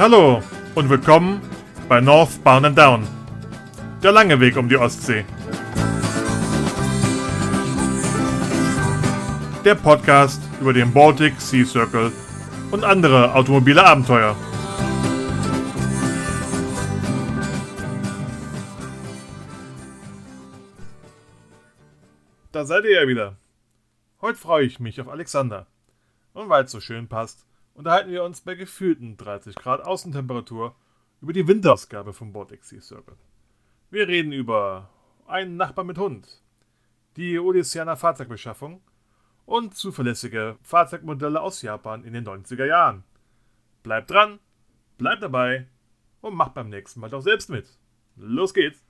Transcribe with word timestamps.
Hallo 0.00 0.42
und 0.76 0.88
willkommen 0.88 1.42
bei 1.86 2.00
Northbound 2.00 2.64
and 2.64 2.78
Down. 2.78 3.06
Der 4.02 4.12
lange 4.12 4.40
Weg 4.40 4.56
um 4.56 4.66
die 4.66 4.78
Ostsee. 4.78 5.26
Der 9.62 9.74
Podcast 9.74 10.40
über 10.58 10.72
den 10.72 10.90
Baltic 10.90 11.38
Sea 11.38 11.66
Circle 11.66 12.12
und 12.70 12.82
andere 12.82 13.34
automobile 13.34 13.84
Abenteuer. 13.84 14.34
Da 22.52 22.64
seid 22.64 22.84
ihr 22.84 23.02
ja 23.02 23.06
wieder. 23.06 23.36
Heute 24.22 24.38
freue 24.38 24.64
ich 24.64 24.80
mich 24.80 24.98
auf 24.98 25.08
Alexander. 25.10 25.66
Und 26.32 26.48
weil 26.48 26.64
es 26.64 26.70
so 26.70 26.80
schön 26.80 27.06
passt, 27.06 27.44
unterhalten 27.80 28.10
wir 28.10 28.24
uns 28.24 28.42
bei 28.42 28.56
gefühlten 28.56 29.16
30 29.16 29.54
Grad 29.54 29.80
Außentemperatur 29.80 30.76
über 31.22 31.32
die 31.32 31.48
Winterausgabe 31.48 32.12
vom 32.12 32.30
Baltic 32.30 32.62
Sea 32.62 32.78
Circle. 32.78 33.16
Wir 33.90 34.06
reden 34.06 34.32
über 34.32 34.90
einen 35.26 35.56
Nachbar 35.56 35.86
mit 35.86 35.96
Hund, 35.96 36.42
die 37.16 37.38
Odysseianer 37.38 37.96
Fahrzeugbeschaffung 37.96 38.82
und 39.46 39.74
zuverlässige 39.74 40.58
Fahrzeugmodelle 40.62 41.40
aus 41.40 41.62
Japan 41.62 42.04
in 42.04 42.12
den 42.12 42.26
90er 42.26 42.66
Jahren. 42.66 43.02
Bleibt 43.82 44.10
dran, 44.10 44.40
bleibt 44.98 45.22
dabei 45.22 45.66
und 46.20 46.34
macht 46.34 46.52
beim 46.52 46.68
nächsten 46.68 47.00
Mal 47.00 47.08
doch 47.08 47.22
selbst 47.22 47.48
mit. 47.48 47.66
Los 48.16 48.52
geht's! 48.52 48.84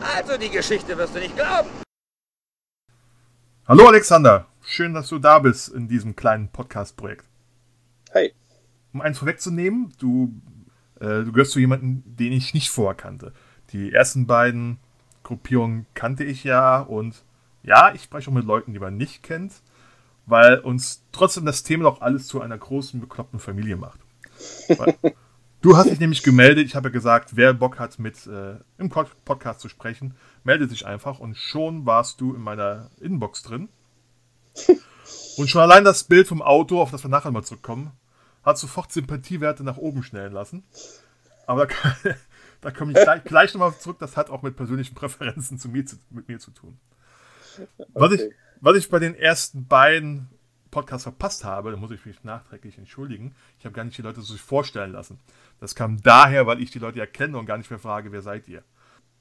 Also 0.00 0.36
die 0.36 0.50
Geschichte 0.50 0.98
wirst 0.98 1.14
du 1.14 1.20
nicht 1.20 1.36
glauben. 1.36 1.70
Hallo 3.68 3.86
Alexander, 3.86 4.48
schön, 4.60 4.92
dass 4.92 5.08
du 5.08 5.20
da 5.20 5.38
bist 5.38 5.68
in 5.68 5.86
diesem 5.86 6.16
kleinen 6.16 6.50
Podcast-Projekt. 6.50 7.26
Hey. 8.14 8.32
Um 8.92 9.00
eins 9.00 9.18
vorwegzunehmen, 9.18 9.92
du, 9.98 10.40
äh, 11.00 11.24
du 11.24 11.32
gehörst 11.32 11.50
zu 11.50 11.58
jemandem, 11.58 12.04
den 12.06 12.32
ich 12.32 12.54
nicht 12.54 12.70
vorher 12.70 12.94
kannte. 12.94 13.32
Die 13.72 13.92
ersten 13.92 14.28
beiden 14.28 14.78
Gruppierungen 15.24 15.86
kannte 15.94 16.22
ich 16.22 16.44
ja 16.44 16.80
und 16.80 17.24
ja, 17.64 17.92
ich 17.92 18.04
spreche 18.04 18.30
auch 18.30 18.34
mit 18.34 18.44
Leuten, 18.44 18.72
die 18.72 18.78
man 18.78 18.96
nicht 18.96 19.24
kennt, 19.24 19.54
weil 20.26 20.60
uns 20.60 21.02
trotzdem 21.10 21.44
das 21.44 21.64
Thema 21.64 21.84
doch 21.84 22.02
alles 22.02 22.28
zu 22.28 22.40
einer 22.40 22.56
großen, 22.56 23.00
bekloppten 23.00 23.40
Familie 23.40 23.74
macht. 23.74 23.98
du 25.60 25.76
hast 25.76 25.90
dich 25.90 25.98
nämlich 25.98 26.22
gemeldet, 26.22 26.66
ich 26.66 26.76
habe 26.76 26.90
ja 26.90 26.92
gesagt, 26.92 27.34
wer 27.34 27.52
Bock 27.52 27.80
hat, 27.80 27.98
mit 27.98 28.28
äh, 28.28 28.58
im 28.78 28.90
Podcast 28.90 29.58
zu 29.58 29.68
sprechen, 29.68 30.14
melde 30.44 30.68
sich 30.68 30.86
einfach 30.86 31.18
und 31.18 31.36
schon 31.36 31.84
warst 31.84 32.20
du 32.20 32.32
in 32.32 32.42
meiner 32.42 32.90
Inbox 33.00 33.42
drin. 33.42 33.70
Und 35.36 35.50
schon 35.50 35.60
allein 35.60 35.84
das 35.84 36.04
Bild 36.04 36.28
vom 36.28 36.42
Auto, 36.42 36.80
auf 36.80 36.90
das 36.90 37.04
wir 37.04 37.10
nachher 37.10 37.30
mal 37.30 37.42
zurückkommen, 37.42 37.92
hat 38.44 38.58
sofort 38.58 38.92
Sympathiewerte 38.92 39.64
nach 39.64 39.76
oben 39.76 40.02
schnellen 40.02 40.32
lassen. 40.32 40.64
Aber 41.46 41.66
da, 41.66 41.74
da 42.60 42.70
komme 42.70 42.92
ich 42.92 43.02
gleich, 43.02 43.24
gleich 43.24 43.54
nochmal 43.54 43.76
zurück, 43.78 43.98
das 43.98 44.16
hat 44.16 44.30
auch 44.30 44.42
mit 44.42 44.56
persönlichen 44.56 44.94
Präferenzen 44.94 45.58
zu 45.58 45.68
mir, 45.68 45.84
zu, 45.86 45.96
mit 46.10 46.28
mir 46.28 46.38
zu 46.38 46.50
tun. 46.50 46.78
Was, 47.92 48.12
okay. 48.12 48.28
ich, 48.28 48.34
was 48.60 48.76
ich 48.76 48.88
bei 48.88 48.98
den 48.98 49.14
ersten 49.14 49.66
beiden 49.66 50.28
Podcasts 50.70 51.04
verpasst 51.04 51.44
habe, 51.44 51.70
da 51.70 51.76
muss 51.76 51.92
ich 51.92 52.04
mich 52.04 52.24
nachträglich 52.24 52.78
entschuldigen. 52.78 53.34
Ich 53.58 53.64
habe 53.64 53.74
gar 53.74 53.84
nicht 53.84 53.96
die 53.96 54.02
Leute 54.02 54.22
sich 54.22 54.40
vorstellen 54.40 54.92
lassen. 54.92 55.20
Das 55.60 55.74
kam 55.74 56.02
daher, 56.02 56.46
weil 56.46 56.60
ich 56.60 56.70
die 56.70 56.80
Leute 56.80 57.00
erkenne 57.00 57.38
und 57.38 57.46
gar 57.46 57.58
nicht 57.58 57.70
mehr 57.70 57.78
frage, 57.78 58.10
wer 58.10 58.22
seid 58.22 58.48
ihr. 58.48 58.64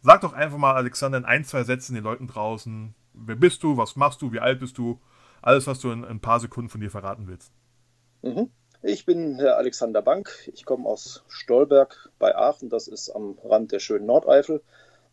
Sag 0.02 0.22
doch 0.22 0.34
einfach 0.34 0.58
mal, 0.58 0.74
Alexander, 0.74 1.20
in 1.20 1.26
ein, 1.26 1.46
zwei 1.46 1.64
Sätzen 1.64 1.94
den 1.94 2.04
Leuten 2.04 2.28
draußen, 2.28 2.96
wer 3.14 3.36
bist 3.36 3.64
du, 3.64 3.78
was 3.78 3.96
machst 3.96 4.22
du, 4.22 4.34
wie 4.34 4.40
alt 4.40 4.60
bist 4.60 4.78
du, 4.78 5.00
alles, 5.42 5.68
was 5.68 5.80
du 5.80 5.92
in, 5.92 6.04
in 6.04 6.10
ein 6.10 6.20
paar 6.20 6.40
Sekunden 6.40 6.70
von 6.70 6.82
dir 6.82 6.90
verraten 6.90 7.28
willst. 7.28 7.54
Mhm. 8.24 8.50
Ich 8.86 9.06
bin 9.06 9.40
Herr 9.40 9.56
Alexander 9.56 10.02
Bank, 10.02 10.30
ich 10.54 10.66
komme 10.66 10.90
aus 10.90 11.24
Stolberg 11.30 12.10
bei 12.20 12.36
Aachen, 12.36 12.68
das 12.68 12.90
ist 12.90 13.10
am 13.12 13.40
Rand 13.42 13.72
der 13.72 13.80
schönen 13.80 14.06
Nordeifel. 14.06 14.62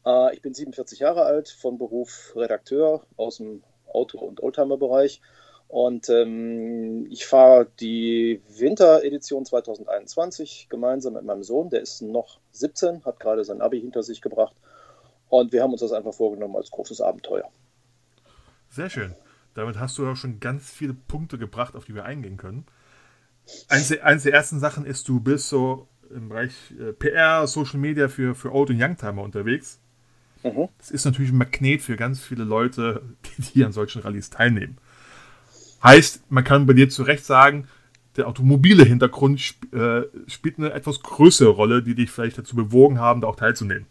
Äh, 0.04 0.34
ich 0.34 0.42
bin 0.42 0.52
47 0.52 0.98
Jahre 0.98 1.22
alt, 1.22 1.50
von 1.50 1.78
Beruf 1.78 2.32
Redakteur 2.34 3.06
aus 3.16 3.36
dem 3.36 3.62
Auto- 3.86 4.18
und 4.18 4.42
Oldtimer-Bereich. 4.42 5.22
Und 5.68 6.08
ähm, 6.08 7.06
ich 7.10 7.26
fahre 7.26 7.68
die 7.78 8.42
Winteredition 8.48 9.46
2021 9.46 10.66
gemeinsam 10.68 11.12
mit 11.12 11.22
meinem 11.22 11.44
Sohn, 11.44 11.70
der 11.70 11.80
ist 11.80 12.02
noch 12.02 12.40
17, 12.50 13.04
hat 13.04 13.20
gerade 13.20 13.44
sein 13.44 13.60
Abi 13.60 13.80
hinter 13.80 14.02
sich 14.02 14.20
gebracht. 14.20 14.56
Und 15.28 15.52
wir 15.52 15.62
haben 15.62 15.70
uns 15.70 15.80
das 15.80 15.92
einfach 15.92 16.14
vorgenommen 16.14 16.56
als 16.56 16.72
großes 16.72 17.00
Abenteuer. 17.00 17.48
Sehr 18.68 18.90
schön. 18.90 19.14
Damit 19.54 19.78
hast 19.78 19.96
du 19.96 20.04
ja 20.04 20.16
schon 20.16 20.40
ganz 20.40 20.68
viele 20.68 20.94
Punkte 20.94 21.38
gebracht, 21.38 21.76
auf 21.76 21.84
die 21.84 21.94
wir 21.94 22.04
eingehen 22.04 22.36
können. 22.36 22.66
Eins 23.68 23.88
der, 23.88 24.04
eins 24.04 24.22
der 24.22 24.32
ersten 24.32 24.58
Sachen 24.58 24.84
ist, 24.84 25.08
du 25.08 25.20
bist 25.20 25.48
so 25.48 25.88
im 26.14 26.28
Bereich 26.28 26.52
äh, 26.78 26.92
PR, 26.92 27.46
Social 27.46 27.78
Media 27.78 28.08
für, 28.08 28.34
für 28.34 28.52
Old- 28.52 28.70
und 28.70 28.80
Youngtimer 28.80 29.22
unterwegs. 29.22 29.80
Mhm. 30.42 30.68
Das 30.78 30.90
ist 30.90 31.04
natürlich 31.04 31.32
ein 31.32 31.38
Magnet 31.38 31.82
für 31.82 31.96
ganz 31.96 32.20
viele 32.20 32.44
Leute, 32.44 33.02
die, 33.38 33.42
die 33.42 33.64
an 33.64 33.72
solchen 33.72 34.02
Rallyes 34.02 34.30
teilnehmen. 34.30 34.78
Heißt, 35.82 36.30
man 36.30 36.44
kann 36.44 36.66
bei 36.66 36.74
dir 36.74 36.88
zu 36.90 37.02
Recht 37.02 37.24
sagen, 37.24 37.68
der 38.16 38.28
automobile 38.28 38.84
Hintergrund 38.84 39.38
sp 39.40 39.70
äh, 39.72 40.02
spielt 40.28 40.58
eine 40.58 40.72
etwas 40.72 41.00
größere 41.00 41.50
Rolle, 41.50 41.82
die 41.82 41.94
dich 41.94 42.10
vielleicht 42.10 42.38
dazu 42.38 42.56
bewogen 42.56 42.98
haben, 42.98 43.20
da 43.20 43.28
auch 43.28 43.36
teilzunehmen. 43.36 43.86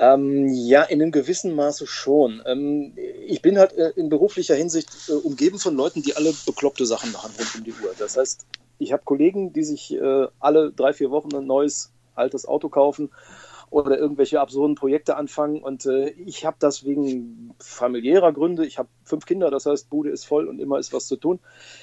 Ähm, 0.00 0.48
ja, 0.48 0.82
in 0.82 1.02
einem 1.02 1.12
gewissen 1.12 1.54
Maße 1.54 1.86
schon. 1.86 2.42
Ähm, 2.46 2.94
ich 3.26 3.42
bin 3.42 3.58
halt 3.58 3.74
äh, 3.74 3.90
in 3.96 4.08
beruflicher 4.08 4.54
Hinsicht 4.54 4.88
äh, 5.10 5.12
umgeben 5.12 5.58
von 5.58 5.76
Leuten, 5.76 6.02
die 6.02 6.16
alle 6.16 6.32
bekloppte 6.46 6.86
Sachen 6.86 7.12
machen 7.12 7.34
rund 7.38 7.54
um 7.54 7.64
die 7.64 7.72
Uhr. 7.72 7.94
Das 7.98 8.16
heißt, 8.16 8.46
ich 8.78 8.92
habe 8.94 9.02
Kollegen, 9.04 9.52
die 9.52 9.62
sich 9.62 9.92
äh, 9.94 10.26
alle 10.38 10.72
drei, 10.72 10.94
vier 10.94 11.10
Wochen 11.10 11.36
ein 11.36 11.46
neues, 11.46 11.92
altes 12.14 12.48
Auto 12.48 12.70
kaufen 12.70 13.10
oder 13.68 13.98
irgendwelche 13.98 14.40
absurden 14.40 14.74
Projekte 14.74 15.16
anfangen. 15.16 15.62
Und 15.62 15.84
äh, 15.84 16.08
ich 16.10 16.46
habe 16.46 16.56
das 16.58 16.86
wegen 16.86 17.54
familiärer 17.58 18.32
Gründe, 18.32 18.64
ich 18.64 18.78
habe 18.78 18.88
fünf 19.04 19.26
Kinder, 19.26 19.50
das 19.50 19.66
heißt, 19.66 19.90
Bude 19.90 20.08
ist 20.08 20.24
voll 20.24 20.48
und 20.48 20.60
immer 20.60 20.78
ist 20.78 20.94
was 20.94 21.08
zu 21.08 21.16
tun, 21.16 21.40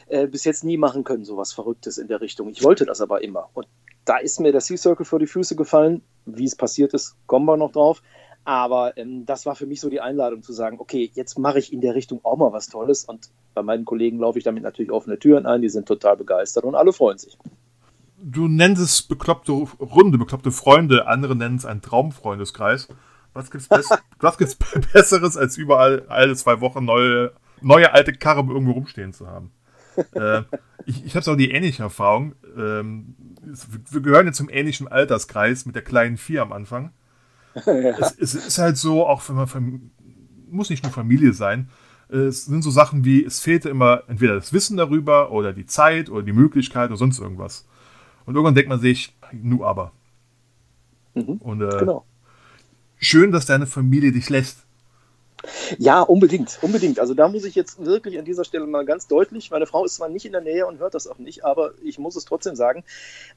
äh, 0.08 0.26
bis 0.26 0.44
jetzt 0.44 0.64
nie 0.64 0.78
machen 0.78 1.04
können, 1.04 1.24
so 1.24 1.38
was 1.38 1.54
Verrücktes 1.54 2.00
in 2.00 2.08
der 2.08 2.20
Richtung. 2.20 2.50
Ich 2.50 2.64
wollte 2.64 2.86
das 2.86 3.00
aber 3.00 3.24
immer. 3.24 3.50
Und 3.54 3.68
da 4.08 4.18
ist 4.18 4.40
mir 4.40 4.52
der 4.52 4.62
Sea 4.62 4.78
Circle 4.78 5.06
vor 5.06 5.20
die 5.20 5.28
Füße 5.28 5.56
gefallen. 5.56 6.02
Wie 6.26 6.46
es 6.46 6.56
passiert 6.56 6.94
ist, 6.94 7.16
kommen 7.26 7.46
wir 7.46 7.58
noch 7.58 7.72
drauf. 7.72 8.02
Aber 8.46 8.98
ähm, 8.98 9.26
das 9.26 9.46
war 9.46 9.56
für 9.56 9.66
mich 9.66 9.82
so 9.82 9.90
die 9.90 10.00
Einladung 10.00 10.42
zu 10.42 10.54
sagen, 10.54 10.78
okay, 10.80 11.12
jetzt 11.14 11.38
mache 11.38 11.60
ich 11.60 11.74
in 11.74 11.82
der 11.82 11.96
Richtung 11.96 12.22
auch 12.24 12.38
mal 12.38 12.54
was 12.54 12.68
Tolles. 12.68 13.04
Und 13.04 13.30
bei 13.54 13.62
meinen 13.62 13.84
Kollegen 13.84 14.20
laufe 14.20 14.38
ich 14.38 14.46
damit 14.46 14.64
natürlich 14.64 14.92
offene 14.92 15.20
Türen 15.20 15.46
ein. 15.46 15.62
Die 15.62 15.70
sind 15.70 15.88
total 15.88 16.16
begeistert 16.16 16.64
und 16.64 16.76
alle 16.76 16.94
freuen 16.94 17.18
sich. 17.18 17.38
Du 18.18 18.48
nennst 18.48 18.82
es 18.82 19.02
bekloppte 19.02 19.52
Runde, 19.52 20.18
bekloppte 20.18 20.52
Freunde. 20.52 21.08
Andere 21.08 21.36
nennen 21.36 21.58
es 21.58 21.66
einen 21.66 21.82
Traumfreundeskreis. 21.82 22.88
Was 23.34 23.52
gibt's, 23.52 23.68
Bess 23.68 23.90
was 24.20 24.38
gibt's 24.38 24.56
Besseres, 24.94 25.36
als 25.36 25.58
überall 25.58 26.06
alle 26.08 26.36
zwei 26.36 26.62
Wochen 26.62 26.86
neue, 26.86 27.34
neue 27.62 27.94
alte 27.94 28.14
Karre 28.14 28.40
irgendwo 28.50 28.72
rumstehen 28.72 29.12
zu 29.12 29.28
haben? 29.28 29.52
Äh, 30.14 30.44
ich 30.86 31.06
ich 31.06 31.16
habe 31.16 31.32
auch 31.32 31.36
die 31.36 31.52
ähnliche 31.52 31.84
Erfahrung. 31.84 32.36
Ähm, 32.58 33.16
wir 33.90 34.02
gehören 34.02 34.28
ja 34.28 34.34
zum 34.34 34.50
ähnlichen 34.50 34.88
Alterskreis 34.88 35.66
mit 35.66 35.76
der 35.76 35.84
kleinen 35.84 36.18
Vier 36.18 36.42
am 36.42 36.52
Anfang. 36.52 36.92
ja. 37.66 37.74
es, 37.74 38.18
es, 38.20 38.36
ist 38.36 38.58
halt 38.58 38.78
so, 38.78 39.08
auch 39.08 39.28
wenn 39.28 39.36
man 39.36 39.92
muss 40.50 40.70
nicht 40.70 40.84
nur 40.84 40.92
Familie 40.92 41.34
sein. 41.34 41.70
Es 42.10 42.46
sind 42.46 42.62
so 42.62 42.72
Sachen 42.72 43.04
wie, 43.04 43.24
es 43.26 43.42
fehlte 43.42 43.70
immer 43.70 44.04
entweder 44.08 44.36
das 44.36 44.54
Wissen 44.54 44.78
darüber 44.78 45.32
oder 45.32 45.52
die 45.52 45.66
Zeit 45.66 46.10
oder 46.10 46.24
die 46.24 46.34
Möglichkeit 46.34 46.90
oder 46.90 46.98
sonst 46.98 47.20
irgendwas. 47.20 47.68
Und 48.26 48.36
irgendwann 48.36 48.56
denkt 48.56 48.70
man 48.70 48.80
sich, 48.80 49.16
nu 49.34 49.66
aber. 49.66 49.92
Mhm, 51.16 51.38
Und 51.38 51.62
äh, 51.62 51.80
genau. 51.80 52.06
schön, 52.98 53.32
dass 53.32 53.46
deine 53.46 53.68
Familie 53.68 54.12
dich 54.12 54.30
lässt. 54.30 54.67
Ja, 55.78 56.02
unbedingt, 56.02 56.58
unbedingt. 56.62 57.00
Also 57.00 57.14
da 57.14 57.28
muss 57.28 57.46
ich 57.46 57.56
jetzt 57.56 57.84
wirklich 57.84 58.18
an 58.18 58.26
dieser 58.26 58.44
Stelle 58.44 58.66
mal 58.66 58.86
ganz 58.86 59.08
deutlich, 59.08 59.52
meine 59.52 59.68
Frau 59.68 59.86
ist 59.86 59.96
zwar 59.96 60.10
nicht 60.10 60.26
in 60.26 60.32
der 60.32 60.42
Nähe 60.42 60.66
und 60.66 60.80
hört 60.80 60.96
das 60.96 61.08
auch 61.08 61.20
nicht, 61.20 61.46
aber 61.46 61.74
ich 61.84 62.00
muss 62.00 62.16
es 62.16 62.26
trotzdem 62.26 62.56
sagen, 62.56 62.84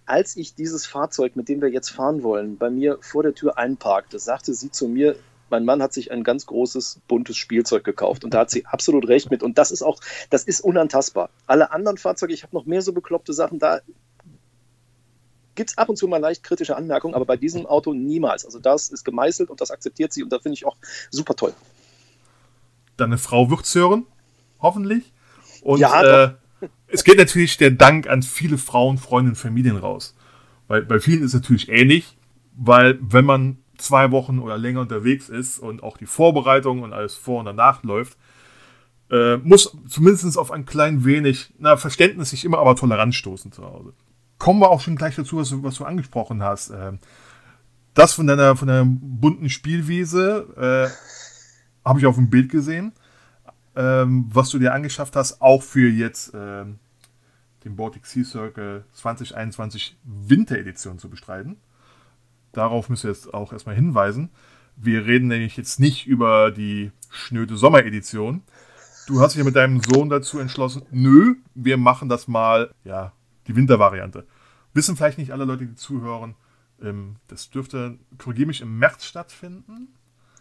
als 0.06 0.36
ich 0.36 0.54
dieses 0.54 0.86
Fahrzeug, 0.86 1.36
mit 1.36 1.48
dem 1.48 1.60
wir 1.60 1.68
jetzt 1.68 1.90
fahren 1.90 2.22
wollen, 2.22 2.56
bei 2.56 2.70
mir 2.70 2.98
vor 3.02 3.22
der 3.22 3.34
Tür 3.34 3.58
einparkte, 3.58 4.18
sagte 4.18 4.54
sie 4.54 4.70
zu 4.70 4.88
mir, 4.88 5.16
mein 5.50 5.64
Mann 5.64 5.82
hat 5.82 5.92
sich 5.92 6.10
ein 6.10 6.22
ganz 6.22 6.46
großes, 6.46 7.00
buntes 7.08 7.36
Spielzeug 7.36 7.82
gekauft. 7.82 8.22
Und 8.22 8.34
da 8.34 8.40
hat 8.40 8.50
sie 8.50 8.66
absolut 8.66 9.08
recht 9.08 9.32
mit. 9.32 9.42
Und 9.42 9.58
das 9.58 9.72
ist 9.72 9.82
auch, 9.82 9.98
das 10.30 10.44
ist 10.44 10.60
unantastbar. 10.60 11.28
Alle 11.48 11.72
anderen 11.72 11.98
Fahrzeuge, 11.98 12.32
ich 12.32 12.44
habe 12.44 12.54
noch 12.54 12.66
mehr 12.66 12.82
so 12.82 12.92
bekloppte 12.92 13.32
Sachen, 13.32 13.58
da 13.58 13.80
gibt 15.56 15.70
es 15.70 15.78
ab 15.78 15.88
und 15.88 15.96
zu 15.96 16.06
mal 16.06 16.18
leicht 16.18 16.44
kritische 16.44 16.76
Anmerkungen, 16.76 17.14
aber 17.14 17.24
bei 17.24 17.36
diesem 17.36 17.66
Auto 17.66 17.92
niemals. 17.92 18.44
Also 18.44 18.60
das 18.60 18.90
ist 18.90 19.04
gemeißelt 19.04 19.50
und 19.50 19.60
das 19.60 19.72
akzeptiert 19.72 20.12
sie 20.12 20.22
und 20.22 20.32
da 20.32 20.38
finde 20.38 20.54
ich 20.54 20.64
auch 20.64 20.76
super 21.10 21.34
toll 21.34 21.52
deine 23.00 23.18
Frau 23.18 23.50
wird's 23.50 23.74
hören, 23.74 24.06
hoffentlich. 24.60 25.12
Und 25.62 25.80
ja, 25.80 26.02
äh, 26.24 26.34
es 26.88 27.04
geht 27.04 27.18
natürlich 27.18 27.56
der 27.56 27.70
Dank 27.70 28.08
an 28.08 28.22
viele 28.22 28.58
Frauen, 28.58 28.98
Freunde 28.98 29.30
und 29.30 29.36
Familien 29.36 29.76
raus. 29.76 30.16
Weil 30.68 30.82
bei 30.82 31.00
vielen 31.00 31.22
ist 31.22 31.34
es 31.34 31.40
natürlich 31.40 31.68
ähnlich, 31.68 32.16
weil 32.56 32.98
wenn 33.00 33.24
man 33.24 33.58
zwei 33.78 34.10
Wochen 34.10 34.38
oder 34.38 34.58
länger 34.58 34.80
unterwegs 34.80 35.28
ist 35.28 35.58
und 35.58 35.82
auch 35.82 35.96
die 35.96 36.06
Vorbereitung 36.06 36.82
und 36.82 36.92
alles 36.92 37.14
vor 37.14 37.40
und 37.40 37.46
danach 37.46 37.82
läuft, 37.82 38.16
äh, 39.10 39.38
muss 39.38 39.76
zumindest 39.88 40.38
auf 40.38 40.50
ein 40.52 40.66
klein 40.66 41.04
wenig, 41.04 41.52
na, 41.58 41.76
Verständnis 41.76 42.30
sich 42.30 42.44
immer 42.44 42.58
aber 42.58 42.76
Toleranz 42.76 43.16
stoßen 43.16 43.52
zu 43.52 43.64
Hause. 43.64 43.92
kommen 44.38 44.60
wir 44.60 44.70
auch 44.70 44.80
schon 44.80 44.96
gleich 44.96 45.16
dazu, 45.16 45.38
was 45.38 45.50
du, 45.50 45.62
was 45.62 45.76
du 45.76 45.84
angesprochen 45.84 46.42
hast. 46.42 46.70
Ähm, 46.70 46.98
das 47.94 48.14
von 48.14 48.26
deiner, 48.26 48.56
von 48.56 48.68
deiner 48.68 48.84
bunten 48.86 49.50
Spielwiese 49.50 50.46
äh, 50.56 51.19
habe 51.84 51.98
ich 51.98 52.06
auf 52.06 52.16
dem 52.16 52.30
Bild 52.30 52.50
gesehen, 52.50 52.92
ähm, 53.76 54.26
was 54.32 54.50
du 54.50 54.58
dir 54.58 54.74
angeschafft 54.74 55.16
hast, 55.16 55.40
auch 55.40 55.62
für 55.62 55.88
jetzt 55.88 56.32
ähm, 56.34 56.78
den 57.64 57.76
Baltic 57.76 58.06
Sea 58.06 58.24
Circle 58.24 58.84
2021 58.92 59.96
Winteredition 60.04 60.98
zu 60.98 61.08
bestreiten. 61.08 61.56
Darauf 62.52 62.88
müssen 62.88 63.04
wir 63.04 63.12
jetzt 63.12 63.32
auch 63.32 63.52
erstmal 63.52 63.74
hinweisen. 63.74 64.30
Wir 64.76 65.06
reden 65.06 65.28
nämlich 65.28 65.56
jetzt 65.56 65.78
nicht 65.78 66.06
über 66.06 66.50
die 66.50 66.90
schnöde 67.10 67.56
Sommeredition. 67.56 68.42
Du 69.06 69.20
hast 69.20 69.34
dich 69.34 69.38
ja 69.38 69.44
mit 69.44 69.56
deinem 69.56 69.80
Sohn 69.82 70.08
dazu 70.08 70.38
entschlossen, 70.38 70.82
nö, 70.90 71.34
wir 71.54 71.76
machen 71.76 72.08
das 72.08 72.28
mal, 72.28 72.72
ja, 72.84 73.12
die 73.46 73.56
Wintervariante. 73.56 74.26
Wissen 74.72 74.96
vielleicht 74.96 75.18
nicht 75.18 75.32
alle 75.32 75.44
Leute, 75.44 75.66
die 75.66 75.74
zuhören. 75.74 76.34
Ähm, 76.80 77.16
das 77.26 77.50
dürfte, 77.50 77.98
korrigiere 78.18 78.46
mich, 78.46 78.60
im 78.60 78.78
März 78.78 79.04
stattfinden. 79.04 79.88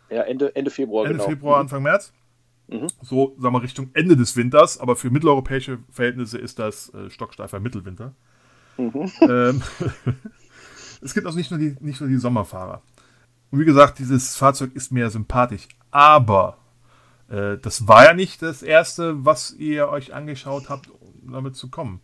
Ja, 0.09 0.23
Ende, 0.23 0.55
Ende 0.55 0.71
Februar. 0.71 1.05
Ende 1.05 1.17
genau. 1.17 1.29
Februar, 1.29 1.57
mhm. 1.57 1.61
Anfang 1.61 1.83
März. 1.83 2.13
Mhm. 2.67 2.87
So, 3.01 3.35
sagen 3.39 3.55
wir, 3.55 3.63
Richtung 3.63 3.89
Ende 3.93 4.15
des 4.15 4.35
Winters, 4.35 4.79
aber 4.79 4.95
für 4.95 5.09
mitteleuropäische 5.09 5.79
Verhältnisse 5.89 6.37
ist 6.37 6.59
das 6.59 6.93
äh, 6.93 7.09
stocksteifer 7.09 7.59
Mittelwinter. 7.59 8.13
Mhm. 8.77 9.11
Ähm, 9.21 9.63
es 11.01 11.13
gibt 11.13 11.25
also 11.25 11.37
nicht 11.37 11.51
nur, 11.51 11.59
die, 11.59 11.75
nicht 11.79 11.99
nur 11.99 12.09
die 12.09 12.17
Sommerfahrer. 12.17 12.81
Und 13.51 13.59
wie 13.59 13.65
gesagt, 13.65 13.99
dieses 13.99 14.35
Fahrzeug 14.35 14.75
ist 14.75 14.91
mir 14.91 15.09
sympathisch. 15.09 15.67
Aber 15.89 16.57
äh, 17.29 17.57
das 17.57 17.87
war 17.87 18.05
ja 18.05 18.13
nicht 18.13 18.41
das 18.41 18.61
erste, 18.61 19.25
was 19.25 19.51
ihr 19.53 19.89
euch 19.89 20.13
angeschaut 20.13 20.69
habt, 20.69 20.89
um 20.89 21.31
damit 21.31 21.55
zu 21.55 21.69
kommen. 21.69 22.01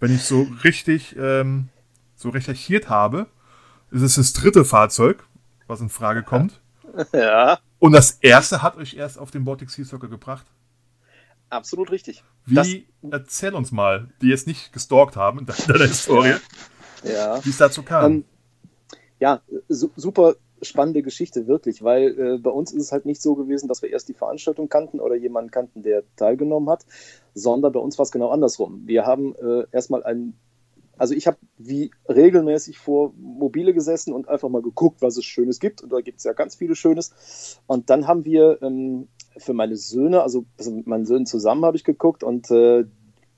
Wenn 0.00 0.14
ich 0.14 0.24
so 0.24 0.48
richtig 0.64 1.14
ähm, 1.18 1.68
so 2.16 2.30
recherchiert 2.30 2.88
habe, 2.88 3.26
ist 3.90 4.02
es 4.02 4.16
das 4.16 4.32
dritte 4.32 4.64
Fahrzeug, 4.64 5.24
was 5.66 5.80
in 5.80 5.88
Frage 5.88 6.22
kommt. 6.22 6.60
Ja. 7.12 7.58
Und 7.78 7.92
das 7.92 8.12
erste 8.20 8.62
hat 8.62 8.76
euch 8.76 8.94
erst 8.94 9.18
auf 9.18 9.30
den 9.30 9.44
Baltic 9.44 9.70
Sea 9.70 9.84
Soccer 9.84 10.08
gebracht. 10.08 10.46
Absolut 11.48 11.90
richtig. 11.90 12.22
Wie, 12.46 12.54
das, 12.54 12.68
erzähl 13.10 13.54
uns 13.54 13.72
mal, 13.72 14.08
die 14.22 14.28
jetzt 14.28 14.46
nicht 14.46 14.72
gestalkt 14.72 15.16
haben 15.16 15.38
in 15.40 15.46
deiner 15.46 15.86
Historie, 15.86 16.34
ja. 17.02 17.44
wie 17.44 17.50
es 17.50 17.56
dazu 17.56 17.82
kam. 17.82 18.12
Ähm, 18.12 18.24
ja, 19.18 19.40
su 19.68 19.90
super 19.96 20.36
spannende 20.62 21.02
Geschichte, 21.02 21.46
wirklich, 21.46 21.82
weil 21.82 22.18
äh, 22.18 22.38
bei 22.38 22.50
uns 22.50 22.72
ist 22.72 22.82
es 22.82 22.92
halt 22.92 23.06
nicht 23.06 23.22
so 23.22 23.34
gewesen, 23.34 23.68
dass 23.68 23.82
wir 23.82 23.90
erst 23.90 24.08
die 24.08 24.14
Veranstaltung 24.14 24.68
kannten 24.68 25.00
oder 25.00 25.14
jemanden 25.14 25.50
kannten, 25.50 25.82
der 25.82 26.02
teilgenommen 26.16 26.68
hat, 26.68 26.84
sondern 27.34 27.72
bei 27.72 27.80
uns 27.80 27.98
war 27.98 28.04
es 28.04 28.12
genau 28.12 28.30
andersrum. 28.30 28.82
Wir 28.86 29.06
haben 29.06 29.34
äh, 29.36 29.64
erstmal 29.72 30.04
ein 30.04 30.34
also 31.00 31.14
ich 31.14 31.26
habe 31.26 31.38
wie 31.56 31.92
regelmäßig 32.10 32.76
vor 32.76 33.14
Mobile 33.16 33.72
gesessen 33.72 34.12
und 34.12 34.28
einfach 34.28 34.50
mal 34.50 34.60
geguckt, 34.60 35.00
was 35.00 35.16
es 35.16 35.24
Schönes 35.24 35.58
gibt. 35.58 35.82
Und 35.82 35.90
da 35.90 36.02
gibt 36.02 36.18
es 36.18 36.24
ja 36.24 36.34
ganz 36.34 36.56
vieles 36.56 36.76
Schönes. 36.76 37.58
Und 37.66 37.88
dann 37.88 38.06
haben 38.06 38.26
wir 38.26 38.60
ähm, 38.60 39.08
für 39.38 39.54
meine 39.54 39.76
Söhne, 39.76 40.22
also, 40.22 40.44
also 40.58 40.70
mit 40.70 40.86
meinen 40.86 41.06
Söhnen 41.06 41.24
zusammen 41.24 41.64
habe 41.64 41.78
ich 41.78 41.84
geguckt 41.84 42.22
und 42.22 42.50
äh, 42.50 42.84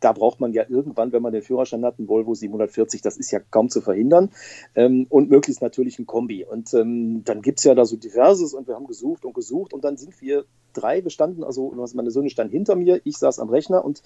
da 0.01 0.11
braucht 0.11 0.41
man 0.41 0.53
ja 0.53 0.65
irgendwann, 0.69 1.13
wenn 1.13 1.23
man 1.23 1.33
den 1.33 1.43
Führerschein 1.43 1.85
hat, 1.85 2.01
einen 2.01 2.09
Volvo 2.09 2.35
740, 2.35 3.01
das 3.01 3.17
ist 3.17 3.31
ja 3.31 3.39
kaum 3.39 3.69
zu 3.69 3.81
verhindern. 3.81 4.31
Ähm, 4.75 5.07
und 5.09 5.31
möglichst 5.31 5.63
natürlich 5.63 6.01
ein 6.01 6.07
Kombi. 6.07 6.45
Und 6.45 6.75
ähm, 6.75 7.23
dann 7.25 7.43
gibt 7.43 7.61
es 7.61 7.65
ja 7.65 7.77
da 7.77 7.85
so 7.85 7.97
diverses 7.97 8.55
und 8.55 8.67
wir 8.67 8.75
haben 8.75 8.89
gesucht 8.89 9.25
und 9.25 9.35
gesucht 9.35 9.73
und 9.73 9.85
dann 9.85 9.97
sind 9.97 10.21
wir 10.21 10.47
drei, 10.73 11.05
wir 11.05 11.11
standen, 11.11 11.45
also 11.45 11.73
meine 11.95 12.11
Söhne 12.11 12.29
standen 12.29 12.53
hinter 12.53 12.75
mir, 12.75 13.01
ich 13.05 13.19
saß 13.19 13.39
am 13.39 13.51
Rechner 13.51 13.85
und 13.85 14.03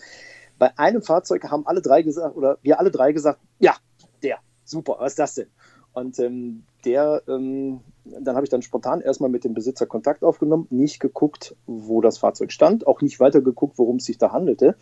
bei 0.59 0.77
einem 0.79 1.03
Fahrzeug 1.03 1.45
haben 1.45 1.67
alle 1.67 1.83
drei 1.83 2.03
gesagt, 2.03 2.37
oder 2.37 2.59
wir 2.63 2.79
alle 2.79 2.91
drei 2.91 3.13
gesagt, 3.13 3.41
ja, 3.59 3.77
der, 4.23 4.39
super, 4.65 4.97
was 4.99 5.13
ist 5.13 5.19
das 5.19 5.35
denn? 5.35 5.49
Und 5.97 6.19
ähm, 6.19 6.65
der, 6.85 7.23
ähm, 7.27 7.81
dann 8.05 8.37
habe 8.37 8.45
ich 8.45 8.51
dann 8.51 8.61
spontan 8.61 9.01
erstmal 9.01 9.31
mit 9.31 9.45
dem 9.45 9.55
Besitzer 9.55 9.87
Kontakt 9.87 10.23
aufgenommen, 10.23 10.67
nicht 10.69 11.01
geguckt, 11.01 11.57
wo 11.67 12.03
das 12.03 12.19
Fahrzeug 12.19 12.53
stand, 12.53 12.87
auch 12.87 13.01
nicht 13.01 13.19
weiter 13.19 13.41
geguckt, 13.41 13.79
worum 13.79 13.97
es 13.97 14.05
sich 14.05 14.19
da 14.19 14.31
handelte. 14.31 14.77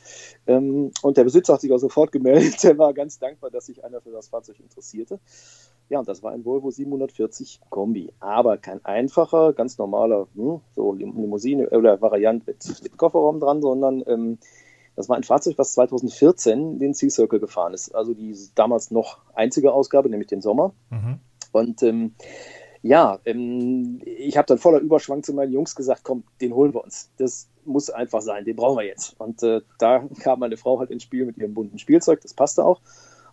Ähm, 0.49 0.91
und 1.03 1.17
der 1.17 1.23
Besitzer 1.23 1.55
hat 1.55 1.61
sich 1.61 1.71
auch 1.71 1.79
sofort 1.79 2.11
gemeldet, 2.11 2.61
der 2.65 2.79
war 2.79 2.93
ganz 2.95 3.21
dankbar, 3.21 3.51
dass 3.51 3.67
sich 3.67 3.85
einer 3.85 4.01
für 4.01 4.11
das 4.11 4.27
Fahrzeug 4.27 4.59
interessierte. 4.59 5.21
Ja, 5.89 6.01
und 6.01 6.09
das 6.09 6.25
war 6.25 6.33
ein 6.33 6.45
Volvo 6.45 6.73
740 6.73 7.61
Kombi, 7.71 8.13
aber 8.19 8.57
kein 8.59 8.85
einfacher, 8.85 9.53
ganz 9.53 9.79
normaler, 9.79 10.27
hm, 10.35 10.63
so 10.75 10.95
Limousine 10.95 11.71
oder 11.71 12.01
Variant 12.01 12.45
mit, 12.45 12.83
mit 12.83 12.97
Kofferraum 12.97 13.39
dran, 13.39 13.63
sondern 13.63 14.03
ähm, 14.09 14.39
das 14.97 15.09
war 15.09 15.17
ein 15.17 15.25
Fahrzeug, 15.25 15.59
was 15.59 15.73
2014 15.73 16.79
den 16.79 16.95
Sea 16.95 17.11
Circle 17.11 17.41
gefahren 17.41 17.75
ist. 17.75 17.95
Also 17.95 18.15
die 18.15 18.37
damals 18.55 18.91
noch 18.91 19.19
einzige 19.35 19.73
Ausgabe, 19.73 20.09
nämlich 20.09 20.29
den 20.29 20.41
Sommer. 20.41 20.73
Mhm. 20.91 21.19
Und 21.53 21.83
ähm, 21.83 22.15
ja, 22.83 23.19
ähm, 23.25 24.01
ich 24.05 24.37
habe 24.37 24.47
dann 24.47 24.59
voller 24.59 24.79
Überschwang 24.79 25.23
zu 25.23 25.33
meinen 25.33 25.53
Jungs 25.53 25.75
gesagt, 25.75 26.03
komm, 26.05 26.25
den 26.41 26.55
holen 26.55 26.75
wir 26.75 26.85
uns. 26.85 27.11
Das 27.17 27.49
muss 27.65 27.91
einfach 27.91 28.21
sein, 28.21 28.45
den 28.45 28.57
brauchen 28.57 28.79
wir 28.79 28.85
jetzt. 28.85 29.19
Und 29.19 29.43
äh, 29.43 29.63
da 29.79 30.01
kam 30.21 30.41
meine 30.41 30.57
Frau 30.57 30.79
halt 30.79 30.91
ins 30.91 31.03
Spiel 31.03 31.25
mit 31.25 31.39
ihrem 31.39 31.55
bunten 31.55 31.79
Spielzeug, 31.79 32.21
das 32.21 32.35
passte 32.35 32.65
auch. 32.65 32.81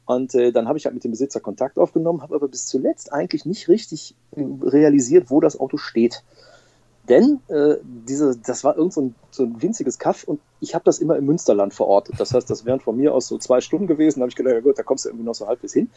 Und 0.06 0.34
äh, 0.36 0.52
dann 0.52 0.68
habe 0.68 0.78
ich 0.78 0.86
halt 0.86 0.96
mit 0.96 1.04
dem 1.04 1.12
Besitzer 1.12 1.40
Kontakt 1.40 1.78
aufgenommen, 1.78 2.22
habe 2.22 2.36
aber 2.36 2.48
bis 2.48 2.66
zuletzt 2.66 3.14
eigentlich 3.14 3.46
nicht 3.46 3.68
richtig 3.68 4.16
äh, 4.36 4.44
realisiert, 4.64 5.30
wo 5.30 5.42
das 5.42 5.60
Auto 5.60 5.78
steht. 5.78 6.24
Denn 7.09 7.39
äh, 7.48 7.77
diese, 7.83 8.38
das 8.38 8.63
war 8.63 8.77
irgend 8.77 8.94
so 8.94 9.01
ein, 9.01 9.15
so 9.31 9.44
ein 9.44 9.62
winziges 9.62 9.98
Kaff 9.98 10.24
und 10.24 10.39
ich 10.59 10.75
habe 10.75 10.86
das 10.86 11.00
immer 11.00 11.15
im 11.15 11.25
Münsterland 11.25 11.74
verortet. 11.74 12.19
Das 12.19 12.33
heißt, 12.33 12.50
das 12.50 12.65
wären 12.65 12.80
von 12.80 12.95
mir 12.95 13.13
aus 13.13 13.27
so 13.27 13.38
zwei 13.39 13.59
Stunden 13.59 13.88
gewesen. 13.88 14.19
Da 14.19 14.24
habe 14.24 14.30
ich 14.30 14.36
gedacht, 14.36 14.53
ja 14.53 14.62
gut, 14.62 14.77
da 14.77 14.83
kommst 14.83 15.06
du 15.06 15.09
irgendwie 15.09 15.25
noch 15.25 15.33
so 15.33 15.48
halbwegs 15.48 15.74
hin. 15.74 15.89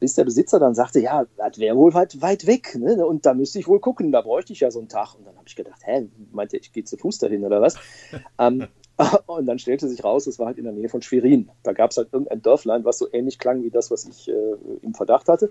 Bis 0.00 0.14
der 0.14 0.24
Besitzer 0.24 0.58
dann 0.58 0.74
sagte, 0.74 0.98
ja, 1.00 1.26
das 1.36 1.58
wäre 1.58 1.76
wohl 1.76 1.94
weit, 1.94 2.20
weit 2.20 2.46
weg. 2.46 2.76
Ne? 2.76 3.06
Und 3.06 3.24
da 3.24 3.34
müsste 3.34 3.60
ich 3.60 3.68
wohl 3.68 3.78
gucken, 3.78 4.10
da 4.10 4.20
bräuchte 4.20 4.52
ich 4.52 4.60
ja 4.60 4.70
so 4.70 4.80
einen 4.80 4.88
Tag. 4.88 5.14
Und 5.14 5.26
dann 5.26 5.36
habe 5.36 5.46
ich 5.46 5.54
gedacht, 5.54 5.80
hä, 5.84 6.08
meinte 6.32 6.56
ich, 6.56 6.72
gehe 6.72 6.84
zu 6.84 6.96
Fuß 6.96 7.18
dahin 7.18 7.44
oder 7.44 7.62
was? 7.62 7.76
ähm, 8.38 8.66
und 9.26 9.46
dann 9.46 9.58
stellte 9.58 9.88
sich 9.88 10.02
raus, 10.02 10.26
es 10.26 10.38
war 10.38 10.46
halt 10.46 10.58
in 10.58 10.64
der 10.64 10.72
Nähe 10.72 10.88
von 10.88 11.02
Schwerin. 11.02 11.50
Da 11.62 11.72
gab 11.72 11.92
es 11.92 11.96
halt 11.96 12.08
irgendein 12.12 12.42
Dörflein, 12.42 12.84
was 12.84 12.98
so 12.98 13.06
ähnlich 13.12 13.38
klang 13.38 13.62
wie 13.62 13.70
das, 13.70 13.90
was 13.90 14.06
ich 14.06 14.28
äh, 14.28 14.56
im 14.82 14.94
Verdacht 14.94 15.28
hatte. 15.28 15.50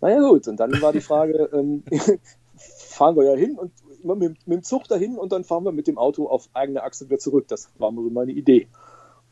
Naja 0.00 0.20
gut, 0.20 0.46
und 0.46 0.60
dann 0.60 0.80
war 0.82 0.92
die 0.92 1.00
Frage, 1.00 1.48
ähm, 1.54 1.82
fahren 2.56 3.16
wir 3.16 3.24
ja 3.24 3.34
hin 3.34 3.58
und 3.58 3.72
mit, 4.14 4.46
mit 4.46 4.58
dem 4.58 4.62
Zug 4.62 4.84
dahin 4.88 5.16
und 5.16 5.32
dann 5.32 5.44
fahren 5.44 5.64
wir 5.64 5.72
mit 5.72 5.86
dem 5.86 5.98
Auto 5.98 6.28
auf 6.28 6.48
eigene 6.52 6.82
Achse 6.82 7.06
wieder 7.06 7.18
zurück. 7.18 7.48
Das 7.48 7.68
war 7.78 7.92
so 7.92 8.00
meine 8.10 8.32
Idee. 8.32 8.68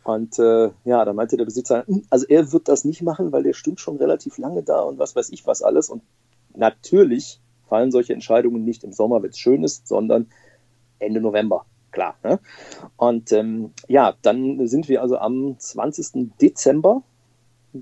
Und 0.05 0.39
äh, 0.39 0.71
ja, 0.85 1.05
da 1.05 1.13
meinte 1.13 1.37
der 1.37 1.47
Besitzer, 1.47 1.87
hm, 1.87 2.05
also 2.11 2.27
er 2.29 2.53
wird 2.53 2.69
das 2.69 2.85
nicht 2.85 3.03
machen, 3.03 3.33
weil 3.33 3.43
der 3.43 3.55
stimmt 3.55 3.81
schon 3.81 3.97
relativ 3.97 4.37
lange 4.39 4.63
da 4.63 4.81
und 4.81 4.99
was 4.99 5.17
weiß 5.17 5.31
ich 5.31 5.47
was 5.47 5.63
alles. 5.63 5.89
Und 5.89 6.03
natürlich 6.55 7.41
fallen 7.69 7.91
solche 7.91 8.13
Entscheidungen 8.13 8.65
nicht 8.65 8.85
im 8.85 8.93
Sommer, 8.93 9.23
wenn 9.23 9.31
es 9.31 9.39
schön 9.39 9.65
ist, 9.65 9.89
sondern 9.89 10.27
Ende 10.99 11.21
November. 11.21 11.65
Klar. 11.91 12.17
Ne? 12.23 12.39
Und 12.97 13.33
ähm, 13.33 13.73
ja, 13.89 14.15
dann 14.23 14.67
sind 14.67 14.89
wir 14.89 15.01
also 15.01 15.17
am 15.17 15.59
20. 15.59 16.33
Dezember 16.41 17.03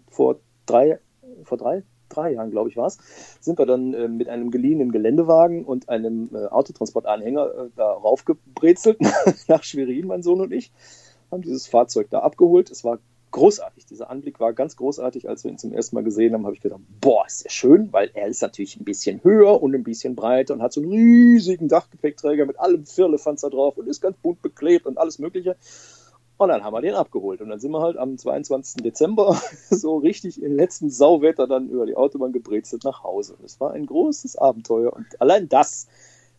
vor 0.08 0.36
drei, 0.66 1.00
vor 1.44 1.58
drei, 1.58 1.82
drei 2.14 2.32
Jahren, 2.32 2.50
glaube 2.50 2.68
ich, 2.68 2.76
war 2.76 2.86
es, 2.86 2.98
sind 3.40 3.58
wir 3.58 3.66
dann 3.66 3.94
äh, 3.94 4.08
mit 4.08 4.28
einem 4.28 4.50
geliehenen 4.50 4.92
Geländewagen 4.92 5.64
und 5.64 5.88
einem 5.88 6.30
äh, 6.34 6.46
Autotransportanhänger 6.46 7.46
äh, 7.46 7.70
da 7.76 7.92
raufgebrezelt 7.92 8.98
nach 9.48 9.62
Schwerin, 9.62 10.06
mein 10.06 10.22
Sohn 10.22 10.40
und 10.40 10.52
ich, 10.52 10.72
haben 11.30 11.42
dieses 11.42 11.66
Fahrzeug 11.66 12.08
da 12.10 12.20
abgeholt. 12.20 12.70
Es 12.70 12.84
war 12.84 12.98
großartig. 13.32 13.86
Dieser 13.86 14.10
Anblick 14.10 14.38
war 14.38 14.52
ganz 14.52 14.76
großartig, 14.76 15.28
als 15.28 15.42
wir 15.42 15.50
ihn 15.50 15.58
zum 15.58 15.72
ersten 15.72 15.96
Mal 15.96 16.04
gesehen 16.04 16.34
haben, 16.34 16.44
habe 16.44 16.54
ich 16.54 16.60
gedacht, 16.60 16.82
boah, 17.00 17.24
ist 17.26 17.44
der 17.44 17.50
schön, 17.50 17.92
weil 17.92 18.10
er 18.14 18.28
ist 18.28 18.42
natürlich 18.42 18.76
ein 18.76 18.84
bisschen 18.84 19.24
höher 19.24 19.60
und 19.60 19.74
ein 19.74 19.82
bisschen 19.82 20.14
breiter 20.14 20.54
und 20.54 20.62
hat 20.62 20.72
so 20.72 20.80
einen 20.80 20.92
riesigen 20.92 21.66
Dachgepäckträger 21.66 22.46
mit 22.46 22.60
allem 22.60 22.86
Firlefanz 22.86 23.40
da 23.40 23.48
drauf 23.48 23.76
und 23.76 23.88
ist 23.88 24.00
ganz 24.00 24.16
bunt 24.18 24.42
beklebt 24.42 24.86
und 24.86 24.98
alles 24.98 25.18
Mögliche. 25.18 25.56
Und 26.42 26.50
dann 26.50 26.64
haben 26.64 26.74
wir 26.74 26.80
den 26.80 26.94
abgeholt. 26.94 27.40
Und 27.40 27.48
dann 27.50 27.60
sind 27.60 27.70
wir 27.72 27.80
halt 27.80 27.96
am 27.96 28.18
22. 28.18 28.82
Dezember 28.82 29.40
so 29.70 29.98
richtig 29.98 30.42
im 30.42 30.56
letzten 30.56 30.90
Sauwetter 30.90 31.46
dann 31.46 31.68
über 31.68 31.86
die 31.86 31.96
Autobahn 31.96 32.32
gebrezelt 32.32 32.84
nach 32.84 33.02
Hause. 33.02 33.34
Und 33.38 33.44
es 33.44 33.60
war 33.60 33.72
ein 33.72 33.86
großes 33.86 34.36
Abenteuer. 34.36 34.92
Und 34.92 35.06
allein 35.20 35.48
das 35.48 35.88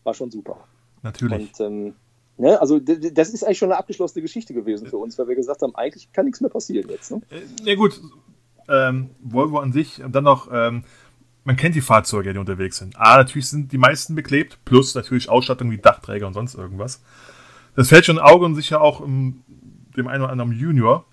war 0.04 0.14
schon 0.14 0.30
super. 0.30 0.58
Natürlich. 1.02 1.50
Und 1.58 1.60
ähm, 1.60 1.94
ne, 2.36 2.60
also 2.60 2.78
das 2.78 3.30
ist 3.30 3.44
eigentlich 3.44 3.58
schon 3.58 3.70
eine 3.70 3.78
abgeschlossene 3.78 4.22
Geschichte 4.22 4.54
gewesen 4.54 4.86
für 4.86 4.98
uns, 4.98 5.18
weil 5.18 5.28
wir 5.28 5.36
gesagt 5.36 5.62
haben, 5.62 5.74
eigentlich 5.74 6.12
kann 6.12 6.24
nichts 6.24 6.40
mehr 6.40 6.50
passieren 6.50 6.88
jetzt. 6.90 7.10
Ne? 7.10 7.20
Ja 7.62 7.72
äh, 7.72 7.76
gut, 7.76 8.00
ähm, 8.68 9.10
Volvo 9.20 9.58
an 9.58 9.72
sich 9.72 10.02
und 10.02 10.14
dann 10.14 10.24
noch, 10.24 10.48
ähm, 10.52 10.84
man 11.44 11.56
kennt 11.56 11.74
die 11.74 11.82
Fahrzeuge, 11.82 12.32
die 12.32 12.38
unterwegs 12.38 12.78
sind. 12.78 12.94
Ah, 12.96 13.18
natürlich 13.18 13.48
sind 13.48 13.72
die 13.72 13.78
meisten 13.78 14.14
beklebt, 14.14 14.58
plus 14.64 14.94
natürlich 14.94 15.28
Ausstattung 15.28 15.70
wie 15.70 15.78
Dachträger 15.78 16.26
und 16.26 16.32
sonst 16.32 16.54
irgendwas. 16.54 17.02
Das 17.76 17.88
fällt 17.88 18.06
schon 18.06 18.18
Auge 18.18 18.44
und 18.44 18.54
sicher 18.54 18.80
auch 18.80 19.00
im 19.00 19.42
dem 19.96 20.08
einen 20.08 20.22
oder 20.22 20.32
anderen 20.32 20.52
Junior, 20.52 21.06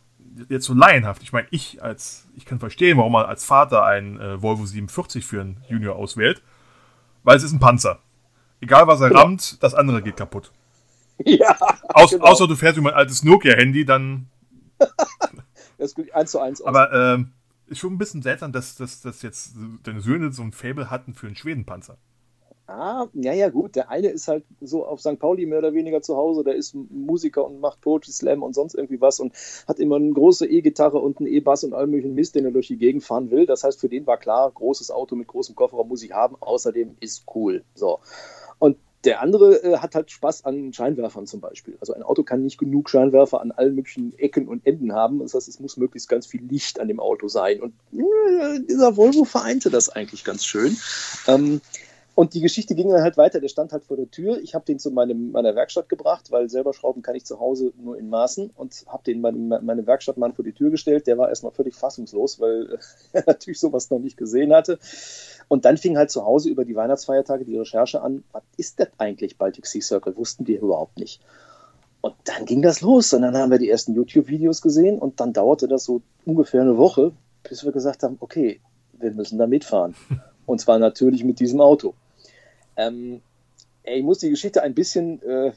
jetzt 0.50 0.65
so 0.65 0.73
laienhaft. 0.73 1.23
Ich 1.23 1.33
meine, 1.33 1.47
ich 1.51 1.81
als, 1.83 2.27
ich 2.35 2.45
kann 2.45 2.59
verstehen, 2.59 2.97
warum 2.97 3.11
man 3.11 3.25
als 3.25 3.45
Vater 3.45 3.83
einen 3.83 4.19
äh, 4.19 4.41
Volvo 4.41 4.65
47 4.65 5.25
für 5.25 5.41
einen 5.41 5.63
Junior 5.67 5.95
auswählt, 5.95 6.41
weil 7.23 7.38
es 7.38 7.43
ist 7.43 7.51
ein 7.51 7.59
Panzer. 7.59 8.00
Egal 8.59 8.88
was 8.88 9.01
er 9.01 9.09
genau. 9.09 9.21
rammt, 9.21 9.61
das 9.63 9.73
andere 9.73 10.01
geht 10.01 10.17
kaputt. 10.17 10.51
Ja. 11.23 11.55
Aus, 11.89 12.09
genau. 12.09 12.25
Außer 12.25 12.47
du 12.47 12.55
fährst 12.55 12.77
wie 12.77 12.81
mein 12.81 12.95
altes 12.95 13.23
Nokia-Handy, 13.23 13.85
dann. 13.85 14.27
das 15.77 15.91
ist 15.91 16.13
eins 16.15 16.31
zu 16.31 16.39
eins. 16.39 16.63
Aber 16.63 16.91
ähm, 16.91 17.33
ist 17.67 17.77
schon 17.77 17.93
ein 17.93 18.00
bisschen 18.00 18.23
seltsam, 18.23 18.51
dass, 18.51 18.75
dass, 18.75 19.01
dass 19.01 19.21
jetzt 19.21 19.53
deine 19.83 20.01
Söhne 20.01 20.31
so 20.31 20.41
ein 20.41 20.51
Fable 20.51 20.89
hatten 20.89 21.13
für 21.13 21.27
einen 21.27 21.35
Schwedenpanzer. 21.35 21.97
Ah, 22.74 23.08
ja, 23.13 23.34
ja, 23.34 23.50
gut. 23.50 23.75
Der 23.75 23.90
eine 23.90 24.08
ist 24.08 24.30
halt 24.30 24.46
so 24.62 24.86
auf 24.86 25.01
St. 25.01 25.20
Pauli 25.20 25.46
mehr 25.46 25.60
oder 25.60 25.74
weniger 25.74 26.01
zu 26.01 26.16
Hause. 26.16 26.44
Der 26.46 26.56
ist 26.56 26.74
Musiker 26.74 27.46
und 27.46 27.60
macht 27.60 27.82
Poetry 27.82 28.12
Slam 28.12 28.44
und 28.44 28.54
sonst 28.54 28.75
irgendwie 28.75 29.01
was 29.01 29.20
und 29.20 29.34
hat 29.68 29.80
immer 29.80 29.98
eine 29.98 30.13
große 30.13 30.48
E-Gitarre 30.48 31.00
und 31.00 31.20
einen 31.20 31.28
E-Bass 31.28 31.66
und 31.66 31.74
all 31.74 31.88
möglichen 31.88 32.16
Mist, 32.16 32.36
den 32.36 32.46
er 32.46 32.51
durch 32.51 32.68
die 32.68 32.78
Gegend 32.78 33.04
fahren 33.04 33.30
will. 33.30 33.46
Das 33.46 33.66
heißt, 33.66 33.80
für 33.80 33.90
den 33.90 34.08
war 34.08 34.18
klar, 34.18 34.50
großes 34.51 34.90
Auto 34.90 35.16
mit 35.16 35.28
großem 35.28 35.54
Kofferraum 35.54 35.90
muss 35.90 36.04
ich 36.04 36.13
haben. 36.13 36.38
Außerdem 36.40 36.96
ist 37.01 37.25
cool. 37.36 37.63
So. 37.75 38.00
Und 38.58 38.78
der 39.04 39.22
andere 39.22 39.63
äh, 39.63 39.78
hat 39.78 39.96
halt 39.96 40.12
Spaß 40.12 40.46
an 40.46 40.74
Scheinwerfern 40.74 41.25
zum 41.25 41.42
Beispiel. 41.42 41.75
Also 41.80 41.94
ein 41.94 42.04
Auto 42.04 42.24
kann 42.24 42.44
nicht 42.44 42.58
genug 42.58 42.90
Scheinwerfer 42.90 43.42
an 43.42 43.51
allen 43.51 43.75
möglichen 43.75 44.18
Ecken 44.18 44.48
und 44.48 44.66
Enden 44.66 44.94
haben. 44.94 45.20
Das 45.20 45.34
heißt, 45.34 45.48
es 45.48 45.60
muss 45.60 45.78
möglichst 45.78 46.08
ganz 46.08 46.28
viel 46.28 46.44
Licht 46.44 46.80
an 46.80 46.88
dem 46.88 47.00
Auto 47.00 47.28
sein. 47.28 47.62
Und 47.62 47.74
äh, 47.92 48.60
dieser 48.70 48.96
Volvo 48.98 49.25
vereinte 49.25 49.70
das 49.70 49.90
eigentlich 49.90 50.24
ganz 50.24 50.46
schön. 50.46 50.78
Ähm, 51.28 51.62
und 52.13 52.34
die 52.34 52.41
Geschichte 52.41 52.75
ging 52.75 52.89
dann 52.89 53.01
halt 53.01 53.15
weiter. 53.15 53.39
Der 53.39 53.48
stand 53.48 53.72
halt 53.72 53.86
vor 53.86 53.96
der 53.96 54.12
Tür. 54.12 54.39
Ich 54.41 54.53
habe 54.53 54.65
den 54.65 54.80
zu 54.80 54.91
meinem, 54.91 55.32
meiner 55.32 55.56
Werkstatt 55.56 55.88
gebracht, 55.88 56.30
weil 56.30 56.50
selber 56.50 56.74
schrauben 56.74 57.01
kann 57.01 57.15
ich 57.15 57.25
zu 57.25 57.39
Hause 57.39 57.72
nur 57.82 57.98
in 57.98 58.10
Maßen 58.10 58.51
und 58.56 58.84
habe 58.88 59.03
den 59.03 59.22
meinem, 59.22 59.48
meinem 59.48 59.88
Werkstattmann 59.88 60.34
vor 60.34 60.44
die 60.44 60.51
Tür 60.51 60.72
gestellt. 60.72 61.08
Der 61.08 61.18
war 61.18 61.30
erstmal 61.30 61.53
völlig 61.53 61.74
fassungslos, 61.74 62.39
weil 62.39 62.80
er 63.13 63.24
natürlich 63.25 63.60
sowas 63.60 63.89
noch 63.89 64.00
nicht 64.00 64.18
gesehen 64.18 64.53
hatte. 64.53 64.77
Und 65.48 65.63
dann 65.63 65.77
fing 65.77 65.98
halt 65.98 66.12
zu 66.12 66.25
Hause 66.25 66.50
über 66.50 66.65
die 66.65 66.75
Weihnachtsfeiertage 66.75 67.46
die 67.46 67.58
Recherche 67.58 68.01
an. 68.01 68.24
Was 68.34 68.44
ist 68.58 68.80
das 68.80 68.89
eigentlich, 68.98 69.38
Baltic 69.38 69.65
Sea 69.65 69.82
Circle? 69.82 70.18
Wussten 70.18 70.46
wir 70.48 70.60
überhaupt 70.60 70.98
nicht. 70.98 71.22
Und 72.01 72.15
dann 72.25 72.46
ging 72.46 72.62
das 72.62 72.82
los. 72.82 73.13
Und 73.13 73.22
dann 73.22 73.38
haben 73.38 73.51
wir 73.51 73.58
die 73.58 73.70
ersten 73.70 73.94
YouTube-Videos 73.94 74.62
gesehen. 74.62 75.00
Und 75.00 75.22
dann 75.22 75.32
dauerte 75.32 75.70
das 75.70 75.86
so 75.86 76.01
ungefähr 76.25 76.62
eine 76.62 76.77
Woche, 76.77 77.13
bis 77.44 77.63
wir 77.63 77.72
gesagt 77.72 78.03
haben, 78.03 78.18
okay, 78.20 78.60
wir 78.94 79.12
müssen 79.12 79.38
da 79.38 79.48
mitfahren. 79.48 79.96
Und 80.51 80.60
zwar 80.60 80.79
natürlich 80.79 81.24
mit 81.24 81.39
diesem 81.39 81.62
Auto. 81.62 81.93
Ähm, 82.75 83.22
ich 83.86 84.03
muss 84.03 84.17
die 84.17 84.29
Geschichte 84.29 84.62
ein 84.62 84.74
bisschen, 84.74 85.22
äh, 85.24 85.53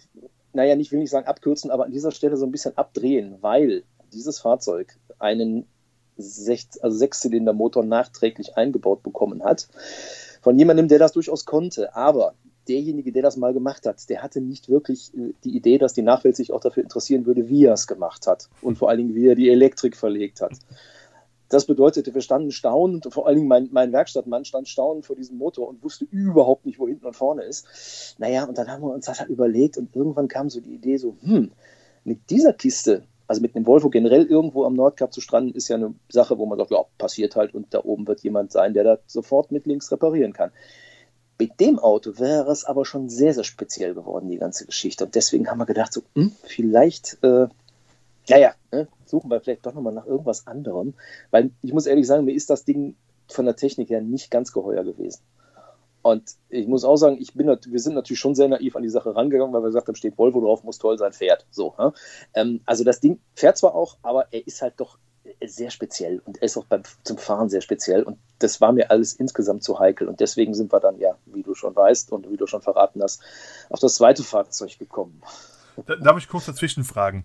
naja, 0.53 0.77
nicht 0.77 0.93
will 0.93 1.03
ich 1.03 1.11
sagen 1.11 1.27
abkürzen, 1.27 1.73
aber 1.73 1.87
an 1.87 1.91
dieser 1.91 2.13
Stelle 2.13 2.37
so 2.37 2.47
ein 2.47 2.53
bisschen 2.53 2.79
abdrehen, 2.79 3.39
weil 3.41 3.83
dieses 4.13 4.39
Fahrzeug 4.39 4.97
einen 5.19 5.67
Sech, 6.17 6.69
also 6.81 6.97
Sechszylindermotor 6.97 7.83
nachträglich 7.85 8.57
eingebaut 8.57 9.03
bekommen 9.03 9.43
hat. 9.43 9.67
Von 10.43 10.57
jemandem, 10.57 10.87
der 10.87 11.01
das 11.01 11.11
durchaus 11.11 11.45
konnte. 11.45 11.97
Aber 11.97 12.35
derjenige, 12.69 13.11
der 13.11 13.25
das 13.25 13.37
mal 13.37 13.53
gemacht 13.53 13.87
hat, 13.87 14.09
der 14.09 14.23
hatte 14.23 14.41
nicht 14.41 14.69
wirklich 14.69 15.13
äh, 15.15 15.33
die 15.43 15.57
Idee, 15.57 15.79
dass 15.79 15.95
die 15.95 16.03
Nachwelt 16.03 16.37
sich 16.37 16.53
auch 16.53 16.61
dafür 16.61 16.85
interessieren 16.85 17.27
würde, 17.27 17.49
wie 17.49 17.65
er 17.65 17.73
es 17.73 17.89
gemacht 17.89 18.29
hat. 18.29 18.49
Und 18.63 18.79
vor 18.79 18.91
allen 18.91 18.99
Dingen, 18.99 19.15
wie 19.17 19.27
er 19.27 19.35
die 19.35 19.51
Elektrik 19.51 19.97
verlegt 19.97 20.41
hat. 20.41 20.53
Das 21.49 21.67
bedeutete, 21.67 22.15
wir 22.15 22.23
standen 22.23 22.51
staunend, 22.51 23.07
vor 23.11 23.27
allen 23.27 23.37
Dingen 23.37 23.49
mein, 23.49 23.69
mein 23.71 23.93
Werkstattmann 23.93 24.45
stand 24.45 24.69
staunend 24.69 25.05
vor 25.05 25.15
diesem 25.15 25.37
Motor 25.37 25.69
und 25.69 25.83
wusste 25.83 26.07
überhaupt 26.11 26.65
nicht, 26.65 26.79
wo 26.79 26.89
hinten 26.89 27.07
und 27.07 27.15
vorne 27.15 27.43
ist. 27.43 28.17
Naja, 28.19 28.45
und 28.45 28.57
dann 28.57 28.69
haben 28.69 28.83
wir 28.83 28.93
uns 28.93 29.07
das 29.07 29.21
halt 29.21 29.29
überlegt 29.29 29.77
und 29.77 29.95
irgendwann 29.95 30.29
kam 30.29 30.49
so 30.49 30.61
die 30.61 30.75
Idee 30.75 30.97
so, 30.97 31.17
hm, 31.21 31.53
mit 32.05 32.31
dieser 32.31 32.53
Kiste, 32.53 33.05
also 33.27 33.41
mit 33.41 33.55
einem 33.55 33.67
Volvo 33.67 33.91
generell 33.91 34.25
irgendwo 34.27 34.65
am 34.65 34.75
Nordkap 34.75 35.13
zu 35.13 35.21
stranden, 35.21 35.55
ist 35.55 35.69
ja 35.69 35.77
eine 35.77 35.95
Sache, 36.09 36.39
wo 36.39 36.47
man 36.47 36.59
sagt, 36.59 36.71
ja, 36.71 36.85
passiert 36.99 37.37
halt 37.37 37.55
und 37.55 37.73
da 37.73 37.85
oben 37.85 38.07
wird 38.07 38.21
jemand 38.21 38.53
sein, 38.53 38.75
der 38.75 38.85
das 38.85 38.99
sofort 39.07 39.53
mit 39.53 39.67
links 39.67 39.91
reparieren 39.93 40.33
kann. 40.33 40.51
Mit 41.39 41.59
dem 41.59 41.79
Auto 41.79 42.19
wäre 42.19 42.51
es 42.53 42.65
aber 42.65 42.85
schon 42.85 43.09
sehr, 43.09 43.35
sehr 43.35 43.45
speziell 43.45 43.95
geworden, 43.95 44.29
die 44.29 44.39
ganze 44.39 44.67
Geschichte. 44.67 45.05
Und 45.05 45.15
deswegen 45.17 45.49
haben 45.49 45.59
wir 45.59 45.67
gedacht, 45.67 45.93
so, 45.93 46.03
hm, 46.15 46.33
vielleicht 46.45 47.19
äh, 47.23 47.49
ja, 48.27 48.39
ja, 48.39 48.55
ne? 48.73 48.89
suchen 49.05 49.31
wir 49.31 49.41
vielleicht 49.41 49.67
doch 49.67 49.75
nochmal 49.75 49.93
nach 49.93 50.07
irgendwas 50.07 50.47
anderem. 50.47 50.95
Weil 51.31 51.51
ich 51.63 51.73
muss 51.73 51.87
ehrlich 51.87 52.07
sagen, 52.07 52.25
mir 52.25 52.35
ist 52.35 52.51
das 52.51 52.65
Ding 52.65 52.97
von 53.29 53.45
der 53.45 53.57
Technik 53.57 53.91
her 53.91 54.01
nicht 54.01 54.31
ganz 54.31 54.53
geheuer 54.53 54.85
gewesen. 54.85 55.23
Und 56.03 56.35
ich 56.51 56.67
muss 56.67 56.85
auch 56.85 56.97
sagen, 56.97 57.17
ich 57.19 57.33
bin, 57.33 57.47
wir 57.47 57.81
sind 57.81 57.95
natürlich 57.95 58.21
schon 58.21 58.35
sehr 58.35 58.49
naiv 58.49 58.77
an 58.77 58.83
die 58.83 58.91
Sache 58.91 59.17
rangegangen, 59.17 59.55
weil 59.55 59.63
wir 59.63 59.69
gesagt 59.69 59.89
haben, 59.89 59.95
steht 59.95 60.19
Volvo 60.19 60.43
drauf, 60.43 60.63
muss 60.63 60.79
toll 60.79 60.99
sein, 60.99 61.15
fährt. 61.15 61.47
So, 61.51 61.75
ne? 61.79 61.95
ähm, 62.35 62.61
also 62.67 62.85
das 62.85 63.01
Ding 63.01 63.21
fährt 63.35 63.57
zwar 63.57 63.75
auch, 63.75 63.97
aber 64.03 64.27
er 64.31 64.47
ist 64.47 64.61
halt 64.61 64.75
doch 64.77 64.99
sehr 65.43 65.71
speziell 65.71 66.21
und 66.27 66.39
er 66.39 66.43
ist 66.45 66.57
auch 66.59 66.67
beim, 66.67 66.83
zum 67.05 67.17
Fahren 67.17 67.49
sehr 67.49 67.63
speziell. 67.63 68.03
Und 68.03 68.19
das 68.39 68.61
war 68.61 68.73
mir 68.73 68.91
alles 68.91 69.15
insgesamt 69.15 69.65
zu 69.65 69.79
heikel. 69.79 70.09
Und 70.09 70.21
deswegen 70.21 70.53
sind 70.53 70.73
wir 70.73 70.81
dann, 70.81 70.99
ja, 70.99 71.17
wie 71.25 71.43
du 71.43 71.55
schon 71.55 71.75
weißt 71.75 72.13
und 72.13 72.31
wie 72.31 72.37
du 72.37 72.47
schon 72.47 72.61
verraten 72.61 73.03
hast, 73.03 73.23
auf 73.71 73.81
das 73.81 73.95
zweite 73.95 74.23
Fahrzeug 74.23 74.79
gekommen. 74.79 75.23
Darf 76.03 76.19
ich 76.19 76.29
kurz 76.29 76.47
dazwischen 76.47 76.85
fragen? 76.85 77.25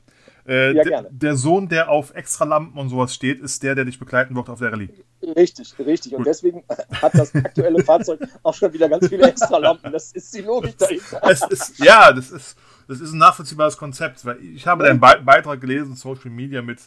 Äh, 0.50 0.74
ja, 0.74 0.84
gerne. 0.84 1.10
Der 1.12 1.36
Sohn, 1.36 1.70
der 1.70 1.90
auf 1.90 2.16
Extralampen 2.16 2.80
und 2.80 2.90
sowas 2.90 3.14
steht, 3.14 3.40
ist 3.40 3.62
der, 3.62 3.76
der 3.76 3.86
dich 3.86 4.00
begleiten 4.00 4.36
wird 4.36 4.50
auf 4.50 4.58
der 4.58 4.72
Rallye. 4.72 4.90
Richtig, 5.36 5.76
richtig. 5.78 6.14
Und 6.14 6.20
Gut. 6.20 6.28
deswegen 6.28 6.64
hat 7.02 7.14
das 7.14 7.36
aktuelle 7.36 7.84
Fahrzeug 7.84 8.20
auch 8.42 8.56
schon 8.56 8.74
wieder 8.74 8.90
ganz 8.90 9.08
viele 9.08 9.28
Extralampen. 9.28 9.92
Das 9.92 10.12
ist 10.12 10.36
die 10.36 10.42
Logik 10.42 10.76
dahinter. 10.80 11.30
Ist, 11.30 11.78
ja, 11.78 12.12
das 12.12 12.32
ist, 12.32 12.58
das 12.88 13.00
ist 13.00 13.12
ein 13.12 13.20
nachvollziehbares 13.20 13.78
Konzept. 13.78 14.26
Weil 14.26 14.42
ich 14.44 14.66
habe 14.66 14.86
deinen 14.86 15.00
Be 15.00 15.22
Beitrag 15.24 15.62
gelesen, 15.62 15.96
Social 15.96 16.32
Media, 16.32 16.64
mit, 16.64 16.80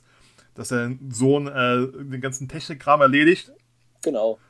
dass 0.56 0.68
dein 0.68 0.98
Sohn 1.12 1.46
äh, 1.46 1.86
den 2.04 2.20
ganzen 2.20 2.48
Technikkram 2.48 3.00
erledigt. 3.00 3.52
Genau. 4.02 4.40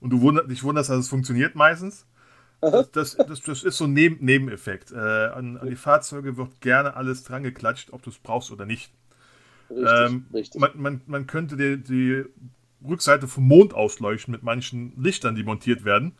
Und 0.00 0.08
du 0.10 0.22
wundert, 0.22 0.50
dich 0.50 0.64
wunderst, 0.64 0.88
dass 0.88 1.00
es 1.00 1.08
funktioniert 1.08 1.56
meistens. 1.56 2.06
Das, 2.60 2.90
das, 2.92 3.16
das, 3.16 3.42
das, 3.42 3.62
ist 3.62 3.76
so 3.76 3.84
ein 3.84 3.92
Neben 3.92 4.24
Nebeneffekt. 4.24 4.92
Äh, 4.92 4.96
an, 4.96 5.56
an, 5.56 5.68
die 5.68 5.76
Fahrzeuge 5.76 6.36
wird 6.36 6.60
gerne 6.60 6.96
alles 6.96 7.24
dran 7.24 7.42
geklatscht, 7.42 7.92
ob 7.92 8.02
du 8.02 8.10
es 8.10 8.18
brauchst 8.18 8.50
oder 8.50 8.66
nicht. 8.66 8.92
Richtig, 9.70 9.88
ähm, 9.88 10.26
richtig. 10.32 10.60
Man, 10.60 10.70
man, 10.74 11.00
man, 11.06 11.26
könnte 11.26 11.56
die, 11.56 11.82
die, 11.82 12.24
Rückseite 12.86 13.26
vom 13.26 13.48
Mond 13.48 13.74
ausleuchten 13.74 14.32
mit 14.32 14.42
manchen 14.42 14.92
Lichtern, 15.02 15.34
die 15.34 15.42
montiert 15.42 15.84
werden. 15.84 16.16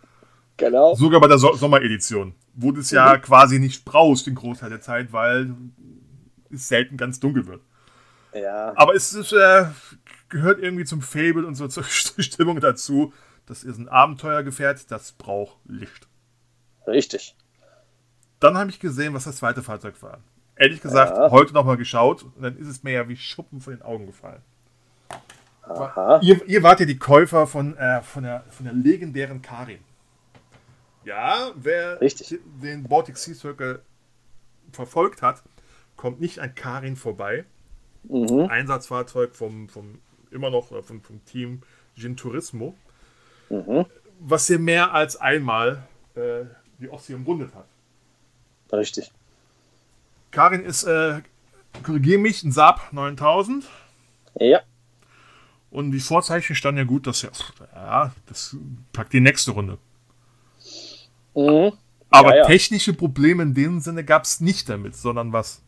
Genau. 0.57 0.95
Sogar 0.95 1.21
bei 1.21 1.29
der 1.29 1.39
so 1.39 1.55
Sommeredition, 1.55 2.35
wo 2.55 2.73
du 2.73 2.81
es 2.81 2.91
mhm. 2.91 2.97
ja 2.97 3.19
quasi 3.19 3.59
nicht 3.59 3.85
brauchst 3.85 4.27
den 4.27 4.35
Großteil 4.35 4.71
der 4.71 4.81
Zeit, 4.81 5.13
weil 5.13 5.55
es 6.51 6.69
selten 6.69 6.97
ganz 6.97 7.21
dunkel 7.21 7.47
wird. 7.47 7.61
Ja. 8.35 8.73
Aber 8.77 8.95
es 8.95 9.13
ist, 9.13 9.33
äh, 9.33 9.67
gehört 10.29 10.61
irgendwie 10.61 10.85
zum 10.85 11.03
Fable 11.03 11.47
und 11.47 11.55
so 11.55 11.69
zur 11.69 11.85
Stimmung 11.89 12.61
dazu. 12.61 13.13
Das 13.47 13.63
ist 13.63 13.79
ein 13.79 13.89
Abenteuergefährt, 13.89 14.91
das 14.91 15.13
braucht 15.13 15.59
Licht. 15.67 16.09
Richtig. 16.87 17.35
Dann 18.41 18.57
habe 18.57 18.71
ich 18.71 18.81
gesehen, 18.81 19.15
was 19.15 19.25
das 19.25 19.37
zweite 19.37 19.63
Fahrzeug 19.63 20.01
war. 20.03 20.21
Ehrlich 20.57 20.81
gesagt, 20.81 21.17
ja. 21.17 21.31
heute 21.31 21.53
nochmal 21.53 21.77
geschaut 21.77 22.23
und 22.23 22.43
dann 22.43 22.57
ist 22.57 22.69
es 22.69 22.83
mir 22.83 22.93
ja 22.93 23.09
wie 23.09 23.17
Schuppen 23.17 23.61
von 23.61 23.75
den 23.75 23.83
Augen 23.83 24.07
gefallen. 24.07 24.43
Aha. 25.63 26.21
Ihr, 26.23 26.47
ihr 26.47 26.63
wart 26.63 26.81
ja 26.81 26.87
die 26.87 26.99
Käufer 26.99 27.47
von, 27.47 27.77
äh, 27.77 28.01
von, 28.03 28.23
der, 28.23 28.45
von 28.49 28.65
der 28.65 28.75
legendären 28.75 29.43
Karin. 29.43 29.81
Ja, 31.05 31.51
wer 31.57 32.01
Richtig. 32.01 32.41
den 32.63 32.85
Baltic 32.85 33.17
Sea 33.17 33.35
Circle 33.35 33.83
verfolgt 34.73 35.23
hat, 35.23 35.43
kommt 35.97 36.21
nicht 36.21 36.39
an 36.39 36.55
Karin 36.55 36.97
vorbei. 36.97 37.45
Mhm. 38.05 38.47
Einsatzfahrzeug 38.49 39.35
vom, 39.35 39.69
vom 39.69 40.01
immer 40.31 40.51
noch 40.51 40.73
äh, 40.73 40.83
vom, 40.83 41.01
vom 41.03 41.25
Team 41.25 41.63
Gin 41.97 42.17
Turismo. 42.17 42.75
Mhm. 43.51 43.87
Was 44.21 44.47
hier 44.47 44.59
mehr 44.59 44.95
als 44.95 45.17
einmal 45.17 45.87
äh, 46.15 46.45
die 46.79 46.89
Ostsee 46.89 47.15
umrundet 47.15 47.55
hat. 47.55 47.67
Richtig. 48.73 49.11
Karin 50.31 50.65
ist, 50.65 50.85
äh, 50.85 51.21
korrigiere 51.83 52.19
mich, 52.19 52.43
ein 52.43 52.53
Saab 52.53 52.93
9000. 52.93 53.65
Ja. 54.35 54.61
Und 55.71 55.93
die 55.93 56.01
Vorzeichen 56.01 56.55
standen 56.55 56.79
ja 56.79 56.85
gut, 56.85 57.07
dass 57.07 57.23
ja, 57.23 57.31
ja 57.75 58.13
das 58.27 58.57
packt 58.93 59.13
die 59.13 59.21
nächste 59.21 59.53
Runde. 59.53 59.79
Mhm. 61.35 61.73
Aber 62.11 62.31
ja, 62.31 62.37
ja. 62.37 62.47
technische 62.47 62.93
Probleme 62.95 63.43
in 63.43 63.55
dem 63.55 63.81
Sinne 63.81 64.05
gab 64.05 64.25
es 64.25 64.41
nicht 64.41 64.69
damit, 64.69 64.97
sondern 64.97 65.33
was? 65.33 65.63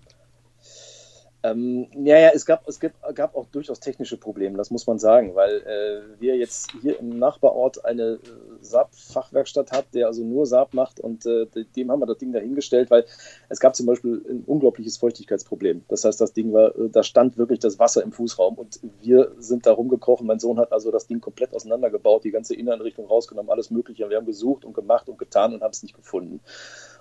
Ähm, 1.45 1.87
ja, 2.05 2.19
ja, 2.19 2.31
es 2.35 2.45
gab, 2.45 2.67
es 2.67 2.81
gab, 2.81 2.93
gab 3.15 3.37
auch 3.37 3.47
durchaus 3.47 3.79
technische 3.79 4.17
Probleme, 4.17 4.57
das 4.57 4.73
muss 4.73 4.89
man 4.89 4.99
sagen, 4.99 5.37
weil 5.37 5.59
äh, 5.59 6.21
wir 6.21 6.37
jetzt 6.37 6.73
hier 6.83 6.99
im 6.99 7.11
Nachbarort 7.11 7.85
eine 7.85 8.15
äh, 8.15 8.19
Saab-Fachwerkstatt 8.61 9.71
haben, 9.71 9.87
der 9.95 10.09
also 10.09 10.25
nur 10.25 10.47
Saab 10.47 10.75
macht 10.75 10.99
und 10.99 11.27
äh, 11.27 11.47
dem 11.77 11.93
haben 11.93 12.01
wir 12.01 12.07
das 12.07 12.19
Ding 12.19 12.33
dahingestellt, 12.33 12.91
weil 12.91 13.05
es 13.49 13.61
gab 13.61 13.77
zum 13.77 13.87
Beispiel 13.87 14.21
ein 14.29 14.43
unglaubliches 14.47 14.97
Feuchtigkeitsproblem. 14.97 15.85
Das 15.87 16.05
heißt, 16.05 16.21
das 16.21 16.33
Ding 16.33 16.53
war, 16.53 16.77
äh, 16.77 16.89
da 16.91 17.05
stand 17.05 17.39
wirklich 17.39 17.61
das 17.61 17.79
Wasser 17.79 18.03
im 18.03 18.11
Fußraum 18.11 18.55
und 18.57 18.81
wir 19.01 19.31
sind 19.39 19.65
da 19.65 19.73
rumgekrochen. 19.73 20.27
Mein 20.27 20.41
Sohn 20.41 20.59
hat 20.59 20.73
also 20.73 20.91
das 20.91 21.07
Ding 21.07 21.21
komplett 21.21 21.55
auseinandergebaut, 21.55 22.25
die 22.25 22.33
ganze 22.33 22.57
Inneneinrichtung 22.57 23.07
rausgenommen, 23.07 23.51
alles 23.51 23.71
Mögliche. 23.71 24.11
Wir 24.11 24.17
haben 24.17 24.27
gesucht 24.27 24.65
und 24.65 24.75
gemacht 24.75 25.09
und 25.09 25.19
getan 25.19 25.55
und 25.55 25.63
haben 25.63 25.71
es 25.71 25.85
nicht 25.85 25.95
gefunden. 25.95 26.41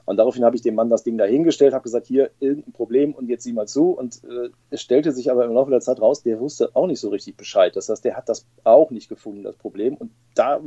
Und 0.08 0.16
daraufhin 0.16 0.46
habe 0.46 0.56
ich 0.56 0.62
dem 0.62 0.76
Mann 0.76 0.90
das 0.90 1.04
Ding 1.04 1.18
dahingestellt, 1.18 1.74
habe 1.74 1.84
gesagt, 1.84 2.08
hier 2.08 2.32
irgendein 2.40 2.72
Problem 2.72 3.14
und 3.14 3.28
jetzt 3.28 3.44
sieh 3.44 3.52
mal 3.52 3.68
zu. 3.68 3.92
Und 3.92 4.24
äh, 4.24 4.50
es 4.70 4.82
stellte 4.82 5.12
sich 5.12 5.30
aber 5.30 5.44
im 5.44 5.52
Laufe 5.52 5.70
der 5.70 5.82
Zeit 5.82 6.00
raus, 6.00 6.24
der 6.24 6.40
wusste 6.40 6.70
auch 6.76 6.88
nicht 6.88 7.02
so 7.02 7.10
richtig 7.10 7.36
Bescheid. 7.36 7.76
Das 7.76 7.90
heißt, 7.90 8.06
der 8.06 8.16
hat 8.16 8.30
das 8.30 8.46
auch 8.64 8.90
nicht 8.90 9.10
gefunden, 9.10 9.44
das 9.44 9.58
Problem. 9.58 9.98
Und 9.98 10.12
da 10.34 10.62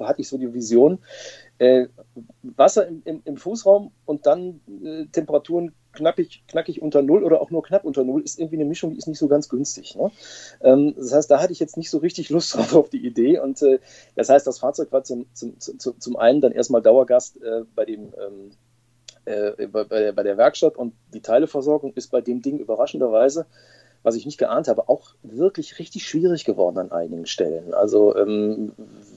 hatte 0.00 0.20
ich 0.20 0.28
so 0.28 0.36
die 0.36 0.52
Vision, 0.52 0.98
äh, 1.56 1.86
Wasser 2.42 2.86
im, 2.86 3.00
im, 3.06 3.22
im, 3.24 3.36
Fußraum 3.38 3.92
und 4.04 4.26
dann 4.26 4.60
äh, 4.84 5.06
Temperaturen 5.06 5.72
knackig, 5.92 6.44
knackig 6.46 6.82
unter 6.82 7.00
Null 7.00 7.24
oder 7.24 7.40
auch 7.40 7.50
nur 7.50 7.62
knapp 7.62 7.86
unter 7.86 8.04
Null 8.04 8.20
ist 8.20 8.38
irgendwie 8.38 8.56
eine 8.56 8.66
Mischung, 8.66 8.90
die 8.90 8.98
ist 8.98 9.08
nicht 9.08 9.18
so 9.18 9.28
ganz 9.28 9.48
günstig. 9.48 9.96
Ne? 9.96 10.10
Ähm, 10.60 10.94
das 10.98 11.14
heißt, 11.14 11.30
da 11.30 11.40
hatte 11.40 11.54
ich 11.54 11.60
jetzt 11.60 11.78
nicht 11.78 11.88
so 11.88 11.96
richtig 11.96 12.28
Lust 12.28 12.54
drauf 12.56 12.74
auf 12.74 12.90
die 12.90 13.06
Idee. 13.06 13.38
Und 13.38 13.62
äh, 13.62 13.78
das 14.16 14.28
heißt, 14.28 14.46
das 14.46 14.58
Fahrzeug 14.58 14.92
war 14.92 15.02
zum, 15.02 15.24
zum, 15.32 15.58
zum, 15.58 15.98
zum 15.98 16.16
einen 16.16 16.42
dann 16.42 16.52
erstmal 16.52 16.82
Dauergast 16.82 17.40
äh, 17.42 17.62
bei 17.74 17.86
dem 17.86 18.12
ähm, 18.20 18.50
äh, 19.24 19.66
bei, 19.66 20.12
bei, 20.12 20.22
der 20.22 20.36
Werkstatt 20.36 20.76
und 20.76 20.94
die 21.12 21.20
Teileversorgung 21.20 21.92
ist 21.94 22.10
bei 22.10 22.20
dem 22.20 22.42
Ding 22.42 22.58
überraschenderweise 22.58 23.46
was 24.02 24.16
ich 24.16 24.26
nicht 24.26 24.38
geahnt 24.38 24.68
habe, 24.68 24.88
auch 24.88 25.14
wirklich 25.22 25.78
richtig 25.78 26.06
schwierig 26.06 26.44
geworden 26.44 26.78
an 26.78 26.92
einigen 26.92 27.26
Stellen. 27.26 27.72
Also 27.72 28.16
ähm, 28.16 28.72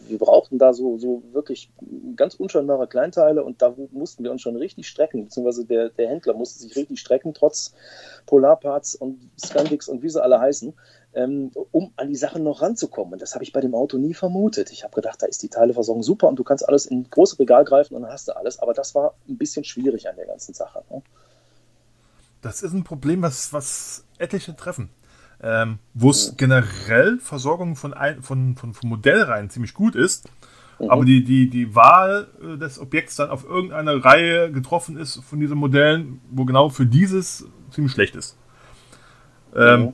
wir 0.07 0.17
brauchten 0.19 0.59
da 0.59 0.73
so, 0.73 0.97
so 0.97 1.23
wirklich 1.31 1.71
ganz 2.15 2.35
unscheinbare 2.35 2.87
Kleinteile 2.87 3.43
und 3.43 3.61
da 3.61 3.75
mussten 3.91 4.23
wir 4.23 4.31
uns 4.31 4.41
schon 4.41 4.55
richtig 4.55 4.87
strecken, 4.87 5.25
beziehungsweise 5.25 5.65
der, 5.65 5.89
der 5.89 6.09
Händler 6.09 6.33
musste 6.33 6.59
sich 6.59 6.75
richtig 6.75 6.99
strecken, 6.99 7.33
trotz 7.33 7.73
Polarparts 8.27 8.95
und 8.95 9.31
Scandix 9.39 9.87
und 9.87 10.03
wie 10.03 10.09
sie 10.09 10.21
alle 10.21 10.39
heißen, 10.39 10.73
ähm, 11.15 11.51
um 11.71 11.91
an 11.95 12.09
die 12.09 12.15
Sachen 12.15 12.43
noch 12.43 12.61
ranzukommen. 12.61 13.13
Und 13.13 13.21
das 13.21 13.33
habe 13.33 13.43
ich 13.43 13.53
bei 13.53 13.61
dem 13.61 13.73
Auto 13.73 13.97
nie 13.97 14.13
vermutet. 14.13 14.71
Ich 14.71 14.83
habe 14.83 14.93
gedacht, 14.93 15.21
da 15.21 15.25
ist 15.25 15.41
die 15.41 15.49
Teileversorgung 15.49 16.03
super 16.03 16.27
und 16.27 16.37
du 16.37 16.43
kannst 16.43 16.67
alles 16.67 16.85
in 16.85 17.09
große 17.09 17.39
Regal 17.39 17.63
greifen 17.63 17.95
und 17.95 18.03
dann 18.03 18.11
hast 18.11 18.27
du 18.27 18.35
alles. 18.35 18.59
Aber 18.59 18.73
das 18.73 18.93
war 18.95 19.15
ein 19.27 19.37
bisschen 19.37 19.63
schwierig 19.63 20.07
an 20.09 20.17
der 20.17 20.27
ganzen 20.27 20.53
Sache. 20.53 20.83
Ne? 20.89 21.01
Das 22.41 22.61
ist 22.61 22.73
ein 22.73 22.83
Problem, 22.83 23.21
was, 23.21 23.53
was 23.53 24.05
etliche 24.17 24.55
treffen. 24.55 24.89
Ähm, 25.41 25.79
wo 25.93 26.11
es 26.11 26.31
mhm. 26.31 26.37
generell 26.37 27.19
Versorgung 27.19 27.75
von, 27.75 27.93
ein, 27.93 28.21
von, 28.21 28.55
von, 28.55 28.73
von 28.73 28.89
Modellreihen 28.89 29.49
ziemlich 29.49 29.73
gut 29.73 29.93
ist, 29.93 30.29
mhm. 30.79 30.89
aber 30.89 31.03
die, 31.03 31.25
die, 31.25 31.49
die 31.49 31.75
Wahl 31.75 32.27
äh, 32.41 32.57
des 32.57 32.79
Objekts 32.79 33.17
dann 33.17 33.29
auf 33.29 33.43
irgendeine 33.43 34.03
Reihe 34.03 34.49
getroffen 34.51 34.95
ist 34.97 35.17
von 35.17 35.41
diesen 35.41 35.57
Modellen, 35.57 36.21
wo 36.31 36.45
genau 36.45 36.69
für 36.69 36.85
dieses 36.85 37.45
ziemlich 37.69 37.91
schlecht 37.91 38.15
ist. 38.15 38.37
Ähm, 39.55 39.81
mhm. 39.81 39.93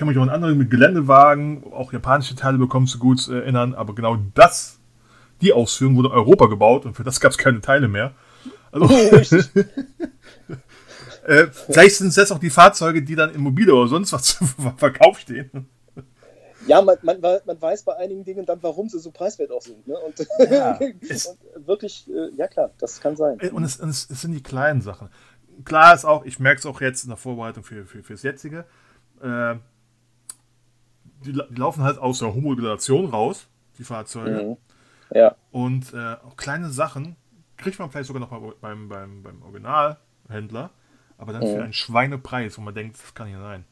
Kann 0.00 0.08
mich 0.08 0.16
auch 0.16 0.22
an 0.22 0.30
andere 0.30 0.54
mit 0.54 0.70
Geländewagen, 0.70 1.62
auch 1.74 1.92
japanische 1.92 2.34
Teile 2.34 2.56
bekommen 2.56 2.86
zu 2.86 2.98
gut 2.98 3.28
äh, 3.28 3.40
erinnern, 3.40 3.74
aber 3.74 3.94
genau 3.94 4.16
das, 4.32 4.78
die 5.42 5.52
Ausführung 5.52 5.94
wurde 5.96 6.08
in 6.08 6.14
Europa 6.14 6.46
gebaut 6.46 6.86
und 6.86 6.94
für 6.94 7.04
das 7.04 7.20
gab 7.20 7.32
es 7.32 7.36
keine 7.36 7.60
Teile 7.60 7.86
mehr. 7.86 8.14
Also, 8.72 8.86
oh, 8.86 9.20
Äh, 11.26 11.48
vielleicht 11.48 11.96
sind 11.96 12.08
es 12.08 12.16
jetzt 12.16 12.32
auch 12.32 12.38
die 12.38 12.48
Fahrzeuge, 12.48 13.02
die 13.02 13.14
dann 13.14 13.34
im 13.34 13.42
Mobile 13.42 13.74
oder 13.74 13.88
sonst 13.88 14.14
was 14.14 14.22
zum 14.38 14.48
Verkauf 14.78 15.18
stehen. 15.18 15.68
Ja, 16.66 16.80
man, 16.80 16.96
man, 17.02 17.20
man, 17.20 17.60
weiß 17.60 17.82
bei 17.82 17.94
einigen 17.98 18.24
Dingen 18.24 18.46
dann, 18.46 18.62
warum 18.62 18.88
sie 18.88 18.98
so 19.00 19.10
preiswert 19.10 19.52
auch 19.52 19.60
sind. 19.60 19.86
Ne? 19.86 19.98
Und, 19.98 20.26
ja, 20.50 20.76
und 20.80 21.66
wirklich, 21.66 22.08
äh, 22.08 22.34
ja 22.36 22.48
klar, 22.48 22.70
das 22.78 23.02
kann 23.02 23.16
sein. 23.16 23.38
Und 23.52 23.64
es, 23.64 23.78
es, 23.78 24.08
es, 24.08 24.22
sind 24.22 24.32
die 24.32 24.42
kleinen 24.42 24.80
Sachen. 24.80 25.10
Klar 25.66 25.94
ist 25.94 26.06
auch, 26.06 26.24
ich 26.24 26.38
merke 26.38 26.60
es 26.60 26.64
auch 26.64 26.80
jetzt 26.80 27.02
in 27.02 27.10
der 27.10 27.18
Vorbereitung 27.18 27.64
für, 27.64 27.84
für, 27.84 28.02
fürs 28.02 28.22
jetzige, 28.22 28.64
äh, 29.22 29.56
die, 31.24 31.32
die, 31.32 31.54
laufen 31.54 31.82
halt 31.82 31.98
aus 31.98 32.18
der 32.20 32.34
Homologation 32.34 33.06
raus, 33.06 33.46
die 33.78 33.84
Fahrzeuge. 33.84 34.42
Mhm. 34.42 35.16
Ja. 35.16 35.34
Und 35.50 35.92
äh, 35.92 36.16
auch 36.26 36.36
kleine 36.36 36.70
Sachen 36.70 37.16
kriegt 37.56 37.78
man 37.78 37.90
vielleicht 37.90 38.06
sogar 38.06 38.20
noch 38.20 38.54
beim, 38.60 38.88
beim, 38.88 39.22
beim 39.22 39.42
Originalhändler 39.42 40.70
aber 41.20 41.34
dann 41.34 41.42
mhm. 41.42 41.54
für 41.54 41.62
einen 41.62 41.72
Schweinepreis, 41.74 42.56
wo 42.56 42.62
man 42.62 42.74
denkt, 42.74 42.96
das 43.00 43.14
kann 43.14 43.28
nicht 43.28 43.38
sein. 43.38 43.64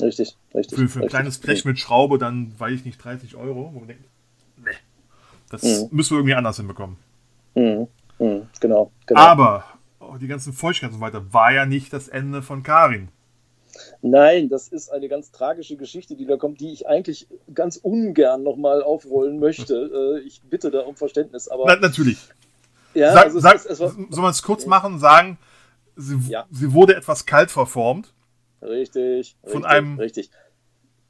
Richtig, 0.00 0.36
richtig. 0.54 0.78
Für, 0.78 0.88
für 0.88 0.98
ein 1.00 1.02
richtig, 1.02 1.10
kleines 1.10 1.38
Blech 1.38 1.64
mit 1.64 1.78
Schraube 1.78 2.18
dann, 2.18 2.54
weiß 2.58 2.72
ich 2.72 2.84
nicht, 2.84 3.02
30 3.02 3.34
Euro, 3.34 3.72
wo 3.74 3.80
man 3.80 3.88
denkt, 3.88 4.04
nee, 4.58 4.70
das 5.50 5.64
mhm. 5.64 5.88
müssen 5.90 6.12
wir 6.12 6.18
irgendwie 6.18 6.36
anders 6.36 6.56
hinbekommen. 6.56 6.96
Mhm. 7.56 7.88
mhm. 8.20 8.46
Genau, 8.60 8.92
genau. 9.06 9.20
Aber 9.20 9.64
oh, 9.98 10.16
die 10.20 10.28
ganzen 10.28 10.52
Feuchtigkeiten 10.52 10.94
und 10.94 11.00
so 11.00 11.04
weiter 11.04 11.32
war 11.34 11.52
ja 11.52 11.66
nicht 11.66 11.92
das 11.92 12.06
Ende 12.06 12.42
von 12.42 12.62
Karin. 12.62 13.08
Nein, 14.02 14.48
das 14.48 14.68
ist 14.68 14.90
eine 14.90 15.08
ganz 15.08 15.30
tragische 15.30 15.76
Geschichte, 15.76 16.16
die 16.16 16.26
da 16.26 16.36
kommt, 16.36 16.60
die 16.60 16.72
ich 16.72 16.86
eigentlich 16.86 17.28
ganz 17.54 17.76
ungern 17.76 18.42
nochmal 18.42 18.82
aufrollen 18.82 19.38
möchte. 19.38 20.20
Äh, 20.20 20.26
ich 20.26 20.42
bitte 20.42 20.70
da 20.70 20.80
um 20.80 20.96
Verständnis. 20.96 21.48
Aber 21.48 21.64
Na, 21.66 21.76
natürlich. 21.76 22.18
Ja, 22.94 23.12
sag, 23.12 23.24
also 23.26 23.40
sag, 23.40 23.54
es, 23.56 23.66
es 23.66 23.80
war, 23.80 23.90
soll 23.90 24.22
man 24.22 24.30
es 24.30 24.42
kurz 24.42 24.66
machen, 24.66 24.98
sagen, 24.98 25.38
Sie, 26.00 26.16
ja. 26.28 26.46
sie 26.52 26.72
wurde 26.72 26.94
etwas 26.94 27.26
kalt 27.26 27.50
verformt. 27.50 28.14
Richtig. 28.62 29.36
Von 29.42 29.64
richtig, 29.64 29.70
einem 29.70 29.98
richtig. 29.98 30.30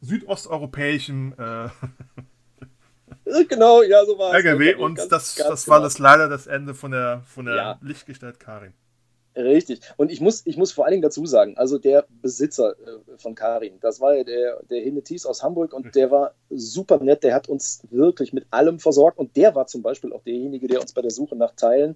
südosteuropäischen 0.00 1.34
äh, 1.38 1.68
genau, 3.48 3.82
ja, 3.82 4.04
so 4.06 4.18
war 4.18 4.30
es. 4.30 4.44
LKW 4.44 4.74
und 4.76 4.94
ganz, 4.94 5.08
das, 5.08 5.36
ganz 5.36 5.48
das 5.50 5.64
genau. 5.64 5.74
war 5.74 5.82
das 5.82 5.98
leider 5.98 6.28
das 6.28 6.46
Ende 6.46 6.74
von 6.74 6.90
der, 6.90 7.22
von 7.26 7.44
der 7.44 7.54
ja. 7.54 7.78
Lichtgestalt 7.82 8.40
Karin. 8.40 8.72
Richtig. 9.38 9.80
Und 9.96 10.10
ich 10.10 10.20
muss, 10.20 10.44
ich 10.46 10.56
muss 10.56 10.72
vor 10.72 10.84
allen 10.84 10.92
Dingen 10.92 11.02
dazu 11.02 11.24
sagen, 11.24 11.56
also 11.56 11.78
der 11.78 12.06
Besitzer 12.22 12.72
äh, 12.72 13.16
von 13.18 13.36
Karin, 13.36 13.78
das 13.80 14.00
war 14.00 14.16
ja 14.16 14.24
der, 14.24 14.64
der 14.68 14.80
Hinetis 14.80 15.26
aus 15.26 15.44
Hamburg 15.44 15.72
und 15.72 15.94
der 15.94 16.10
war 16.10 16.34
super 16.50 16.98
nett, 16.98 17.22
der 17.22 17.34
hat 17.34 17.48
uns 17.48 17.82
wirklich 17.90 18.32
mit 18.32 18.46
allem 18.50 18.80
versorgt 18.80 19.16
und 19.16 19.36
der 19.36 19.54
war 19.54 19.68
zum 19.68 19.82
Beispiel 19.82 20.12
auch 20.12 20.24
derjenige, 20.24 20.66
der 20.66 20.80
uns 20.80 20.92
bei 20.92 21.02
der 21.02 21.12
Suche 21.12 21.36
nach 21.36 21.52
Teilen 21.52 21.94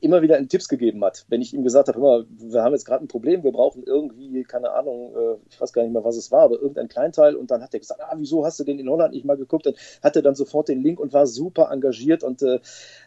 immer 0.00 0.22
wieder 0.22 0.38
in 0.38 0.48
Tipps 0.48 0.68
gegeben 0.68 1.04
hat. 1.04 1.26
Wenn 1.28 1.42
ich 1.42 1.52
ihm 1.52 1.62
gesagt 1.62 1.88
habe, 1.88 1.98
immer, 1.98 2.24
wir 2.28 2.62
haben 2.62 2.72
jetzt 2.72 2.86
gerade 2.86 3.04
ein 3.04 3.08
Problem, 3.08 3.44
wir 3.44 3.52
brauchen 3.52 3.82
irgendwie, 3.84 4.42
keine 4.44 4.72
Ahnung, 4.72 5.14
äh, 5.14 5.36
ich 5.50 5.60
weiß 5.60 5.72
gar 5.72 5.82
nicht 5.82 5.92
mehr, 5.92 6.04
was 6.04 6.16
es 6.16 6.32
war, 6.32 6.42
aber 6.42 6.56
irgendein 6.56 6.88
Kleinteil 6.88 7.34
und 7.34 7.50
dann 7.50 7.62
hat 7.62 7.74
er 7.74 7.80
gesagt, 7.80 8.00
ah, 8.00 8.14
wieso 8.16 8.44
hast 8.44 8.58
du 8.60 8.64
den 8.64 8.78
in 8.78 8.88
Holland 8.88 9.14
nicht 9.14 9.24
mal 9.24 9.36
geguckt? 9.36 9.66
Dann 9.66 9.74
hat 10.02 10.16
er 10.16 10.22
dann 10.22 10.34
sofort 10.34 10.68
den 10.68 10.82
Link 10.82 11.00
und 11.00 11.12
war 11.12 11.26
super 11.26 11.70
engagiert 11.70 12.24
und 12.24 12.42
äh, 12.42 12.60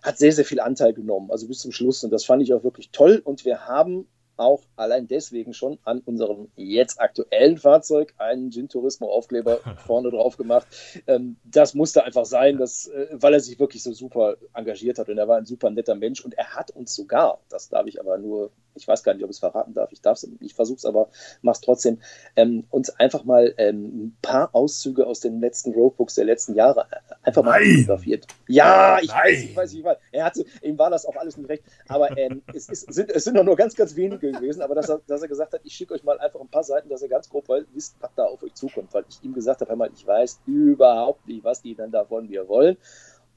hat 0.04 0.18
sehr, 0.18 0.32
sehr 0.32 0.46
viel 0.46 0.60
Anteil 0.60 0.94
genommen, 0.94 1.32
also 1.32 1.48
bis 1.48 1.60
zum 1.60 1.72
Schluss 1.72 2.04
und 2.04 2.12
das 2.12 2.26
fand 2.26 2.44
ich 2.44 2.54
auch 2.54 2.63
wirklich 2.63 2.92
toll 2.92 3.22
und 3.24 3.46
wir 3.46 3.68
haben 3.68 4.08
auch 4.38 4.63
allein 4.76 5.08
deswegen 5.08 5.54
schon 5.54 5.78
an 5.84 6.00
unserem 6.00 6.50
jetzt 6.56 7.00
aktuellen 7.02 7.58
Fahrzeug 7.58 8.13
einen 8.17 8.52
Gin 8.52 8.69
Turismo 8.69 9.12
Aufkleber 9.12 9.60
vorne 9.86 10.10
drauf 10.10 10.38
gemacht. 10.38 10.67
Ähm, 11.08 11.38
das 11.43 11.73
musste 11.73 12.04
einfach 12.04 12.26
sein, 12.26 12.58
dass, 12.58 12.88
äh, 12.88 13.08
weil 13.12 13.34
er 13.34 13.39
sich 13.39 13.60
wirklich 13.60 13.84
so 13.84 13.93
super 13.93 14.38
engagiert 14.54 15.00
hat 15.00 15.10
und 15.10 15.17
er 15.17 15.28
war 15.28 15.38
ein 15.38 15.45
super 15.45 15.69
netter 15.69 15.95
Mensch 15.95 16.23
und 16.23 16.38
er 16.38 16.56
hat 16.56 16.71
uns 16.71 16.95
sogar, 16.95 17.39
das 17.50 17.69
darf 17.69 17.88
ich 17.88 18.00
aber 18.00 18.17
nur 18.17 18.52
ich 18.78 18.88
weiß 18.88 19.04
gar 19.04 19.13
nicht, 19.13 19.24
ob 19.24 19.30
ich 19.30 19.36
es 19.36 19.40
verraten 19.40 19.74
darf, 19.74 19.92
ich 19.92 20.02
darf 20.02 20.18
es, 20.18 20.30
ich 20.40 20.54
versuche 20.54 20.78
es 20.78 20.86
aber, 20.86 21.10
mach's 21.42 21.62
trotzdem, 21.62 22.00
ähm, 22.36 22.66
uns 22.70 22.90
einfach 22.92 23.24
mal 23.24 23.54
ähm, 23.58 23.86
ein 23.86 24.18
paar 24.22 24.54
Auszüge 24.54 25.06
aus 25.06 25.20
den 25.20 25.40
letzten 25.40 25.74
Roadbooks 25.74 26.16
der 26.16 26.26
letzten 26.26 26.56
Jahre 26.56 26.88
äh, 26.92 27.16
einfach 27.24 27.44
mal 27.44 27.62
fotografiert. 27.62 28.28
Ja, 28.48 29.00
ich 29.02 29.10
Nein. 29.10 29.20
weiß, 29.24 29.44
ich 29.44 29.56
weiß, 29.56 29.74
ich 29.74 29.84
weiß. 29.84 29.98
Er 30.12 30.26
hatte, 30.26 30.46
ihm 30.62 30.78
war 30.78 30.90
das 30.90 31.06
auch 31.06 31.16
alles 31.16 31.38
nicht 31.38 31.50
recht, 31.50 31.63
aber 31.88 32.18
ähm, 32.18 32.42
es, 32.54 32.70
ist, 32.70 32.94
sind, 32.94 33.12
es 33.12 33.24
sind 33.24 33.36
doch 33.36 33.44
nur 33.44 33.56
ganz, 33.56 33.76
ganz 33.76 33.96
wenige 33.96 34.32
gewesen, 34.32 34.62
aber 34.62 34.76
dass 34.76 34.90
er, 34.90 35.02
dass 35.08 35.22
er 35.22 35.28
gesagt 35.28 35.54
hat, 35.54 35.62
ich 35.63 35.74
schicke 35.74 35.94
euch 35.94 36.04
mal 36.04 36.20
einfach 36.20 36.40
ein 36.40 36.48
paar 36.48 36.63
Seiten, 36.63 36.90
dass 36.90 37.02
er 37.02 37.10
ganz 37.10 37.30
grob 37.30 37.48
wisst, 37.74 37.96
was 38.00 38.12
da 38.16 38.26
auf 38.26 38.44
euch 38.44 38.54
zukommt, 38.54 38.94
weil 38.94 39.06
ich 39.10 39.24
ihm 39.24 39.34
gesagt 39.34 39.62
habe, 39.62 39.90
ich 39.96 40.06
weiß 40.06 40.42
überhaupt 40.46 41.28
nicht, 41.28 41.44
was 41.44 41.62
die 41.62 41.76
dann 41.76 41.92
da 41.92 42.06
von 42.06 42.28
mir 42.28 42.48
wollen. 42.48 42.78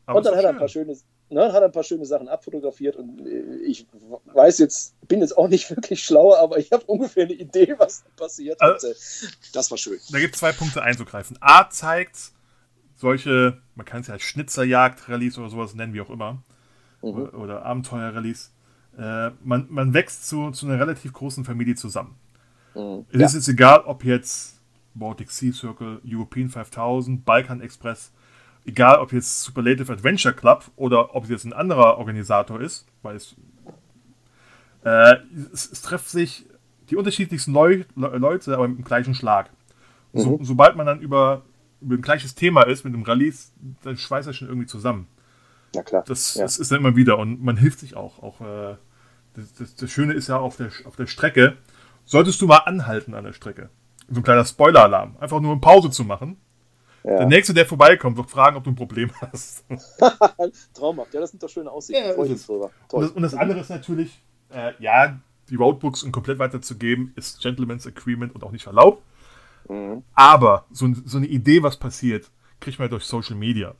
Aber 0.06 0.18
und 0.18 0.26
dann 0.26 0.36
hat 0.36 0.44
er 0.44 0.50
ein 0.50 0.58
paar 0.58 0.68
schöne, 0.68 0.96
ne, 1.30 1.52
hat 1.52 1.62
ein 1.62 1.72
paar 1.72 1.84
schöne 1.84 2.04
Sachen 2.04 2.28
abfotografiert 2.28 2.96
und 2.96 3.26
äh, 3.26 3.56
ich 3.64 3.86
weiß 4.32 4.58
jetzt, 4.58 4.94
bin 5.06 5.20
jetzt 5.20 5.36
auch 5.36 5.48
nicht 5.48 5.70
wirklich 5.76 6.02
schlauer, 6.02 6.38
aber 6.38 6.58
ich 6.58 6.72
habe 6.72 6.84
ungefähr 6.86 7.24
eine 7.24 7.34
Idee, 7.34 7.74
was 7.78 8.04
passiert. 8.16 8.60
Also, 8.60 8.88
und, 8.88 8.94
äh, 8.94 8.96
das 9.52 9.70
war 9.70 9.78
schön. 9.78 9.98
Da 10.10 10.18
gibt 10.18 10.34
es 10.34 10.40
zwei 10.40 10.52
Punkte 10.52 10.82
einzugreifen. 10.82 11.38
A 11.40 11.68
zeigt 11.70 12.32
solche, 12.96 13.58
man 13.74 13.86
kann 13.86 14.02
es 14.02 14.08
ja 14.08 14.14
als 14.14 14.22
Schnitzerjagd-Rallyes 14.22 15.38
oder 15.38 15.48
sowas 15.48 15.74
nennen, 15.74 15.94
wie 15.94 16.00
auch 16.00 16.10
immer, 16.10 16.42
mhm. 17.02 17.30
oder 17.30 17.64
Abenteuer-Rallyes. 17.64 18.52
Äh, 18.98 19.30
man, 19.42 19.66
man 19.70 19.94
wächst 19.94 20.28
zu, 20.28 20.50
zu 20.50 20.66
einer 20.66 20.78
relativ 20.78 21.12
großen 21.12 21.44
Familie 21.44 21.76
zusammen. 21.76 22.16
Mhm. 22.74 23.06
Es 23.10 23.20
ja. 23.20 23.26
ist 23.26 23.34
jetzt 23.34 23.48
egal, 23.48 23.80
ob 23.86 24.04
jetzt 24.04 24.60
Baltic 24.94 25.30
Sea 25.30 25.52
Circle, 25.52 26.00
European 26.04 26.48
5000, 26.48 27.24
Balkan 27.24 27.60
Express, 27.60 28.12
egal 28.70 28.98
ob 28.98 29.12
jetzt 29.12 29.42
Superlative 29.42 29.92
Adventure 29.92 30.34
Club 30.34 30.70
oder 30.76 31.14
ob 31.14 31.24
es 31.24 31.30
jetzt 31.30 31.44
ein 31.44 31.52
anderer 31.52 31.98
Organisator 31.98 32.60
ist, 32.60 32.86
weil 33.02 33.16
es, 33.16 33.36
äh, 34.84 35.16
es, 35.52 35.70
es 35.70 35.82
treffen 35.82 36.08
sich 36.08 36.46
die 36.88 36.96
unterschiedlichsten 36.96 37.52
Leu 37.52 37.84
Leute, 37.94 38.54
aber 38.54 38.64
im 38.64 38.82
gleichen 38.82 39.14
Schlag. 39.14 39.50
So, 40.12 40.38
mhm. 40.38 40.44
sobald 40.44 40.76
man 40.76 40.86
dann 40.86 41.00
über, 41.00 41.42
über 41.80 41.94
ein 41.96 42.02
gleiches 42.02 42.34
Thema 42.34 42.62
ist 42.62 42.84
mit 42.84 42.94
dem 42.94 43.02
Rallyes, 43.02 43.52
dann 43.82 43.96
schweißt 43.96 44.26
er 44.26 44.34
schon 44.34 44.48
irgendwie 44.48 44.66
zusammen. 44.66 45.06
Ja, 45.74 45.82
klar. 45.82 46.02
Das, 46.06 46.34
ja. 46.34 46.42
das 46.42 46.58
ist 46.58 46.72
dann 46.72 46.80
immer 46.80 46.96
wieder 46.96 47.18
und 47.18 47.42
man 47.42 47.56
hilft 47.56 47.80
sich 47.80 47.96
auch. 47.96 48.22
auch 48.22 48.40
äh, 48.40 48.76
das, 49.34 49.52
das, 49.54 49.76
das, 49.76 49.90
Schöne 49.90 50.14
ist 50.14 50.28
ja 50.28 50.38
auf 50.38 50.56
der, 50.56 50.70
auf 50.84 50.96
der 50.96 51.06
Strecke, 51.06 51.56
solltest 52.04 52.40
du 52.40 52.48
mal 52.48 52.58
anhalten 52.58 53.14
an 53.14 53.24
der 53.24 53.32
Strecke. 53.32 53.70
So 54.08 54.20
ein 54.20 54.24
kleiner 54.24 54.44
Spoiler-Alarm. 54.44 55.16
Einfach 55.20 55.38
nur 55.40 55.52
eine 55.52 55.60
Pause 55.60 55.90
zu 55.90 56.02
machen 56.02 56.36
ja. 57.04 57.18
Der 57.18 57.26
nächste, 57.26 57.54
der 57.54 57.66
vorbeikommt, 57.66 58.16
wird 58.16 58.30
fragen, 58.30 58.56
ob 58.56 58.64
du 58.64 58.70
ein 58.70 58.76
Problem 58.76 59.10
hast. 59.20 59.64
Traumhaft, 60.74 61.14
ja, 61.14 61.20
das 61.20 61.30
sind 61.30 61.42
doch 61.42 61.48
schöne 61.48 61.70
Aussichten. 61.70 62.02
Ja, 62.04 62.14
und, 62.14 62.30
das, 62.30 63.10
und, 63.10 63.22
das, 63.22 63.34
andere 63.34 63.60
ist 63.60 63.70
natürlich, 63.70 64.22
äh, 64.50 64.72
ja, 64.78 65.18
die 65.48 65.54
Roadbooks 65.54 66.02
um 66.02 66.12
komplett 66.12 66.38
weiterzugeben, 66.38 67.12
ist 67.16 67.40
Gentleman's 67.40 67.86
Agreement 67.86 68.34
und 68.34 68.44
auch 68.44 68.52
nicht 68.52 68.66
erlaubt. 68.66 69.02
Mhm. 69.68 70.02
Aber 70.14 70.66
so, 70.70 70.88
so, 71.04 71.16
eine 71.18 71.26
Idee, 71.26 71.62
was 71.62 71.78
passiert, 71.78 72.30
kriegt 72.60 72.78
man 72.78 72.90
durch 72.90 73.04
Social 73.04 73.36
Media. 73.36 73.74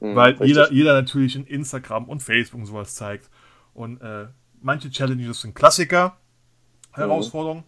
Mhm, 0.00 0.16
Weil 0.16 0.36
jeder, 0.44 0.72
jeder 0.72 0.94
natürlich 0.94 1.36
in 1.36 1.46
Instagram 1.46 2.08
und 2.08 2.22
Facebook 2.22 2.60
und 2.60 2.66
sowas 2.66 2.94
zeigt. 2.94 3.30
Und 3.74 4.00
äh, 4.00 4.26
manche 4.60 4.90
Challenges 4.90 5.42
sind 5.42 5.54
Klassiker, 5.54 6.16
Herausforderungen. 6.92 7.64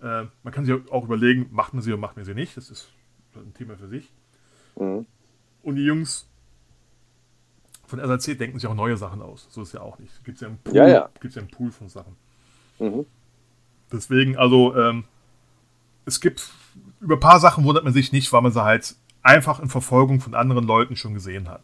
Mhm. 0.00 0.06
Äh, 0.06 0.26
man 0.42 0.52
kann 0.52 0.64
sich 0.64 0.74
auch 0.90 1.04
überlegen, 1.04 1.48
macht 1.50 1.74
man 1.74 1.82
sie 1.82 1.92
oder 1.92 2.00
macht 2.00 2.16
man 2.16 2.24
sie 2.24 2.34
nicht. 2.34 2.56
Das 2.56 2.70
ist 2.70 2.88
ein 3.36 3.54
Thema 3.54 3.76
für 3.76 3.88
sich. 3.88 4.10
Mhm. 4.76 5.06
Und 5.62 5.76
die 5.76 5.84
Jungs 5.84 6.26
von 7.86 8.00
SAC 8.00 8.38
denken 8.38 8.58
sich 8.58 8.68
auch 8.68 8.74
neue 8.74 8.96
Sachen 8.96 9.22
aus. 9.22 9.46
So 9.50 9.62
ist 9.62 9.74
ja 9.74 9.80
auch 9.80 9.98
nicht. 9.98 10.24
Gibt 10.24 10.36
es 10.36 10.42
ja, 10.42 10.48
einen 10.48 10.58
Pool, 10.58 10.74
ja, 10.74 10.88
ja. 10.88 11.08
Gibt's 11.20 11.36
ja 11.36 11.42
einen 11.42 11.50
Pool 11.50 11.70
von 11.70 11.88
Sachen. 11.88 12.16
Mhm. 12.78 13.06
Deswegen, 13.92 14.36
also, 14.36 14.74
ähm, 14.76 15.04
es 16.06 16.20
gibt 16.20 16.50
über 17.00 17.16
ein 17.16 17.20
paar 17.20 17.40
Sachen 17.40 17.64
wundert 17.64 17.84
man 17.84 17.92
sich 17.92 18.12
nicht, 18.12 18.32
weil 18.32 18.42
man 18.42 18.52
sie 18.52 18.62
halt 18.62 18.96
einfach 19.22 19.60
in 19.60 19.68
Verfolgung 19.68 20.20
von 20.20 20.34
anderen 20.34 20.66
Leuten 20.66 20.96
schon 20.96 21.14
gesehen 21.14 21.48
hat. 21.48 21.62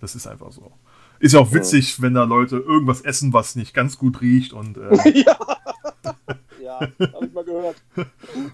Das 0.00 0.14
ist 0.14 0.26
einfach 0.26 0.52
so. 0.52 0.72
Ist 1.18 1.34
ja 1.34 1.40
auch 1.40 1.52
witzig, 1.52 1.98
ja. 1.98 2.02
wenn 2.02 2.14
da 2.14 2.24
Leute 2.24 2.56
irgendwas 2.56 3.02
essen, 3.02 3.32
was 3.32 3.54
nicht 3.54 3.74
ganz 3.74 3.98
gut 3.98 4.20
riecht 4.20 4.52
und. 4.52 4.76
Äh, 4.90 5.22
ja. 5.22 5.38
Ja, 6.70 7.12
hab 7.12 7.22
ich 7.22 7.32
mal 7.32 7.44
gehört. 7.44 7.76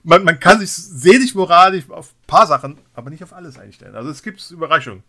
Man, 0.03 0.25
man 0.25 0.41
kann 0.41 0.61
sich 0.61 0.73
selig 0.73 1.35
moralisch 1.35 1.89
auf 1.91 2.13
ein 2.13 2.27
paar 2.27 2.47
Sachen, 2.47 2.79
aber 2.95 3.11
nicht 3.11 3.23
auf 3.23 3.33
alles 3.33 3.59
einstellen. 3.59 3.95
Also 3.95 4.11
es 4.11 4.23
gibt 4.23 4.51
Überraschungen. 4.51 5.03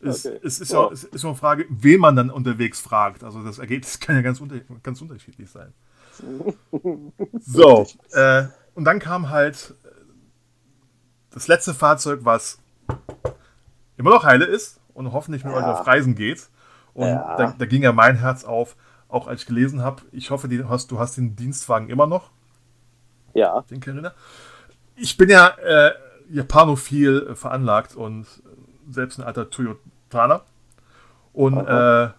Es, 0.00 0.26
okay. 0.26 0.38
es, 0.42 0.60
ist 0.60 0.72
ja, 0.72 0.88
es 0.90 1.04
ist 1.04 1.24
eine 1.24 1.34
Frage, 1.34 1.66
wen 1.68 2.00
man 2.00 2.16
dann 2.16 2.30
unterwegs 2.30 2.80
fragt. 2.80 3.24
Also 3.24 3.42
das 3.42 3.58
Ergebnis 3.58 4.00
kann 4.00 4.16
ja 4.16 4.22
ganz, 4.22 4.40
unter, 4.40 4.60
ganz 4.82 5.00
unterschiedlich 5.00 5.50
sein. 5.50 5.72
so, 7.40 7.86
äh, 8.12 8.44
und 8.74 8.84
dann 8.84 9.00
kam 9.00 9.30
halt 9.30 9.74
äh, 9.84 9.88
das 11.30 11.48
letzte 11.48 11.74
Fahrzeug, 11.74 12.20
was 12.22 12.58
immer 13.96 14.10
noch 14.10 14.24
heile 14.24 14.44
ist 14.44 14.80
und 14.92 15.12
hoffentlich 15.12 15.44
mit 15.44 15.52
ja. 15.52 15.58
euch 15.58 15.64
auf 15.64 15.86
Reisen 15.86 16.14
geht. 16.14 16.48
Und 16.92 17.08
ja. 17.08 17.36
da, 17.36 17.54
da, 17.58 17.66
ging 17.66 17.82
ja 17.82 17.92
mein 17.92 18.16
Herz 18.16 18.44
auf, 18.44 18.76
auch 19.14 19.28
als 19.28 19.42
ich 19.42 19.46
gelesen 19.46 19.82
habe. 19.82 20.02
Ich 20.12 20.30
hoffe, 20.30 20.48
du 20.48 20.68
hast, 20.68 20.90
du 20.90 20.98
hast 20.98 21.16
den 21.16 21.36
Dienstwagen 21.36 21.88
immer 21.88 22.06
noch. 22.06 22.30
Ja. 23.32 23.62
Den 23.70 23.80
Carina. 23.80 24.12
Ich 24.96 25.16
bin 25.16 25.30
ja 25.30 25.48
äh, 25.48 25.92
japanophil 26.30 27.34
veranlagt 27.34 27.96
und 27.96 28.26
selbst 28.90 29.18
ein 29.18 29.24
alter 29.24 29.50
Toyotaner. 29.50 30.42
Und 31.32 31.56
äh, 31.56 32.10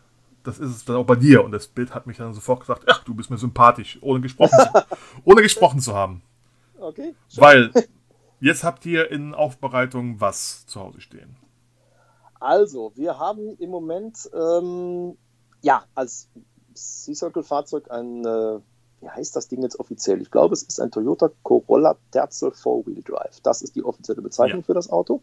das 0.44 0.60
ist 0.60 0.72
es 0.72 0.86
dann 0.86 0.96
auch 0.96 1.06
bei 1.06 1.16
dir. 1.16 1.44
Und 1.44 1.52
das 1.52 1.68
Bild 1.68 1.94
hat 1.94 2.08
mich 2.08 2.18
dann 2.18 2.34
sofort 2.34 2.62
gesagt, 2.62 2.84
ach, 2.88 3.04
du 3.04 3.14
bist 3.14 3.30
mir 3.30 3.38
sympathisch, 3.38 3.98
ohne 4.02 4.22
gesprochen, 4.22 4.58
zu, 4.60 4.86
ohne 5.24 5.42
gesprochen 5.42 5.80
zu 5.80 5.96
haben. 5.96 6.22
Okay. 6.80 7.16
Schön. 7.30 7.42
Weil 7.42 7.72
jetzt 8.40 8.64
habt 8.64 8.86
ihr 8.86 9.12
in 9.12 9.34
Aufbereitung 9.34 10.20
was 10.20 10.66
zu 10.68 10.82
Hause 10.82 11.02
stehen. 11.02 11.38
Also, 12.40 12.92
wir 12.96 13.18
haben 13.18 13.58
im 13.58 13.70
Moment 13.70 14.30
ähm, 14.34 15.18
ja 15.62 15.84
als 15.96 16.30
Sea 16.76 17.16
Circle 17.16 17.44
Fahrzeug 17.44 17.90
ein 17.90 18.26
äh, 18.26 18.60
wie 19.02 19.10
heißt 19.10 19.36
das 19.36 19.48
Ding 19.48 19.62
jetzt 19.62 19.80
offiziell? 19.80 20.22
Ich 20.22 20.32
glaube, 20.32 20.54
es 20.54 20.64
ist 20.64 20.80
ein 20.80 20.90
Toyota 20.90 21.30
Corolla 21.44 21.96
Terzel 22.12 22.52
Four-Wheel 22.52 23.04
Drive. 23.04 23.40
Das 23.44 23.62
ist 23.62 23.76
die 23.76 23.84
offizielle 23.84 24.22
Bezeichnung 24.22 24.62
ja. 24.62 24.66
für 24.66 24.74
das 24.74 24.90
Auto. 24.90 25.22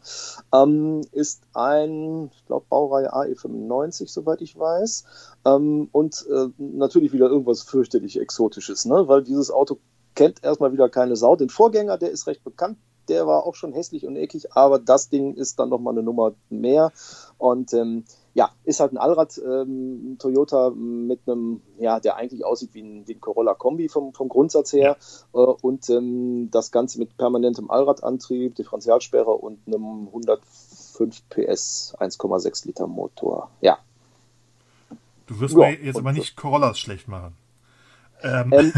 Ähm, 0.55 1.03
ist 1.11 1.43
ein, 1.55 2.31
ich 2.33 2.47
glaube, 2.47 2.67
Baureihe 2.69 3.13
AE95, 3.13 4.09
soweit 4.09 4.41
ich 4.41 4.59
weiß. 4.59 5.05
Ähm, 5.47 5.89
und 5.91 6.25
äh, 6.31 6.49
natürlich 6.59 7.13
wieder 7.13 7.27
irgendwas 7.27 7.63
fürchterlich 7.63 8.21
Exotisches, 8.21 8.85
ne? 8.85 9.09
weil 9.09 9.23
dieses 9.23 9.51
Auto 9.51 9.79
kennt 10.15 10.45
erstmal 10.45 10.73
wieder 10.73 10.89
keine 10.89 11.17
Sau. 11.17 11.37
Den 11.37 11.49
Vorgänger, 11.49 11.99
der 11.99 12.11
ist 12.11 12.27
recht 12.27 12.45
bekannt, 12.45 12.79
der 13.09 13.27
war 13.27 13.45
auch 13.45 13.57
schon 13.57 13.73
hässlich 13.73 14.07
und 14.07 14.15
eckig, 14.17 14.53
aber 14.53 14.79
das 14.79 15.09
Ding 15.09 15.35
ist 15.35 15.59
dann 15.59 15.71
nochmal 15.71 15.95
eine 15.95 16.05
Nummer 16.05 16.35
mehr. 16.51 16.93
Und 17.39 17.73
ähm, 17.73 18.05
ja, 18.35 18.51
ist 18.65 18.81
halt 18.81 18.93
ein 18.93 18.99
Allrad 18.99 19.39
ähm, 19.45 20.17
Toyota 20.19 20.71
mit 20.71 21.21
einem, 21.27 21.61
ja, 21.79 22.01
der 22.01 22.17
eigentlich 22.17 22.45
aussieht 22.45 22.71
wie 22.73 22.83
ein, 22.83 23.07
wie 23.07 23.15
ein 23.15 23.21
Corolla 23.21 23.55
Kombi 23.55 23.89
vom, 23.89 24.15
vom 24.15 24.29
Grundsatz 24.29 24.73
her. 24.73 24.97
Äh, 25.35 25.39
und 25.39 25.89
ähm, 25.91 26.51
das 26.51 26.71
Ganze 26.71 26.99
mit 26.99 27.17
permanentem 27.17 27.71
Allradantrieb, 27.71 28.55
Differentialsperre 28.55 29.31
und 29.31 29.59
einem 29.67 30.07
105 30.07 31.23
PS 31.29 31.95
1,6 31.99 32.67
Liter 32.67 32.87
Motor. 32.87 33.51
Ja. 33.61 33.79
Du 35.27 35.41
wirst 35.41 35.55
ja, 35.55 35.61
mir 35.61 35.83
jetzt 35.83 35.99
aber 35.99 36.13
nicht 36.13 36.37
Corollas 36.37 36.79
schlecht 36.79 37.09
machen. 37.09 37.37
Ähm. 38.23 38.53
Ähm, 38.53 38.73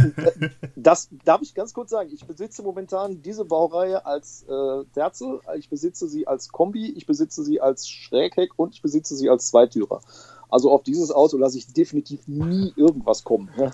das 0.76 1.08
darf 1.24 1.42
ich 1.42 1.54
ganz 1.54 1.74
kurz 1.74 1.90
sagen. 1.90 2.10
Ich 2.12 2.26
besitze 2.26 2.62
momentan 2.62 3.22
diese 3.22 3.44
Baureihe 3.44 4.04
als 4.06 4.44
äh, 4.48 4.84
Terzel, 4.94 5.40
ich 5.56 5.68
besitze 5.68 6.08
sie 6.08 6.26
als 6.26 6.50
Kombi, 6.50 6.90
ich 6.90 7.06
besitze 7.06 7.44
sie 7.44 7.60
als 7.60 7.88
Schrägheck 7.88 8.52
und 8.56 8.74
ich 8.74 8.82
besitze 8.82 9.16
sie 9.16 9.28
als 9.28 9.48
Zweitürer. 9.48 10.00
Also 10.48 10.70
auf 10.70 10.82
dieses 10.82 11.10
Auto 11.10 11.36
lasse 11.36 11.58
ich 11.58 11.72
definitiv 11.72 12.28
nie 12.28 12.72
irgendwas 12.76 13.24
kommen. 13.24 13.50
Ne? 13.56 13.72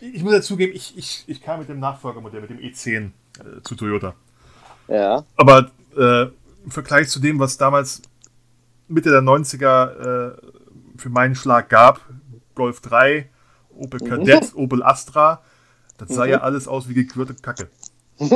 Ich 0.00 0.22
muss 0.22 0.32
dazugeben, 0.32 0.74
ich, 0.74 0.96
ich, 0.96 1.24
ich 1.26 1.40
kam 1.40 1.60
mit 1.60 1.68
dem 1.68 1.80
Nachfolgermodell, 1.80 2.40
mit 2.40 2.50
dem 2.50 2.58
E10 2.58 3.10
äh, 3.38 3.62
zu 3.62 3.74
Toyota. 3.76 4.14
Ja. 4.88 5.24
Aber 5.36 5.70
äh, 5.96 6.24
im 6.64 6.70
Vergleich 6.70 7.08
zu 7.08 7.20
dem, 7.20 7.38
was 7.38 7.56
damals 7.56 8.02
Mitte 8.88 9.10
der 9.10 9.22
90er 9.22 10.34
äh, 10.34 10.36
für 10.96 11.08
meinen 11.08 11.34
Schlag 11.34 11.68
gab, 11.68 12.00
Golf 12.54 12.80
3, 12.80 13.28
Opel 13.76 14.00
mhm. 14.02 14.08
Kadett, 14.08 14.54
Opel 14.54 14.82
Astra. 14.82 15.42
Das 15.98 16.10
sah 16.10 16.24
mhm. 16.24 16.30
ja 16.30 16.40
alles 16.40 16.68
aus 16.68 16.88
wie 16.88 16.94
gequirlte 16.94 17.34
Kacke. 17.34 17.68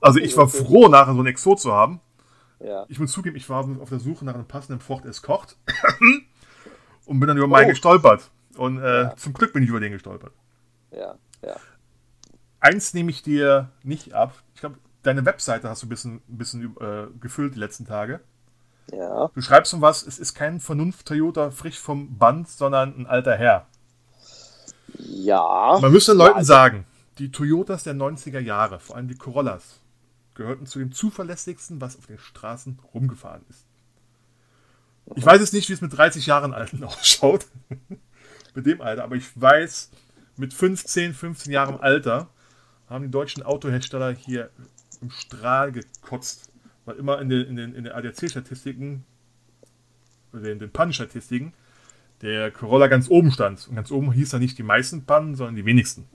Also 0.00 0.18
ich 0.18 0.36
war 0.36 0.48
froh, 0.48 0.88
nachher 0.88 1.14
so 1.14 1.20
ein 1.20 1.26
Exot 1.26 1.60
zu 1.60 1.72
haben. 1.72 2.00
Ja. 2.60 2.86
Ich 2.88 2.98
muss 2.98 3.12
zugeben, 3.12 3.36
ich 3.36 3.48
war 3.48 3.66
auf 3.80 3.88
der 3.88 4.00
Suche 4.00 4.24
nach 4.24 4.34
einem 4.34 4.46
passenden 4.46 4.80
Ford 4.80 5.04
Escort 5.04 5.56
und 7.06 7.20
bin 7.20 7.26
dann 7.26 7.36
über 7.36 7.46
meinen 7.46 7.66
oh. 7.66 7.70
gestolpert. 7.70 8.30
Und 8.56 8.78
äh, 8.80 9.02
ja. 9.02 9.16
zum 9.16 9.32
Glück 9.32 9.52
bin 9.52 9.62
ich 9.62 9.68
über 9.68 9.80
den 9.80 9.92
gestolpert. 9.92 10.32
Ja, 10.90 11.16
ja. 11.42 11.56
Eins 12.60 12.94
nehme 12.94 13.10
ich 13.10 13.22
dir 13.22 13.70
nicht 13.82 14.14
ab. 14.14 14.34
Ich 14.54 14.60
glaube, 14.60 14.78
deine 15.02 15.24
Webseite 15.26 15.68
hast 15.68 15.82
du 15.82 15.86
ein 15.86 15.90
bisschen, 15.90 16.22
ein 16.28 16.38
bisschen 16.38 16.76
äh, 16.80 17.06
gefüllt 17.20 17.54
die 17.54 17.58
letzten 17.58 17.84
Tage. 17.84 18.20
Ja. 18.92 19.30
Du 19.34 19.40
schreibst 19.40 19.72
um 19.74 19.80
was, 19.80 20.06
es 20.06 20.18
ist 20.18 20.34
kein 20.34 20.60
Vernunft-Toyota 20.60 21.50
frisch 21.50 21.78
vom 21.78 22.18
Band, 22.18 22.48
sondern 22.48 22.94
ein 22.96 23.06
alter 23.06 23.36
Herr. 23.36 23.66
Ja. 24.98 25.78
Man 25.80 25.92
müsste 25.92 26.12
den 26.12 26.18
Leuten 26.18 26.32
ja, 26.32 26.38
also 26.38 26.48
sagen, 26.48 26.86
die 27.18 27.30
Toyotas 27.30 27.84
der 27.84 27.94
90er 27.94 28.40
Jahre, 28.40 28.80
vor 28.80 28.96
allem 28.96 29.08
die 29.08 29.16
Corollas, 29.16 29.80
gehörten 30.34 30.66
zu 30.66 30.78
den 30.78 30.92
zuverlässigsten, 30.92 31.80
was 31.80 31.96
auf 31.96 32.06
den 32.06 32.18
Straßen 32.18 32.78
rumgefahren 32.92 33.42
ist. 33.48 33.66
Ich 35.14 35.24
weiß 35.24 35.40
jetzt 35.40 35.52
nicht, 35.52 35.68
wie 35.68 35.74
es 35.74 35.80
mit 35.80 35.96
30 35.96 36.26
Jahren 36.26 36.54
Alten 36.54 36.82
ausschaut. 36.84 37.46
mit 38.54 38.66
dem 38.66 38.80
Alter, 38.80 39.04
aber 39.04 39.16
ich 39.16 39.40
weiß, 39.40 39.90
mit 40.36 40.52
15, 40.52 41.14
15 41.14 41.52
Jahren 41.52 41.78
Alter 41.80 42.28
haben 42.88 43.04
die 43.04 43.10
deutschen 43.10 43.42
Autohersteller 43.42 44.12
hier 44.12 44.50
im 45.00 45.10
Strahl 45.10 45.72
gekotzt. 45.72 46.50
Weil 46.84 46.96
immer 46.96 47.20
in 47.20 47.28
den, 47.28 47.46
in 47.46 47.56
den, 47.56 47.74
in 47.74 47.84
den 47.84 47.92
ADAC-Statistiken, 47.92 49.04
oder 50.32 50.50
in 50.50 50.58
den 50.58 50.70
Pannenstatistiken, 50.70 51.54
der 52.24 52.50
Corolla 52.50 52.86
ganz 52.86 53.10
oben 53.10 53.30
stand. 53.30 53.68
Und 53.68 53.76
ganz 53.76 53.90
oben 53.90 54.10
hieß 54.10 54.32
er 54.32 54.38
nicht 54.38 54.56
die 54.56 54.62
meisten 54.62 55.04
Pannen, 55.04 55.34
sondern 55.36 55.56
die 55.56 55.64
wenigsten. 55.64 56.06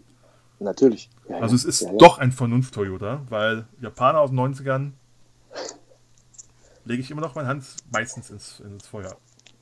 Natürlich. 0.60 1.10
Ja, 1.30 1.38
also 1.38 1.56
es 1.56 1.64
ist 1.64 1.82
ja, 1.82 1.92
ja. 1.92 1.98
doch 1.98 2.18
ein 2.18 2.32
Vernunft-Toyota, 2.32 3.22
weil 3.30 3.66
Japaner 3.80 4.20
aus 4.20 4.32
den 4.32 4.40
90ern 4.40 4.92
lege 6.84 7.02
ich 7.02 7.12
immer 7.12 7.22
noch 7.22 7.36
meine 7.36 7.48
Hand 7.48 7.64
meistens 7.92 8.30
ins, 8.32 8.60
ins 8.60 8.88
Feuer. 8.88 9.16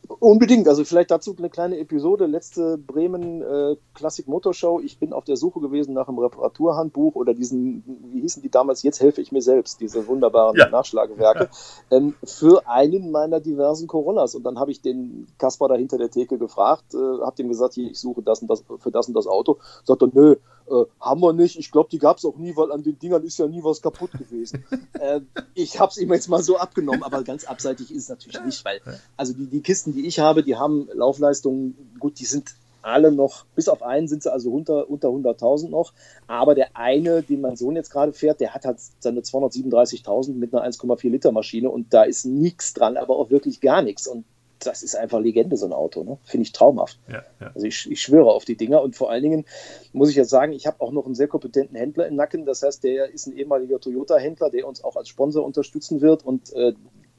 Unbedingt, 0.07 0.67
also 0.67 0.85
vielleicht 0.85 1.11
dazu 1.11 1.35
eine 1.37 1.49
kleine 1.49 1.77
Episode. 1.79 2.25
Letzte 2.27 2.77
Bremen 2.77 3.41
äh, 3.41 3.75
Classic 3.93 4.27
Motorshow. 4.27 4.79
Ich 4.79 4.99
bin 4.99 5.11
auf 5.13 5.25
der 5.25 5.35
Suche 5.37 5.59
gewesen 5.59 5.93
nach 5.93 6.07
einem 6.07 6.19
Reparaturhandbuch 6.19 7.15
oder 7.15 7.33
diesen, 7.33 7.83
wie 8.11 8.21
hießen 8.21 8.41
die 8.41 8.49
damals, 8.49 8.83
jetzt 8.83 9.01
helfe 9.01 9.21
ich 9.21 9.31
mir 9.31 9.41
selbst, 9.41 9.81
diese 9.81 10.07
wunderbaren 10.07 10.57
ja. 10.57 10.69
Nachschlagewerke, 10.69 11.49
ähm, 11.91 12.15
für 12.23 12.67
einen 12.67 13.11
meiner 13.11 13.39
diversen 13.39 13.87
Corollas. 13.87 14.33
Und 14.33 14.43
dann 14.43 14.59
habe 14.59 14.71
ich 14.71 14.81
den 14.81 15.27
Kaspar 15.37 15.67
da 15.69 15.75
hinter 15.75 15.97
der 15.97 16.09
Theke 16.09 16.37
gefragt, 16.37 16.93
äh, 16.93 16.97
habe 16.97 17.35
dem 17.35 17.49
gesagt, 17.49 17.73
hier, 17.73 17.91
ich 17.91 17.99
suche 17.99 18.21
das 18.21 18.41
und 18.41 18.47
das 18.47 18.63
für 18.79 18.91
das 18.91 19.07
und 19.07 19.13
das 19.13 19.27
Auto. 19.27 19.57
Sagt 19.83 20.01
er, 20.01 20.09
nö, 20.13 20.35
äh, 20.69 20.85
haben 20.99 21.21
wir 21.21 21.33
nicht. 21.33 21.57
Ich 21.57 21.71
glaube, 21.71 21.89
die 21.89 21.97
gab 21.97 22.17
es 22.17 22.25
auch 22.25 22.37
nie, 22.37 22.55
weil 22.55 22.71
an 22.71 22.83
den 22.83 22.99
Dingern 22.99 23.23
ist 23.23 23.39
ja 23.39 23.47
nie 23.47 23.63
was 23.63 23.81
kaputt 23.81 24.11
gewesen. 24.11 24.65
äh, 24.99 25.21
ich 25.53 25.79
habe 25.79 25.91
es 25.91 25.97
ihm 25.97 26.11
jetzt 26.11 26.27
mal 26.27 26.43
so 26.43 26.57
abgenommen, 26.57 27.03
aber 27.03 27.23
ganz 27.23 27.45
abseitig 27.45 27.91
ist 27.91 28.03
es 28.03 28.09
natürlich 28.09 28.43
nicht, 28.43 28.65
weil 28.65 28.81
also 29.15 29.33
die, 29.33 29.47
die 29.47 29.61
Kisten, 29.61 29.93
die 29.97 30.07
ich 30.07 30.19
habe, 30.19 30.43
die 30.43 30.55
haben 30.55 30.87
Laufleistungen, 30.93 31.75
gut, 31.99 32.19
die 32.19 32.25
sind 32.25 32.55
alle 32.81 33.11
noch, 33.11 33.45
bis 33.55 33.67
auf 33.67 33.83
einen 33.83 34.07
sind 34.07 34.23
sie 34.23 34.31
also 34.31 34.49
unter, 34.49 34.89
unter 34.89 35.09
100.000 35.09 35.69
noch, 35.69 35.91
aber 36.27 36.55
der 36.55 36.77
eine, 36.77 37.21
den 37.21 37.41
mein 37.41 37.57
Sohn 37.57 37.75
jetzt 37.75 37.91
gerade 37.91 38.13
fährt, 38.13 38.39
der 38.39 38.53
hat 38.53 38.65
halt 38.65 38.77
seine 38.99 39.21
237.000 39.21 40.33
mit 40.33 40.53
einer 40.53 40.63
1,4 40.63 41.09
Liter 41.09 41.31
Maschine 41.31 41.69
und 41.69 41.93
da 41.93 42.03
ist 42.03 42.25
nichts 42.25 42.73
dran, 42.73 42.95
aber 42.95 43.17
auch 43.17 43.29
wirklich 43.29 43.59
gar 43.59 43.81
nichts 43.81 44.07
und 44.07 44.23
das 44.59 44.83
ist 44.83 44.95
einfach 44.95 45.19
Legende, 45.19 45.55
so 45.55 45.67
ein 45.67 45.73
Auto. 45.73 46.03
Ne? 46.03 46.17
Finde 46.23 46.43
ich 46.43 46.51
traumhaft. 46.51 46.97
Ja, 47.07 47.23
ja. 47.39 47.51
Also 47.53 47.67
ich, 47.67 47.91
ich 47.91 48.01
schwöre 48.01 48.31
auf 48.31 48.43
die 48.43 48.55
Dinger. 48.55 48.81
Und 48.81 48.95
vor 48.95 49.11
allen 49.11 49.21
Dingen 49.21 49.45
muss 49.93 50.09
ich 50.09 50.15
jetzt 50.15 50.31
sagen, 50.31 50.51
ich 50.51 50.65
habe 50.65 50.81
auch 50.81 50.91
noch 50.91 51.05
einen 51.05 51.13
sehr 51.13 51.27
kompetenten 51.27 51.77
Händler 51.77 52.07
im 52.07 52.15
Nacken. 52.15 52.45
Das 52.45 52.63
heißt, 52.63 52.83
der 52.83 53.11
ist 53.11 53.27
ein 53.27 53.37
ehemaliger 53.37 53.79
Toyota-Händler, 53.79 54.49
der 54.49 54.67
uns 54.67 54.83
auch 54.83 54.95
als 54.95 55.09
Sponsor 55.09 55.45
unterstützen 55.45 56.01
wird. 56.01 56.25
Und 56.25 56.51
äh, 56.53 56.73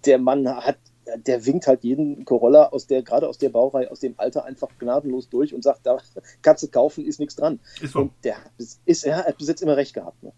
der 0.05 0.19
Mann 0.19 0.49
hat 0.49 0.79
der 1.17 1.47
winkt 1.47 1.67
halt 1.67 1.85
jeden 1.85 2.25
Corolla 2.25 2.67
aus 2.67 2.87
der, 2.87 3.03
gerade 3.03 3.29
aus 3.29 3.39
der 3.39 3.49
Baureihe, 3.49 3.91
aus 3.91 4.01
dem 4.01 4.15
Alter 4.17 4.45
einfach 4.45 4.69
gnadenlos 4.79 5.29
durch 5.29 5.55
und 5.55 5.63
sagt, 5.63 5.87
da 5.87 5.99
Katze 6.43 6.69
kaufen 6.69 7.05
ist 7.05 7.21
nichts 7.21 7.37
dran. 7.37 7.61
Ist 7.81 7.93
so. 7.93 8.01
Und 8.01 8.13
der 8.25 8.37
hat 8.37 8.57
bis, 8.57 8.81
ist, 8.85 9.05
er 9.05 9.25
hat 9.25 9.39
bis 9.39 9.49
jetzt 9.49 9.63
immer 9.63 9.77
recht 9.77 9.95
gehabt. 9.95 10.23
Ne? 10.23 10.33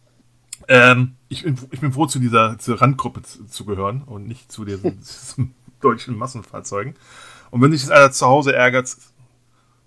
Ähm, 0.69 1.17
ich, 1.29 1.43
bin, 1.43 1.59
ich 1.71 1.81
bin 1.81 1.93
froh, 1.93 2.07
zu 2.07 2.19
dieser, 2.19 2.59
zur 2.59 2.81
Randgruppe 2.81 3.23
zu, 3.23 3.45
zu 3.47 3.65
gehören 3.65 4.03
und 4.03 4.27
nicht 4.27 4.53
zu 4.53 4.65
diesen, 4.65 5.01
deutschen 5.81 6.17
Massenfahrzeugen. 6.17 6.95
Und 7.51 7.63
wenn 7.63 7.73
sich 7.73 7.83
jetzt 7.83 7.91
einer 7.91 8.13
zu 8.13 8.27
Hause 8.27 8.55
ärgert, 8.55 8.97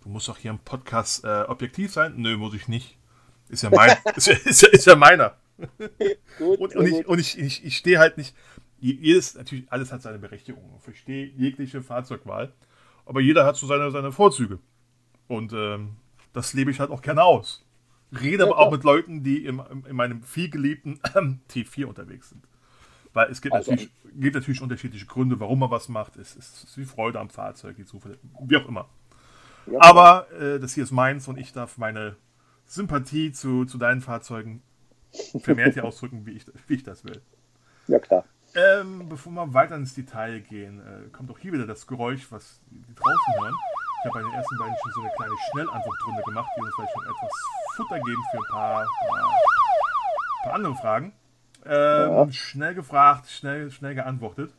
du 0.01 0.09
musst 0.09 0.27
doch 0.27 0.37
hier 0.37 0.51
im 0.51 0.59
Podcast 0.59 1.23
äh, 1.23 1.43
objektiv 1.47 1.93
sein. 1.93 2.15
Nö, 2.17 2.37
muss 2.37 2.53
ich 2.53 2.67
nicht. 2.67 2.97
Ist 3.49 3.63
ja 3.63 3.69
mein, 3.69 3.95
ist, 4.15 4.27
ja, 4.27 4.35
ist, 4.43 4.61
ja, 4.61 4.69
ist 4.69 4.85
ja 4.85 4.95
meiner. 4.95 5.35
Gut, 6.39 6.59
Und, 6.59 6.75
und, 6.75 6.87
ich, 6.87 7.07
und 7.07 7.19
ich, 7.19 7.37
ich, 7.37 7.63
ich 7.63 7.77
stehe 7.77 7.99
halt 7.99 8.17
nicht. 8.17 8.35
Jedes, 8.91 9.35
natürlich, 9.35 9.71
alles 9.71 9.93
hat 9.93 10.01
seine 10.01 10.19
Berechtigung. 10.19 10.73
Ich 10.77 10.83
verstehe 10.83 11.27
jegliche 11.27 11.81
Fahrzeugwahl. 11.81 12.51
Aber 13.05 13.21
jeder 13.21 13.45
hat 13.45 13.55
so 13.55 13.65
seine, 13.65 13.89
seine 13.91 14.11
Vorzüge. 14.11 14.59
Und 15.27 15.53
ähm, 15.53 15.95
das 16.33 16.53
lebe 16.53 16.69
ich 16.69 16.79
halt 16.81 16.91
auch 16.91 17.01
gerne 17.01 17.23
aus. 17.23 17.65
Rede 18.11 18.43
Ja, 18.43 18.51
aber 18.51 18.59
auch 18.59 18.71
mit 18.71 18.83
Leuten, 18.83 19.23
die 19.23 19.45
im, 19.45 19.61
im, 19.71 19.85
in 19.85 19.95
meinem 19.95 20.21
vielgeliebten 20.21 20.99
T4 21.49 21.85
unterwegs 21.85 22.29
sind. 22.29 22.45
Weil 23.13 23.31
es 23.31 23.41
gibt, 23.41 23.55
Also- 23.55 23.71
natürlich, 23.71 23.91
gibt 24.15 24.35
natürlich 24.35 24.61
unterschiedliche 24.61 25.05
Gründe, 25.05 25.39
warum 25.39 25.59
man 25.59 25.71
was 25.71 25.87
macht. 25.87 26.17
Es 26.17 26.35
ist, 26.35 26.57
es 26.57 26.63
ist 26.65 26.77
die 26.77 26.85
Freude 26.85 27.19
am 27.19 27.29
Fahrzeug, 27.29 27.77
die 27.77 27.85
Zufälle, 27.85 28.17
wie 28.41 28.57
auch 28.57 28.67
immer. 28.67 28.89
Ja, 29.67 29.79
Aber 29.81 30.29
äh, 30.33 30.59
das 30.59 30.73
hier 30.73 30.83
ist 30.83 30.91
meins 30.91 31.27
und 31.29 31.37
ich 31.37 31.53
darf 31.53 31.77
meine 31.77 32.17
Sympathie 32.65 33.31
zu, 33.31 33.63
zu 33.65 33.77
deinen 33.77 34.01
Fahrzeugen 34.01 34.61
vermehrt 35.39 35.75
hier 35.75 35.85
ausdrücken, 35.85 36.25
wie 36.25 36.31
ich, 36.31 36.45
wie 36.67 36.73
ich 36.73 36.83
das 36.83 37.05
will. 37.05 37.21
Ja, 37.87 37.99
klar. 37.99 38.25
Ähm, 38.55 39.09
bevor 39.09 39.31
wir 39.33 39.53
weiter 39.53 39.75
ins 39.75 39.95
Detail 39.95 40.39
gehen, 40.41 40.79
äh, 40.79 41.09
kommt 41.09 41.31
auch 41.31 41.39
hier 41.39 41.53
wieder 41.53 41.65
das 41.65 41.87
Geräusch, 41.87 42.31
was 42.31 42.61
die 42.69 42.93
draußen 42.93 43.41
hören. 43.41 43.53
Ich 43.99 44.09
habe 44.09 44.19
bei 44.19 44.29
den 44.29 44.33
ersten 44.37 44.57
beiden 44.57 44.75
schon 44.81 44.91
so 44.93 45.01
eine 45.01 45.09
kleine 45.15 45.33
Schnellantwortrunde 45.51 46.21
gemacht, 46.23 46.49
die 46.55 46.61
uns 46.61 46.75
vielleicht 46.75 46.95
noch 46.95 47.03
etwas 47.03 47.31
Futter 47.75 47.99
geben 47.99 48.23
für 48.31 48.37
ein 48.37 48.43
paar, 48.51 48.85
paar, 49.07 49.31
paar 50.43 50.53
andere 50.53 50.75
Fragen. 50.75 51.13
Ähm, 51.65 52.11
Ja. 52.11 52.31
Schnell 52.31 52.75
gefragt, 52.75 53.27
schnell, 53.29 53.71
schnell 53.71 53.95
geantwortet. 53.95 54.53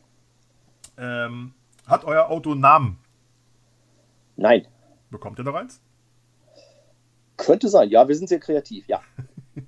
Ähm, 0.96 1.54
hat 1.86 2.04
euer 2.04 2.28
Auto 2.30 2.52
einen 2.52 2.60
Namen? 2.60 2.98
Nein. 4.36 4.66
Bekommt 5.10 5.38
ihr 5.38 5.44
noch 5.44 5.54
eins? 5.54 5.80
Könnte 7.36 7.68
sein. 7.68 7.90
Ja, 7.90 8.08
wir 8.08 8.16
sind 8.16 8.28
sehr 8.28 8.40
kreativ. 8.40 8.88
Ja. 8.88 9.00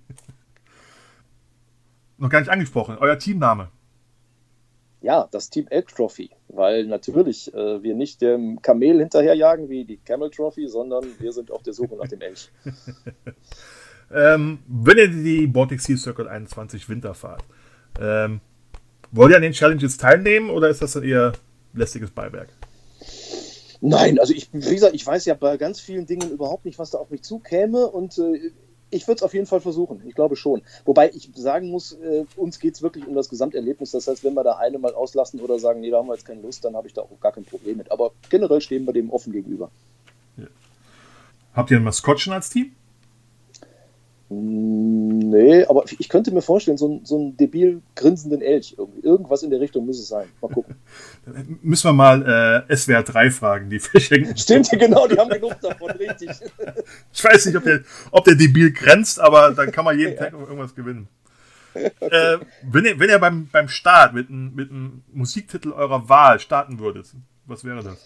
Noch 2.18 2.30
gar 2.30 2.40
nicht 2.40 2.48
angesprochen. 2.48 2.96
Euer 2.98 3.18
Teamname? 3.18 3.70
Ja, 5.06 5.28
das 5.30 5.50
Team 5.50 5.68
Elk 5.70 5.94
Trophy, 5.94 6.30
weil 6.48 6.84
natürlich 6.84 7.54
äh, 7.54 7.80
wir 7.80 7.94
nicht 7.94 8.20
dem 8.22 8.60
Kamel 8.60 8.98
hinterherjagen 8.98 9.68
wie 9.68 9.84
die 9.84 9.98
Camel 9.98 10.30
Trophy, 10.30 10.66
sondern 10.66 11.04
wir 11.20 11.32
sind 11.32 11.52
auf 11.52 11.62
der 11.62 11.74
Suche 11.74 11.94
nach 11.94 12.08
dem 12.08 12.20
Elch. 12.20 12.50
Ähm, 14.08 14.60
wenn 14.68 14.98
ihr 14.98 15.08
die 15.08 15.48
Baltic 15.48 15.80
Sea 15.80 15.96
Circle 15.96 16.28
21 16.28 16.88
Winter 16.88 17.12
fahrt, 17.12 17.42
ähm, 18.00 18.40
wollt 19.10 19.32
ihr 19.32 19.36
an 19.36 19.42
den 19.42 19.50
Challenges 19.50 19.96
teilnehmen 19.96 20.48
oder 20.48 20.68
ist 20.68 20.80
das 20.80 20.92
dann 20.92 21.02
eher 21.02 21.32
lästiges 21.74 22.12
Beiwerk? 22.12 22.50
Nein, 23.80 24.20
also 24.20 24.32
ich, 24.32 24.48
wie 24.52 24.74
gesagt, 24.74 24.94
ich 24.94 25.04
weiß 25.04 25.24
ja 25.24 25.34
bei 25.34 25.56
ganz 25.56 25.80
vielen 25.80 26.06
Dingen 26.06 26.30
überhaupt 26.30 26.66
nicht, 26.66 26.78
was 26.78 26.92
da 26.92 26.98
auf 26.98 27.10
mich 27.10 27.22
zukäme 27.22 27.88
und 27.88 28.16
äh, 28.18 28.52
ich 28.90 29.06
würde 29.08 29.16
es 29.16 29.22
auf 29.22 29.34
jeden 29.34 29.46
Fall 29.46 29.60
versuchen. 29.60 30.02
Ich 30.06 30.14
glaube 30.14 30.36
schon. 30.36 30.62
Wobei 30.84 31.10
ich 31.10 31.30
sagen 31.34 31.70
muss, 31.70 31.92
äh, 31.92 32.24
uns 32.36 32.58
geht 32.60 32.74
es 32.74 32.82
wirklich 32.82 33.06
um 33.06 33.14
das 33.14 33.28
Gesamterlebnis. 33.28 33.90
Das 33.90 34.06
heißt, 34.06 34.24
wenn 34.24 34.34
wir 34.34 34.44
da 34.44 34.56
eine 34.56 34.78
mal 34.78 34.94
auslassen 34.94 35.40
oder 35.40 35.58
sagen, 35.58 35.80
nee, 35.80 35.90
da 35.90 35.98
haben 35.98 36.08
wir 36.08 36.14
jetzt 36.14 36.26
keine 36.26 36.42
Lust, 36.42 36.64
dann 36.64 36.76
habe 36.76 36.86
ich 36.86 36.94
da 36.94 37.02
auch 37.02 37.20
gar 37.20 37.32
kein 37.32 37.44
Problem 37.44 37.78
mit. 37.78 37.90
Aber 37.90 38.12
generell 38.30 38.60
stehen 38.60 38.86
wir 38.86 38.92
dem 38.92 39.10
offen 39.10 39.32
gegenüber. 39.32 39.70
Habt 41.56 41.70
ihr 41.70 41.78
ein 41.78 41.84
Maskottchen 41.84 42.34
als 42.34 42.50
Team? 42.50 42.72
Nee, 44.28 45.64
aber 45.66 45.84
ich 45.98 46.08
könnte 46.08 46.32
mir 46.32 46.42
vorstellen, 46.42 46.76
so, 46.78 46.88
ein- 46.88 47.04
so 47.04 47.16
einen 47.16 47.36
debil 47.36 47.80
grinsenden 47.94 48.42
Elch 48.42 48.74
irgendwie. 48.76 49.00
Irgendwas 49.06 49.42
in 49.44 49.50
der 49.50 49.60
Richtung 49.60 49.86
muss 49.86 50.00
es 50.00 50.08
sein. 50.08 50.26
Mal 50.42 50.48
gucken. 50.50 50.74
Dann 51.24 51.58
müssen 51.62 51.88
wir 51.88 51.92
mal 51.92 52.64
äh, 52.68 52.76
SWR 52.76 53.04
3 53.04 53.30
fragen, 53.30 53.70
die 53.70 53.78
verschenken. 53.78 54.36
Stimmt, 54.36 54.68
genau, 54.70 55.06
die 55.06 55.16
haben 55.16 55.30
genug 55.30 55.60
davon, 55.60 55.90
richtig. 55.92 56.30
Ich 57.12 57.24
weiß 57.24 57.46
nicht, 57.46 57.56
ob 57.56 57.64
der, 57.64 57.80
ob 58.10 58.24
der 58.24 58.34
debil 58.34 58.72
grenzt, 58.72 59.20
aber 59.20 59.52
dann 59.52 59.70
kann 59.72 59.84
man 59.84 59.98
jeden 59.98 60.16
Tag 60.16 60.32
irgendwas 60.32 60.74
gewinnen. 60.74 61.08
Äh, 61.74 62.38
wenn 62.62 62.84
ihr, 62.84 62.98
wenn 62.98 63.08
ihr 63.10 63.18
beim, 63.18 63.48
beim 63.52 63.68
Start 63.68 64.14
mit 64.14 64.28
einem 64.30 64.54
mit 64.54 64.70
einem 64.70 65.02
Musiktitel 65.12 65.72
eurer 65.72 66.08
Wahl 66.08 66.40
starten 66.40 66.78
würdet, 66.78 67.12
was 67.44 67.64
wäre 67.64 67.82
das? 67.82 67.98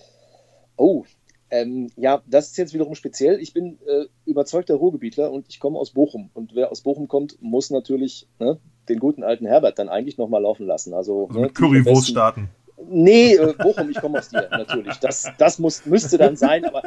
Oh, 0.76 1.04
ähm, 1.50 1.90
ja, 1.96 2.22
das 2.26 2.50
ist 2.50 2.56
jetzt 2.58 2.74
wiederum 2.74 2.94
speziell. 2.94 3.40
Ich 3.40 3.52
bin 3.52 3.78
äh, 3.86 4.06
überzeugter 4.24 4.74
Ruhrgebietler 4.74 5.30
und 5.30 5.46
ich 5.48 5.58
komme 5.60 5.78
aus 5.78 5.90
Bochum. 5.90 6.30
Und 6.34 6.54
wer 6.54 6.70
aus 6.70 6.80
Bochum 6.82 7.08
kommt, 7.08 7.40
muss 7.42 7.70
natürlich 7.70 8.28
ne, 8.38 8.58
den 8.88 8.98
guten 9.00 9.22
alten 9.24 9.46
Herbert 9.46 9.78
dann 9.78 9.88
eigentlich 9.88 10.16
nochmal 10.18 10.42
laufen 10.42 10.66
lassen. 10.66 10.94
Also, 10.94 11.26
Also 11.28 11.40
ne, 11.40 11.46
mit 11.46 11.54
Currywurst 11.54 12.08
starten. 12.08 12.48
Nee, 12.88 13.34
äh, 13.34 13.52
Bochum, 13.58 13.90
ich 13.90 14.00
komme 14.00 14.18
aus 14.18 14.28
dir, 14.30 14.48
natürlich. 14.50 14.96
Das, 14.96 15.28
das 15.38 15.58
muss, 15.58 15.84
müsste 15.86 16.16
dann 16.18 16.36
sein, 16.36 16.64
aber 16.64 16.82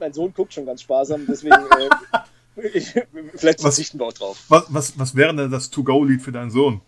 mein 0.00 0.12
Sohn 0.12 0.32
guckt 0.34 0.52
schon 0.52 0.66
ganz 0.66 0.82
sparsam, 0.82 1.24
deswegen 1.28 1.54
äh, 1.54 2.68
ich, 2.74 2.92
vielleicht 3.34 3.58
Was- 3.58 3.62
verzichten 3.62 3.98
wir 4.00 4.06
auch 4.06 4.12
drauf. 4.12 4.44
Was, 4.48 4.64
was, 4.70 4.98
was 4.98 5.14
wäre 5.14 5.34
denn 5.36 5.50
das 5.50 5.70
To-Go-Lied 5.70 6.20
für 6.22 6.32
deinen 6.32 6.50
Sohn? 6.50 6.80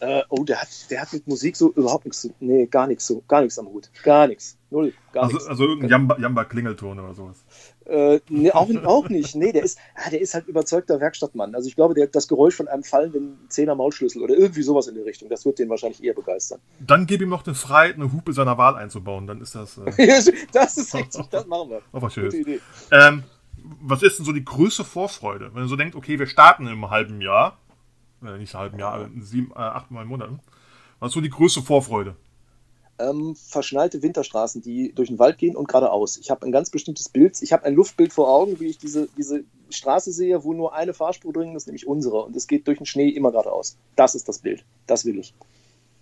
Äh, 0.00 0.22
oh, 0.28 0.44
der 0.44 0.60
hat, 0.60 0.68
der 0.90 1.00
hat 1.02 1.12
mit 1.12 1.26
Musik 1.26 1.56
so 1.56 1.72
überhaupt 1.72 2.04
nichts 2.04 2.20
zu. 2.20 2.34
Nee, 2.40 2.66
gar 2.66 2.86
nichts 2.86 3.06
so. 3.06 3.22
Gar 3.28 3.42
nichts 3.42 3.58
am 3.58 3.66
Hut. 3.68 3.90
Gar 4.02 4.26
nichts. 4.26 4.56
Null. 4.70 4.92
Gar 5.12 5.24
Also, 5.24 5.34
nichts. 5.36 5.48
also 5.48 5.64
irgendein 5.64 5.90
Jamba- 5.90 6.20
Jamba-Klingelton 6.20 6.98
oder 6.98 7.14
sowas. 7.14 7.44
Äh, 7.86 8.20
nee, 8.28 8.50
auch, 8.50 8.68
auch 8.84 9.08
nicht. 9.08 9.34
Nee, 9.36 9.52
der 9.52 9.62
ist, 9.62 9.78
ah, 9.94 10.10
der 10.10 10.20
ist 10.20 10.34
halt 10.34 10.46
überzeugter 10.48 11.00
Werkstattmann. 11.00 11.54
Also 11.54 11.68
ich 11.68 11.76
glaube, 11.76 11.94
der, 11.94 12.06
das 12.08 12.28
Geräusch 12.28 12.54
von 12.56 12.66
einem 12.68 12.82
fallenden 12.82 13.38
Zehner 13.48 13.74
Maulschlüssel 13.74 14.22
oder 14.22 14.34
irgendwie 14.36 14.62
sowas 14.62 14.88
in 14.88 14.94
der 14.96 15.04
Richtung, 15.04 15.28
das 15.28 15.44
wird 15.46 15.58
den 15.58 15.68
wahrscheinlich 15.68 16.02
eher 16.02 16.14
begeistern. 16.14 16.60
Dann 16.80 17.06
gib 17.06 17.20
ihm 17.22 17.28
noch 17.28 17.46
eine 17.46 17.54
Freiheit, 17.54 17.94
eine 17.94 18.12
Hupe 18.12 18.32
seiner 18.32 18.58
Wahl 18.58 18.74
einzubauen. 18.76 19.26
Dann 19.26 19.40
ist 19.40 19.54
das 19.54 19.78
äh, 19.78 20.22
das 20.52 20.76
ist 20.76 20.94
richtig, 20.94 21.26
das 21.30 21.46
machen 21.46 21.70
wir. 21.70 21.82
auch 21.92 22.02
was 22.02 22.14
Gute. 22.14 22.36
Idee. 22.36 22.60
Ähm, 22.90 23.22
was 23.80 24.02
ist 24.02 24.18
denn 24.18 24.26
so 24.26 24.32
die 24.32 24.44
größte 24.44 24.84
Vorfreude? 24.84 25.50
Wenn 25.54 25.62
ihr 25.64 25.68
so 25.68 25.76
denkt, 25.76 25.94
okay, 25.94 26.18
wir 26.18 26.26
starten 26.26 26.66
im 26.66 26.90
halben 26.90 27.20
Jahr, 27.20 27.58
äh, 28.26 28.38
nicht 28.38 28.54
halben 28.54 28.78
Jahr, 28.78 28.94
aber 28.94 29.04
in 29.06 29.22
sieben, 29.22 29.52
äh, 29.52 29.58
acht, 29.58 29.90
neun 29.90 30.08
Monaten. 30.08 30.40
Was 31.00 31.10
ist 31.10 31.14
so 31.14 31.20
die 31.20 31.30
größte 31.30 31.62
Vorfreude? 31.62 32.16
Ähm, 32.98 33.34
verschnallte 33.34 34.02
Winterstraßen, 34.02 34.62
die 34.62 34.92
durch 34.94 35.08
den 35.08 35.18
Wald 35.18 35.38
gehen 35.38 35.56
und 35.56 35.66
geradeaus. 35.66 36.16
Ich 36.16 36.30
habe 36.30 36.46
ein 36.46 36.52
ganz 36.52 36.70
bestimmtes 36.70 37.08
Bild. 37.08 37.42
Ich 37.42 37.52
habe 37.52 37.64
ein 37.64 37.74
Luftbild 37.74 38.12
vor 38.12 38.28
Augen, 38.28 38.60
wie 38.60 38.66
ich 38.66 38.78
diese, 38.78 39.08
diese 39.16 39.42
Straße 39.70 40.12
sehe, 40.12 40.44
wo 40.44 40.52
nur 40.52 40.74
eine 40.74 40.94
Fahrspur 40.94 41.32
drin 41.32 41.56
ist, 41.56 41.66
nämlich 41.66 41.86
unsere. 41.88 42.22
Und 42.22 42.36
es 42.36 42.46
geht 42.46 42.68
durch 42.68 42.78
den 42.78 42.86
Schnee 42.86 43.08
immer 43.08 43.32
geradeaus. 43.32 43.76
Das 43.96 44.14
ist 44.14 44.28
das 44.28 44.38
Bild. 44.38 44.64
Das 44.86 45.04
will 45.04 45.18
ich. 45.18 45.34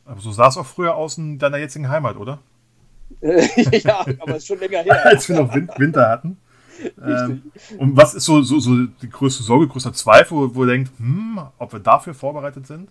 Aber 0.04 0.20
so 0.20 0.32
sah 0.32 0.48
es 0.48 0.56
auch 0.56 0.66
früher 0.66 0.94
aus 0.94 1.16
in 1.16 1.38
deiner 1.38 1.58
jetzigen 1.58 1.88
Heimat, 1.88 2.16
oder? 2.16 2.40
ja, 3.20 4.04
aber 4.18 4.32
es 4.32 4.38
ist 4.38 4.46
schon 4.46 4.58
länger 4.58 4.82
her. 4.82 5.00
Als 5.06 5.28
wir 5.28 5.36
noch 5.36 5.54
Win 5.54 5.70
Winter 5.78 6.08
hatten. 6.08 6.36
Ähm, 7.04 7.42
und 7.78 7.96
was 7.96 8.14
ist 8.14 8.24
so, 8.24 8.42
so, 8.42 8.58
so 8.58 8.86
die 9.02 9.10
größte 9.10 9.42
Sorge, 9.42 9.66
größter 9.68 9.92
Zweifel, 9.92 10.36
wo, 10.36 10.54
wo 10.54 10.64
ihr 10.64 10.72
denkt, 10.72 10.90
hm, 10.98 11.40
ob 11.58 11.72
wir 11.72 11.80
dafür 11.80 12.14
vorbereitet 12.14 12.66
sind? 12.66 12.88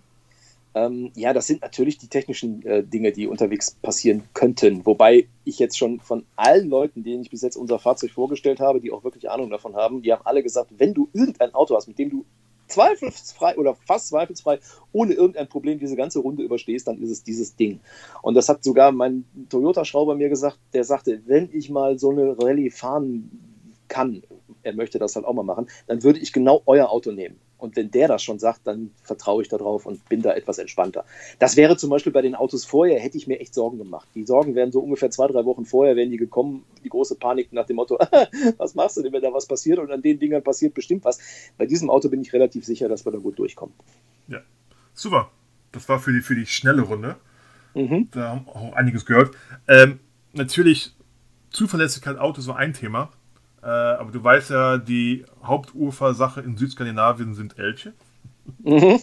Ähm, 0.74 1.10
ja, 1.14 1.32
das 1.32 1.46
sind 1.46 1.60
natürlich 1.60 1.98
die 1.98 2.08
technischen 2.08 2.64
äh, 2.64 2.82
Dinge, 2.82 3.12
die 3.12 3.26
unterwegs 3.26 3.72
passieren 3.82 4.22
könnten. 4.32 4.86
Wobei 4.86 5.26
ich 5.44 5.58
jetzt 5.58 5.76
schon 5.76 6.00
von 6.00 6.24
allen 6.36 6.68
Leuten, 6.68 7.04
denen 7.04 7.22
ich 7.22 7.30
bis 7.30 7.42
jetzt 7.42 7.56
unser 7.56 7.78
Fahrzeug 7.78 8.10
vorgestellt 8.12 8.60
habe, 8.60 8.80
die 8.80 8.90
auch 8.90 9.04
wirklich 9.04 9.30
Ahnung 9.30 9.50
davon 9.50 9.76
haben, 9.76 10.02
die 10.02 10.12
haben 10.12 10.24
alle 10.24 10.42
gesagt, 10.42 10.70
wenn 10.78 10.94
du 10.94 11.08
irgendein 11.12 11.52
Auto 11.52 11.76
hast, 11.76 11.88
mit 11.88 11.98
dem 11.98 12.10
du 12.10 12.24
zweifelsfrei 12.68 13.56
oder 13.58 13.74
fast 13.74 14.08
zweifelsfrei 14.08 14.60
ohne 14.92 15.12
irgendein 15.12 15.48
Problem 15.48 15.78
diese 15.78 15.96
ganze 15.96 16.20
Runde 16.20 16.42
überstehst, 16.42 16.88
dann 16.88 17.02
ist 17.02 17.10
es 17.10 17.22
dieses 17.22 17.54
Ding. 17.54 17.80
Und 18.22 18.34
das 18.34 18.48
hat 18.48 18.64
sogar 18.64 18.92
mein 18.92 19.24
Toyota-Schrauber 19.50 20.14
mir 20.14 20.30
gesagt, 20.30 20.58
der 20.72 20.84
sagte, 20.84 21.20
wenn 21.26 21.50
ich 21.52 21.68
mal 21.68 21.98
so 21.98 22.10
eine 22.10 22.36
Rallye 22.38 22.70
fahren 22.70 23.51
kann, 23.92 24.22
er 24.62 24.74
möchte 24.74 24.98
das 24.98 25.14
halt 25.16 25.26
auch 25.26 25.34
mal 25.34 25.42
machen, 25.42 25.68
dann 25.86 26.02
würde 26.02 26.18
ich 26.18 26.32
genau 26.32 26.62
euer 26.64 26.88
Auto 26.88 27.12
nehmen. 27.12 27.38
Und 27.58 27.76
wenn 27.76 27.90
der 27.90 28.08
das 28.08 28.24
schon 28.24 28.40
sagt, 28.40 28.62
dann 28.64 28.90
vertraue 29.04 29.42
ich 29.42 29.48
darauf 29.48 29.86
und 29.86 30.08
bin 30.08 30.22
da 30.22 30.32
etwas 30.32 30.58
entspannter. 30.58 31.04
Das 31.38 31.56
wäre 31.56 31.76
zum 31.76 31.90
Beispiel 31.90 32.10
bei 32.10 32.22
den 32.22 32.34
Autos 32.34 32.64
vorher, 32.64 32.98
hätte 32.98 33.18
ich 33.18 33.28
mir 33.28 33.38
echt 33.38 33.54
Sorgen 33.54 33.78
gemacht. 33.78 34.08
Die 34.16 34.24
Sorgen 34.24 34.56
wären 34.56 34.72
so 34.72 34.80
ungefähr 34.80 35.10
zwei, 35.10 35.28
drei 35.28 35.44
Wochen 35.44 35.64
vorher, 35.64 35.94
wären 35.94 36.10
die 36.10 36.16
gekommen, 36.16 36.64
die 36.82 36.88
große 36.88 37.16
Panik 37.16 37.52
nach 37.52 37.66
dem 37.66 37.76
Motto, 37.76 37.98
was 38.56 38.74
machst 38.74 38.96
du 38.96 39.02
denn, 39.02 39.12
wenn 39.12 39.22
da 39.22 39.32
was 39.32 39.46
passiert? 39.46 39.78
Und 39.78 39.92
an 39.92 40.02
den 40.02 40.18
Dingern 40.18 40.42
passiert 40.42 40.74
bestimmt 40.74 41.04
was. 41.04 41.20
Bei 41.56 41.66
diesem 41.66 41.90
Auto 41.90 42.08
bin 42.08 42.20
ich 42.20 42.32
relativ 42.32 42.64
sicher, 42.64 42.88
dass 42.88 43.04
wir 43.04 43.12
da 43.12 43.18
gut 43.18 43.38
durchkommen. 43.38 43.74
Ja. 44.26 44.40
Super. 44.94 45.30
Das 45.70 45.88
war 45.88 46.00
für 46.00 46.12
die, 46.12 46.20
für 46.20 46.34
die 46.34 46.46
schnelle 46.46 46.82
Runde. 46.82 47.16
Mhm. 47.74 48.08
Da 48.10 48.28
haben 48.30 48.48
auch 48.48 48.72
einiges 48.72 49.06
gehört. 49.06 49.36
Ähm, 49.68 50.00
natürlich, 50.32 50.94
Zuverlässigkeit 51.50 52.18
Autos 52.18 52.46
war 52.46 52.56
ein 52.56 52.74
Thema. 52.74 53.10
Äh, 53.62 53.66
aber 53.66 54.10
du 54.10 54.22
weißt 54.22 54.50
ja, 54.50 54.78
die 54.78 55.24
Hauptursache 55.44 56.40
in 56.40 56.56
Südskandinavien 56.56 57.34
sind 57.34 57.58
Elche. 57.58 57.92
Mhm. 58.58 58.98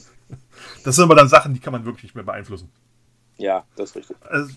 Das 0.84 0.96
sind 0.96 1.06
aber 1.06 1.16
dann 1.16 1.30
Sachen, 1.30 1.54
die 1.54 1.60
kann 1.60 1.72
man 1.74 1.86
wirklich 1.86 2.04
nicht 2.04 2.16
mehr 2.16 2.24
beeinflussen. 2.26 2.70
Ja, 3.38 3.64
das 3.78 3.92
ist 3.92 3.96
richtig. 3.96 4.18
Also, 4.30 4.54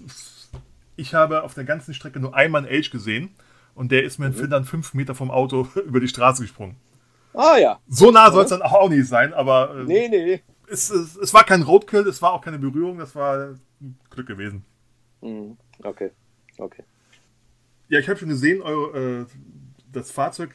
ich 0.96 1.14
habe 1.14 1.44
auf 1.44 1.54
der 1.54 1.64
ganzen 1.64 1.94
Strecke 1.94 2.18
nur 2.20 2.34
einmal 2.34 2.66
einen 2.66 2.76
Age 2.78 2.90
gesehen 2.90 3.30
und 3.74 3.92
der 3.92 4.02
ist 4.04 4.18
mir 4.18 4.26
in 4.26 4.32
Mhm. 4.36 4.50
dann 4.50 4.64
fünf 4.64 4.92
Meter 4.92 5.14
vom 5.14 5.30
Auto 5.30 5.68
über 5.86 6.00
die 6.00 6.08
Straße 6.08 6.42
gesprungen. 6.42 6.76
Ah 7.34 7.56
ja. 7.56 7.78
So 7.88 8.10
nah 8.10 8.30
soll 8.30 8.44
es 8.44 8.50
dann 8.50 8.60
auch 8.60 8.88
nicht 8.90 9.08
sein, 9.08 9.32
aber 9.32 9.74
äh, 9.76 9.84
Nee, 9.84 10.08
nee. 10.08 10.42
es, 10.68 10.90
es, 10.90 11.16
es 11.16 11.32
war 11.32 11.44
kein 11.44 11.62
Roadkill, 11.62 12.06
es 12.06 12.20
war 12.20 12.32
auch 12.32 12.42
keine 12.42 12.58
Berührung, 12.58 12.98
das 12.98 13.14
war 13.14 13.54
Glück 14.10 14.26
gewesen. 14.26 14.64
Mhm. 15.22 15.56
Okay. 15.82 16.10
Okay. 16.58 16.82
Ja, 17.88 18.00
ich 18.00 18.08
habe 18.08 18.18
schon 18.18 18.28
gesehen, 18.28 18.60
eure, 18.62 19.20
äh, 19.22 19.26
das 19.92 20.10
Fahrzeug 20.10 20.54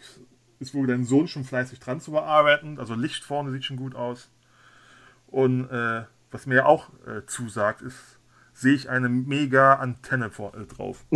ist 0.60 0.74
wohl 0.74 0.88
dein 0.88 1.04
Sohn 1.04 1.28
schon 1.28 1.44
fleißig 1.44 1.80
dran 1.80 2.00
zu 2.00 2.12
bearbeiten. 2.12 2.80
Also 2.80 2.96
Licht 2.96 3.24
vorne 3.24 3.52
sieht 3.52 3.64
schon 3.64 3.78
gut 3.78 3.96
aus. 3.96 4.30
Und 5.28 5.70
äh, 5.70 6.04
was 6.32 6.46
mir 6.46 6.66
auch 6.66 6.90
äh, 7.06 7.26
zusagt, 7.26 7.82
ist, 7.82 8.20
sehe 8.54 8.74
ich 8.74 8.90
eine 8.90 9.10
mega 9.10 9.76
Antenne 9.76 10.32
vor, 10.32 10.56
äh, 10.56 10.66
drauf. 10.66 11.06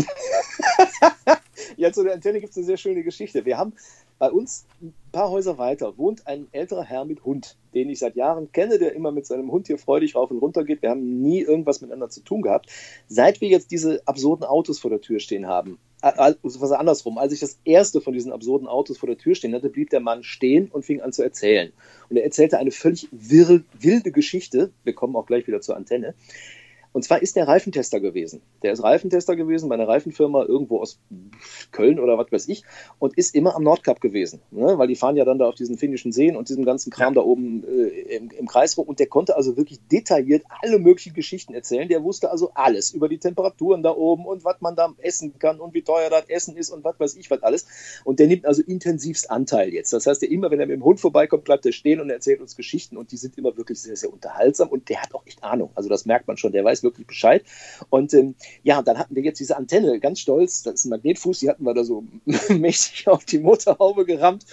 Ja, 1.78 1.92
zu 1.92 2.04
der 2.04 2.14
Antenne 2.14 2.40
gibt 2.40 2.52
es 2.52 2.58
eine 2.58 2.66
sehr 2.66 2.78
schöne 2.78 3.04
Geschichte. 3.04 3.46
Wir 3.46 3.58
haben 3.58 3.74
bei 4.20 4.30
uns 4.30 4.68
ein 4.84 4.94
paar 5.12 5.32
Häuser 5.32 5.58
weiter 5.58 5.98
wohnt 5.98 6.28
ein 6.28 6.48
älterer 6.52 6.84
Herr 6.84 7.06
mit 7.06 7.26
Hund, 7.26 7.58
den 7.74 7.90
ich 7.90 7.98
seit 7.98 8.16
Jahren 8.16 8.52
kenne, 8.52 8.78
der 8.78 8.94
immer 8.94 9.12
mit 9.12 9.26
seinem 9.26 9.52
Hund 9.52 9.66
hier 9.66 9.80
freudig 9.80 10.16
rauf 10.16 10.30
und 10.30 10.38
runter 10.38 10.64
geht. 10.64 10.84
Wir 10.84 10.92
haben 10.92 11.24
nie 11.24 11.42
irgendwas 11.42 11.82
miteinander 11.82 12.10
zu 12.10 12.22
tun 12.22 12.44
gehabt. 12.44 12.68
Seit 13.08 13.42
wir 13.42 13.48
jetzt 13.48 13.72
diese 13.72 14.06
absurden 14.06 14.46
Autos 14.46 14.78
vor 14.78 14.92
der 14.92 15.02
Tür 15.02 15.20
stehen 15.20 15.48
haben, 15.48 15.80
also 16.02 16.76
andersrum, 16.76 17.18
als 17.18 17.34
ich 17.34 17.40
das 17.40 17.60
erste 17.64 18.02
von 18.02 18.14
diesen 18.14 18.32
absurden 18.32 18.68
Autos 18.68 18.98
vor 18.98 19.08
der 19.08 19.18
Tür 19.18 19.36
stehen 19.36 19.54
hatte, 19.54 19.70
blieb 19.70 19.90
der 19.90 20.00
Mann 20.00 20.24
stehen 20.24 20.70
und 20.72 20.84
fing 20.84 21.02
an 21.02 21.14
zu 21.14 21.24
erzählen. 21.24 21.72
Und 22.10 22.18
er 22.18 22.24
erzählte 22.24 22.58
eine 22.58 22.72
völlig 22.72 23.08
wirr, 23.12 23.62
wilde 23.80 24.12
Geschichte. 24.12 24.72
Wir 24.84 24.94
kommen 24.94 25.16
auch 25.16 25.26
gleich 25.26 25.48
wieder 25.48 25.62
zur 25.62 25.76
Antenne. 25.76 26.16
Und 26.94 27.04
zwar 27.04 27.22
ist 27.22 27.36
der 27.36 27.48
Reifentester 27.48 28.00
gewesen. 28.00 28.42
Der 28.64 28.74
ist 28.74 28.84
Reifentester 28.84 29.36
gewesen 29.36 29.70
bei 29.70 29.76
einer 29.76 29.88
Reifenfirma 29.88 30.44
irgendwo 30.44 30.80
aus 30.80 31.00
Köln 31.72 32.00
oder 32.00 32.18
was 32.18 32.32
weiß 32.32 32.48
ich 32.50 32.64
und 33.00 33.18
ist 33.18 33.34
immer 33.34 33.56
am 33.56 33.64
Nordkap 33.64 34.02
gewesen. 34.02 34.42
Ne? 34.52 34.78
Weil 34.78 34.88
die 34.88 34.96
fahren 34.96 35.16
ja 35.16 35.24
dann 35.24 35.40
da 35.40 35.48
auf 35.48 35.56
diesen 35.56 35.78
finnischen 35.78 36.12
Seen 36.12 36.36
und 36.36 36.50
diesem 36.50 36.66
ganzen 36.66 36.92
Kram 36.92 37.14
da 37.14 37.22
oben 37.22 37.64
äh, 37.64 38.16
im, 38.16 38.30
im 38.30 38.48
Kreis 38.48 38.78
rum. 38.78 38.88
Und 38.88 39.00
der 39.00 39.08
konnte 39.08 39.36
also 39.38 39.56
wirklich 39.56 39.80
detailliert 39.92 40.44
alle 40.62 40.80
möglichen 40.80 41.14
Geschichten 41.14 41.54
erzählen. 41.54 41.88
Der 41.88 42.04
wusste 42.04 42.30
also 42.30 42.52
alles 42.56 42.92
über 42.92 43.08
die 43.08 43.20
Temperaturen 43.20 43.84
da 43.84 43.92
oben 43.92 44.26
und 44.26 44.44
was 44.44 44.60
man 44.60 44.76
da 44.76 44.94
essen 44.98 45.40
kann 45.40 45.60
und 45.60 45.74
wie 45.74 45.84
teuer 45.84 46.10
das 46.10 46.28
Essen 46.28 46.58
ist 46.58 46.72
und 46.72 46.84
was 46.84 47.00
weiß 47.00 47.16
ich 47.16 47.32
was 47.32 47.42
alles. 47.42 47.66
Und 48.04 48.20
der 48.20 48.28
nimmt 48.28 48.46
also 48.46 48.62
intensivst 48.62 49.32
Anteil 49.32 49.74
jetzt. 49.74 49.94
Das 49.94 50.06
heißt, 50.06 50.22
der 50.22 50.30
immer, 50.30 50.52
wenn 50.52 50.60
er 50.60 50.66
mit 50.66 50.76
dem 50.76 50.84
Hund 50.84 51.00
vorbeikommt, 51.00 51.46
bleibt 51.46 51.66
er 51.66 51.72
stehen 51.72 52.02
und 52.02 52.10
erzählt 52.10 52.42
uns 52.42 52.56
Geschichten 52.56 52.98
und 52.98 53.12
die 53.12 53.18
sind 53.18 53.38
immer 53.38 53.56
wirklich 53.56 53.80
sehr, 53.82 53.96
sehr 53.96 54.12
unterhaltsam 54.12 54.68
und 54.70 54.90
der 54.90 55.02
hat 55.02 55.14
auch 55.14 55.26
echt 55.26 55.44
Ahnung. 55.44 55.72
Also 55.76 55.90
das 55.90 56.06
merkt 56.06 56.28
man 56.28 56.38
schon. 56.38 56.52
Der 56.52 56.64
weiß 56.64 56.81
wirklich 56.84 57.08
Bescheid. 57.08 57.44
Und 57.90 58.14
ähm, 58.14 58.36
ja, 58.64 58.82
dann 58.82 58.98
hatten 58.98 59.16
wir 59.16 59.24
jetzt 59.24 59.40
diese 59.40 59.58
Antenne, 59.58 60.00
ganz 60.00 60.20
stolz, 60.20 60.64
das 60.64 60.76
ist 60.76 60.86
ein 60.86 60.90
Magnetfuß, 60.90 61.40
die 61.40 61.50
hatten 61.50 61.64
wir 61.64 61.74
da 61.74 61.84
so 61.84 62.04
mächtig 62.50 63.08
auf 63.08 63.26
die 63.26 63.40
Motorhaube 63.40 64.06
gerammt. 64.06 64.46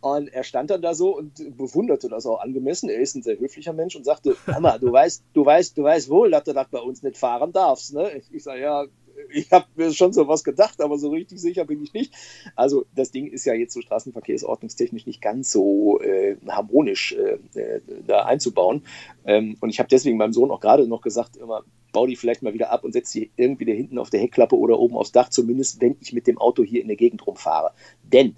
Und 0.00 0.28
er 0.28 0.44
stand 0.44 0.70
dann 0.70 0.82
da 0.82 0.94
so 0.94 1.16
und 1.16 1.56
bewunderte 1.56 2.08
das 2.08 2.26
auch 2.26 2.40
angemessen. 2.40 2.88
Er 2.88 3.00
ist 3.00 3.16
ein 3.16 3.22
sehr 3.22 3.38
höflicher 3.38 3.72
Mensch 3.72 3.96
und 3.96 4.04
sagte, 4.04 4.36
Hammer, 4.46 4.78
du 4.78 4.92
weißt, 4.92 5.24
du 5.32 5.44
weißt, 5.44 5.76
du 5.76 5.82
weißt 5.82 6.08
wohl, 6.10 6.30
dass 6.30 6.44
du 6.44 6.52
das 6.52 6.68
bei 6.68 6.78
uns 6.78 7.02
nicht 7.02 7.16
fahren 7.16 7.52
darfst. 7.52 7.92
Ne? 7.92 8.12
Ich, 8.12 8.32
ich 8.32 8.44
sage, 8.44 8.60
ja, 8.60 8.84
ich 9.30 9.50
habe 9.52 9.66
mir 9.76 9.92
schon 9.92 10.12
so 10.12 10.28
was 10.28 10.44
gedacht, 10.44 10.80
aber 10.80 10.98
so 10.98 11.10
richtig 11.10 11.40
sicher 11.40 11.64
bin 11.64 11.82
ich 11.82 11.92
nicht. 11.92 12.12
Also 12.54 12.86
das 12.94 13.10
Ding 13.10 13.26
ist 13.26 13.44
ja 13.44 13.54
jetzt 13.54 13.74
so 13.74 13.80
straßenverkehrsordnungstechnisch 13.80 15.06
nicht 15.06 15.20
ganz 15.20 15.52
so 15.52 16.00
äh, 16.00 16.36
harmonisch 16.48 17.14
äh, 17.14 17.38
äh, 17.58 17.80
da 18.06 18.24
einzubauen. 18.24 18.82
Ähm, 19.24 19.56
und 19.60 19.70
ich 19.70 19.78
habe 19.78 19.88
deswegen 19.88 20.16
meinem 20.16 20.32
Sohn 20.32 20.50
auch 20.50 20.60
gerade 20.60 20.86
noch 20.86 21.00
gesagt, 21.00 21.36
immer, 21.36 21.64
bau 21.92 22.06
die 22.06 22.16
vielleicht 22.16 22.42
mal 22.42 22.54
wieder 22.54 22.70
ab 22.70 22.84
und 22.84 22.92
setz 22.92 23.10
die 23.12 23.30
irgendwie 23.36 23.64
da 23.64 23.72
hinten 23.72 23.98
auf 23.98 24.10
der 24.10 24.20
Heckklappe 24.20 24.56
oder 24.56 24.78
oben 24.78 24.96
aufs 24.96 25.12
Dach, 25.12 25.28
zumindest 25.28 25.80
wenn 25.80 25.96
ich 26.00 26.12
mit 26.12 26.26
dem 26.26 26.38
Auto 26.38 26.62
hier 26.62 26.82
in 26.82 26.88
der 26.88 26.96
Gegend 26.96 27.26
rumfahre. 27.26 27.72
Denn 28.02 28.36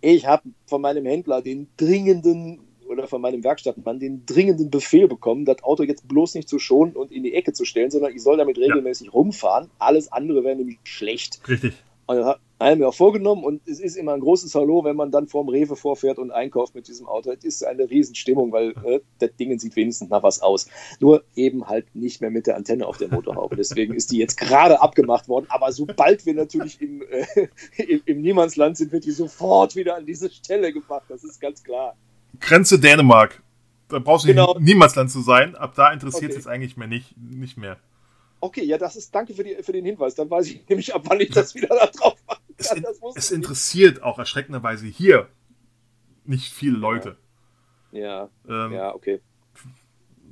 ich 0.00 0.26
habe 0.26 0.48
von 0.66 0.80
meinem 0.80 1.04
Händler 1.06 1.42
den 1.42 1.68
dringenden 1.76 2.60
oder 2.90 3.06
von 3.06 3.20
meinem 3.20 3.44
Werkstattmann 3.44 4.00
den 4.00 4.26
dringenden 4.26 4.70
Befehl 4.70 5.08
bekommen, 5.08 5.44
das 5.44 5.62
Auto 5.62 5.84
jetzt 5.84 6.08
bloß 6.08 6.34
nicht 6.34 6.48
zu 6.48 6.58
schonen 6.58 6.96
und 6.96 7.12
in 7.12 7.22
die 7.22 7.34
Ecke 7.34 7.52
zu 7.52 7.64
stellen, 7.64 7.90
sondern 7.90 8.14
ich 8.14 8.22
soll 8.22 8.36
damit 8.36 8.58
regelmäßig 8.58 9.06
ja. 9.06 9.12
rumfahren. 9.12 9.70
Alles 9.78 10.10
andere 10.12 10.44
wäre 10.44 10.56
nämlich 10.56 10.78
schlecht. 10.84 11.40
Richtig. 11.48 11.74
Und 12.06 12.16
das 12.16 12.26
hat 12.26 12.40
er 12.58 12.74
mir 12.74 12.88
auch 12.88 12.94
vorgenommen 12.94 13.44
und 13.44 13.62
es 13.68 13.78
ist 13.78 13.96
immer 13.96 14.14
ein 14.14 14.20
großes 14.20 14.52
Hallo, 14.56 14.82
wenn 14.82 14.96
man 14.96 15.12
dann 15.12 15.28
vorm 15.28 15.48
Rewe 15.48 15.76
vorfährt 15.76 16.18
und 16.18 16.32
einkauft 16.32 16.74
mit 16.74 16.88
diesem 16.88 17.06
Auto. 17.06 17.30
Es 17.30 17.44
ist 17.44 17.64
eine 17.64 17.88
Riesenstimmung, 17.88 18.50
weil 18.50 18.70
äh, 18.84 18.98
das 19.20 19.30
Ding 19.38 19.56
sieht 19.60 19.76
wenigstens 19.76 20.10
nach 20.10 20.24
was 20.24 20.42
aus. 20.42 20.66
Nur 20.98 21.22
eben 21.36 21.68
halt 21.68 21.94
nicht 21.94 22.20
mehr 22.20 22.30
mit 22.30 22.48
der 22.48 22.56
Antenne 22.56 22.88
auf 22.88 22.96
der 22.96 23.08
Motorhaube. 23.08 23.54
Deswegen 23.54 23.94
ist 23.94 24.10
die 24.10 24.18
jetzt 24.18 24.36
gerade 24.36 24.82
abgemacht 24.82 25.28
worden. 25.28 25.46
Aber 25.50 25.70
sobald 25.70 26.26
wir 26.26 26.34
natürlich 26.34 26.82
im, 26.82 27.02
äh, 27.02 27.46
im, 27.80 28.02
im 28.04 28.20
Niemandsland 28.22 28.76
sind, 28.76 28.90
wird 28.90 29.04
die 29.04 29.12
sofort 29.12 29.76
wieder 29.76 29.94
an 29.94 30.04
diese 30.04 30.30
Stelle 30.30 30.72
gebracht. 30.72 31.04
Das 31.08 31.22
ist 31.22 31.40
ganz 31.40 31.62
klar. 31.62 31.94
Grenze 32.40 32.78
Dänemark. 32.80 33.42
Da 33.88 33.98
brauchst 33.98 34.24
du 34.24 34.28
Genau. 34.28 34.54
nicht 34.54 34.62
Niemandsland 34.74 35.10
zu 35.10 35.20
sein. 35.20 35.56
Ab 35.56 35.74
da 35.74 35.92
interessiert 35.92 36.24
Okay. 36.24 36.30
es 36.30 36.36
jetzt 36.36 36.46
eigentlich 36.48 36.76
mehr 36.76 36.88
nicht, 36.88 37.16
nicht 37.16 37.56
mehr. 37.56 37.78
Okay, 38.40 38.64
ja, 38.64 38.78
das 38.78 38.96
ist, 38.96 39.14
danke 39.14 39.34
für, 39.34 39.44
die, 39.44 39.56
für 39.62 39.72
den 39.72 39.84
Hinweis. 39.84 40.14
Dann 40.14 40.30
weiß 40.30 40.46
ich 40.46 40.66
nämlich, 40.68 40.94
ab 40.94 41.02
wann 41.06 41.20
ich 41.20 41.30
das 41.30 41.54
wieder 41.54 41.68
da 41.68 41.86
drauf 41.86 42.16
machen 42.26 42.42
Es, 42.56 42.68
kann. 42.68 42.78
in, 42.78 42.84
es 42.84 42.98
ich 42.98 43.14
nicht. 43.14 43.30
interessiert 43.32 44.02
auch 44.02 44.18
erschreckenderweise 44.18 44.86
hier 44.86 45.28
nicht 46.24 46.52
viele 46.52 46.76
Leute. 46.78 47.16
Ja, 47.92 48.28
Ähm, 48.48 48.72
ja, 48.72 48.94
okay. 48.94 49.20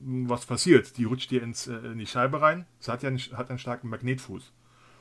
Was 0.01 0.47
passiert? 0.47 0.97
Die 0.97 1.05
rutscht 1.05 1.31
dir 1.33 1.43
ins, 1.43 1.67
äh, 1.67 1.73
in 1.75 1.99
die 1.99 2.07
Scheibe 2.07 2.41
rein. 2.41 2.67
Es 2.81 2.87
hat 2.89 3.03
ja 3.03 3.09
einen, 3.09 3.19
hat 3.19 3.51
einen 3.51 3.59
starken 3.59 3.89
Magnetfuß. 3.89 4.53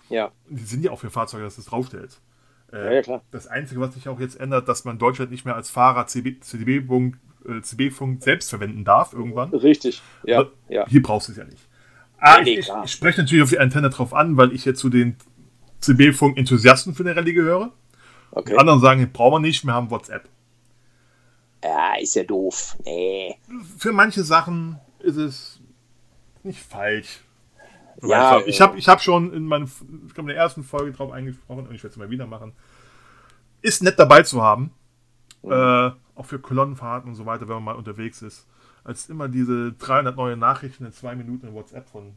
Ja, 0.10 0.32
Die 0.50 0.64
sind 0.64 0.84
ja 0.84 0.92
auch 0.92 1.00
für 1.00 1.12
Fahrzeuge, 1.12 1.44
dass 1.44 1.56
du 1.56 1.62
es 1.62 1.68
draufstellst. 1.68 2.22
Äh, 2.72 2.96
ja, 2.96 3.02
klar. 3.02 3.22
Das 3.32 3.48
Einzige, 3.48 3.80
was 3.80 3.94
sich 3.94 4.08
auch 4.10 4.20
jetzt 4.20 4.40
ändert, 4.40 4.68
dass 4.68 4.86
man 4.86 5.00
Deutschland 5.00 5.32
nicht 5.32 5.46
mehr 5.46 5.56
als 5.56 5.70
Fahrer 5.70 6.08
CB, 6.08 6.40
CB-Funk 6.42 7.18
äh, 7.48 7.62
CB-Funk 7.62 8.22
selbst 8.22 8.50
verwenden 8.50 8.84
darf 8.84 9.14
irgendwann. 9.14 9.50
Richtig. 9.50 10.02
Ja, 10.24 10.40
Aber. 10.40 10.86
Hier 10.88 11.02
brauchst 11.02 11.28
du 11.28 11.32
es 11.32 11.38
ja 11.38 11.46
nicht. 11.46 11.68
Ah, 12.20 12.42
Nee, 12.42 12.60
ich, 12.60 12.70
ich 12.84 12.92
spreche 12.92 13.22
natürlich 13.22 13.44
auf 13.44 13.50
die 13.50 13.60
Antenne 13.60 13.90
drauf 13.90 14.14
an, 14.14 14.38
weil 14.38 14.52
ich 14.52 14.66
jetzt 14.66 14.80
zu 14.80 14.90
den 14.90 15.16
CB-Funk-Enthusiasten 15.82 16.94
für 16.94 17.04
eine 17.04 17.16
Rallye 17.16 17.34
gehöre. 17.34 17.72
Okay. 18.32 18.54
Die 18.54 18.58
anderen 18.60 18.82
sagen, 18.82 19.10
brauchen 19.14 19.36
wir 19.36 19.48
nicht, 19.48 19.64
wir 19.64 19.74
haben 19.74 19.90
WhatsApp. 19.90 20.28
Ja, 21.64 21.96
ist 22.00 22.16
ja 22.16 22.24
doof. 22.24 22.78
Nee. 22.86 23.36
Für 23.78 23.94
manche 23.94 24.24
Sachen 24.24 24.80
ist 25.00 25.18
es 25.18 25.60
nicht 26.44 26.62
falsch. 26.62 27.22
Ja, 28.04 28.40
ich 28.46 28.60
äh, 28.60 28.64
habe 28.64 28.78
ich 28.78 28.88
hab 28.88 29.02
schon 29.02 29.34
in, 29.34 29.46
meinen, 29.46 29.66
ich 29.66 30.14
glaube, 30.14 30.30
in 30.30 30.36
der 30.36 30.38
ersten 30.38 30.64
Folge 30.64 30.92
drauf 30.92 31.12
eingesprochen 31.12 31.68
und 31.68 31.74
ich 31.74 31.84
werde 31.84 31.94
es 31.94 31.98
mal 31.98 32.10
wieder 32.10 32.28
machen. 32.28 32.54
Ist 33.62 33.82
nett 33.84 33.98
dabei 33.98 34.24
zu 34.24 34.42
haben. 34.42 34.72
Mhm. 35.42 35.52
Äh, 35.52 35.92
auch 36.16 36.26
für 36.26 36.40
Kolonnenfahrten 36.40 37.10
und 37.10 37.16
so 37.16 37.26
weiter, 37.26 37.48
wenn 37.48 37.56
man 37.56 37.64
mal 37.64 37.76
unterwegs 37.76 38.22
ist. 38.22 38.48
Als 38.84 39.10
immer 39.10 39.28
diese 39.28 39.74
300 39.74 40.16
neue 40.16 40.38
Nachrichten 40.38 40.86
in 40.86 40.92
zwei 40.94 41.16
Minuten 41.16 41.48
in 41.48 41.54
WhatsApp 41.54 41.90
von 41.90 42.14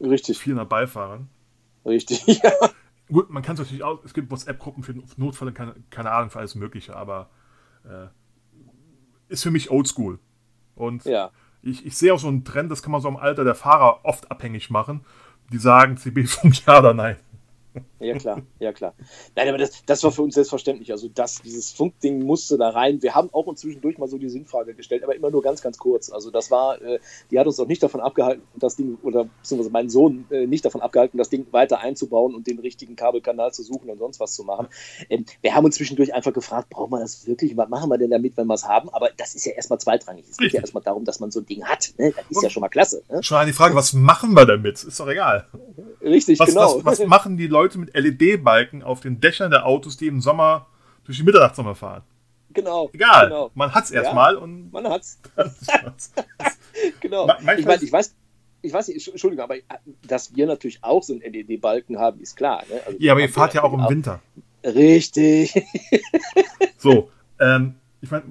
Richtig, 0.00 0.38
400 0.38 0.68
Beifahrern. 0.68 1.28
richtig. 1.84 2.24
Ja. 2.42 2.52
Gut, 3.08 3.30
man 3.30 3.42
kann 3.42 3.54
es 3.54 3.60
natürlich 3.60 3.84
auch, 3.84 4.04
es 4.04 4.12
gibt 4.14 4.32
WhatsApp-Gruppen 4.32 4.82
für 4.82 4.94
Notfälle, 5.16 5.52
keine, 5.52 5.76
keine 5.90 6.10
Ahnung, 6.10 6.30
für 6.30 6.40
alles 6.40 6.56
Mögliche, 6.56 6.96
aber 6.96 7.30
äh, 7.84 8.08
ist 9.28 9.44
für 9.44 9.52
mich 9.52 9.70
oldschool. 9.70 10.18
Und 10.74 11.04
ja. 11.04 11.30
Ich, 11.66 11.84
ich 11.84 11.96
sehe 11.96 12.14
auch 12.14 12.18
so 12.18 12.28
einen 12.28 12.44
Trend, 12.44 12.70
das 12.70 12.82
kann 12.82 12.92
man 12.92 13.00
so 13.00 13.08
am 13.08 13.16
Alter 13.16 13.44
der 13.44 13.54
Fahrer 13.54 14.00
oft 14.04 14.30
abhängig 14.30 14.70
machen. 14.70 15.04
Die 15.52 15.58
sagen 15.58 15.96
CB-Funk 15.96 16.66
ja 16.66 16.78
oder 16.78 16.94
nein. 16.94 17.16
Ja, 17.98 18.14
klar, 18.18 18.42
ja, 18.58 18.72
klar. 18.72 18.94
Nein, 19.34 19.48
aber 19.48 19.58
das, 19.58 19.84
das 19.84 20.02
war 20.04 20.12
für 20.12 20.22
uns 20.22 20.34
selbstverständlich. 20.34 20.92
Also, 20.92 21.08
das, 21.08 21.42
dieses 21.42 21.72
Funkding 21.72 22.22
musste 22.22 22.58
da 22.58 22.70
rein. 22.70 23.02
Wir 23.02 23.14
haben 23.14 23.30
auch 23.32 23.46
uns 23.46 23.60
zwischendurch 23.60 23.98
mal 23.98 24.08
so 24.08 24.18
die 24.18 24.28
Sinnfrage 24.28 24.74
gestellt, 24.74 25.02
aber 25.02 25.14
immer 25.14 25.30
nur 25.30 25.42
ganz, 25.42 25.62
ganz 25.62 25.78
kurz. 25.78 26.10
Also, 26.10 26.30
das 26.30 26.50
war, 26.50 26.80
äh, 26.82 26.98
die 27.30 27.38
hat 27.38 27.46
uns 27.46 27.58
auch 27.58 27.66
nicht 27.66 27.82
davon 27.82 28.00
abgehalten, 28.00 28.42
das 28.54 28.76
Ding, 28.76 28.98
oder 29.02 29.24
beziehungsweise 29.24 29.70
meinen 29.70 29.88
Sohn 29.88 30.26
äh, 30.30 30.46
nicht 30.46 30.64
davon 30.64 30.82
abgehalten, 30.82 31.18
das 31.18 31.30
Ding 31.30 31.46
weiter 31.52 31.80
einzubauen 31.80 32.34
und 32.34 32.46
den 32.46 32.58
richtigen 32.58 32.96
Kabelkanal 32.96 33.52
zu 33.52 33.62
suchen 33.62 33.88
und 33.90 33.98
sonst 33.98 34.20
was 34.20 34.34
zu 34.34 34.44
machen. 34.44 34.68
Ähm, 35.08 35.24
wir 35.40 35.54
haben 35.54 35.64
uns 35.64 35.76
zwischendurch 35.76 36.14
einfach 36.14 36.32
gefragt, 36.32 36.70
brauchen 36.70 36.92
wir 36.92 37.00
das 37.00 37.26
wirklich? 37.26 37.56
Was 37.56 37.68
machen 37.68 37.88
wir 37.88 37.98
denn 37.98 38.10
damit, 38.10 38.36
wenn 38.36 38.46
wir 38.46 38.54
es 38.54 38.68
haben? 38.68 38.88
Aber 38.90 39.10
das 39.16 39.34
ist 39.34 39.46
ja 39.46 39.52
erstmal 39.52 39.80
zweitrangig. 39.80 40.26
Es 40.30 40.36
geht 40.36 40.52
ja 40.52 40.60
erstmal 40.60 40.82
darum, 40.82 41.04
dass 41.04 41.20
man 41.20 41.30
so 41.30 41.40
ein 41.40 41.46
Ding 41.46 41.64
hat. 41.64 41.94
Ne? 41.98 42.12
Das 42.12 42.24
ist 42.30 42.42
ja 42.42 42.50
schon 42.50 42.60
mal 42.60 42.68
klasse. 42.68 43.02
Ne? 43.08 43.22
Schon 43.22 43.46
die 43.46 43.52
Frage, 43.52 43.74
was 43.74 43.92
machen 43.92 44.34
wir 44.34 44.44
damit? 44.46 44.82
Ist 44.82 45.00
doch 45.00 45.08
egal. 45.08 45.46
Richtig, 46.06 46.38
Was, 46.38 46.48
genau. 46.48 46.76
was, 46.84 47.00
was 47.00 47.06
machen 47.08 47.36
die 47.36 47.48
Leute 47.48 47.78
mit 47.78 47.92
LED-Balken 47.94 48.82
auf 48.82 49.00
den 49.00 49.20
Dächern 49.20 49.50
der 49.50 49.66
Autos, 49.66 49.96
die 49.96 50.06
im 50.06 50.20
Sommer 50.20 50.66
durch 51.04 51.18
die 51.18 51.24
Mitternachtssommer 51.24 51.74
fahren? 51.74 52.02
genau. 52.52 52.88
Egal. 52.94 53.26
Genau. 53.26 53.50
Man 53.54 53.74
hat 53.74 53.84
es 53.84 53.90
Ja. 53.90 54.00
erstmal 54.02 54.36
und 54.36 54.72
Man 54.72 54.88
hat's. 54.88 55.18
Genau. 57.00 57.26
Ma- 57.26 57.36
manchmal 57.42 57.58
ich, 57.58 57.66
mein, 57.66 57.80
ich 57.82 57.92
weiß, 57.92 58.14
ich 58.62 58.72
weiß 58.72 58.88
nicht, 58.88 59.08
Entschuldigung, 59.08 59.44
aber 59.44 59.56
äh, 59.56 59.62
dass 60.06 60.34
wir 60.34 60.46
natürlich 60.46 60.82
auch 60.82 61.02
so 61.02 61.12
einen 61.12 61.22
LED-Balken 61.22 61.98
haben, 61.98 62.20
ist 62.20 62.36
klar. 62.36 62.62
Ne? 62.70 62.80
Also, 62.86 62.98
Ja, 62.98 63.12
aber 63.12 63.20
ihr 63.20 63.28
fahrt 63.28 63.54
ja 63.54 63.62
auch 63.62 63.72
im 63.74 63.88
Winter. 63.88 64.20
Richtig. 64.64 65.54
So, 66.78 67.10
ähm, 67.40 67.74
ich 68.00 68.10
meine, 68.10 68.24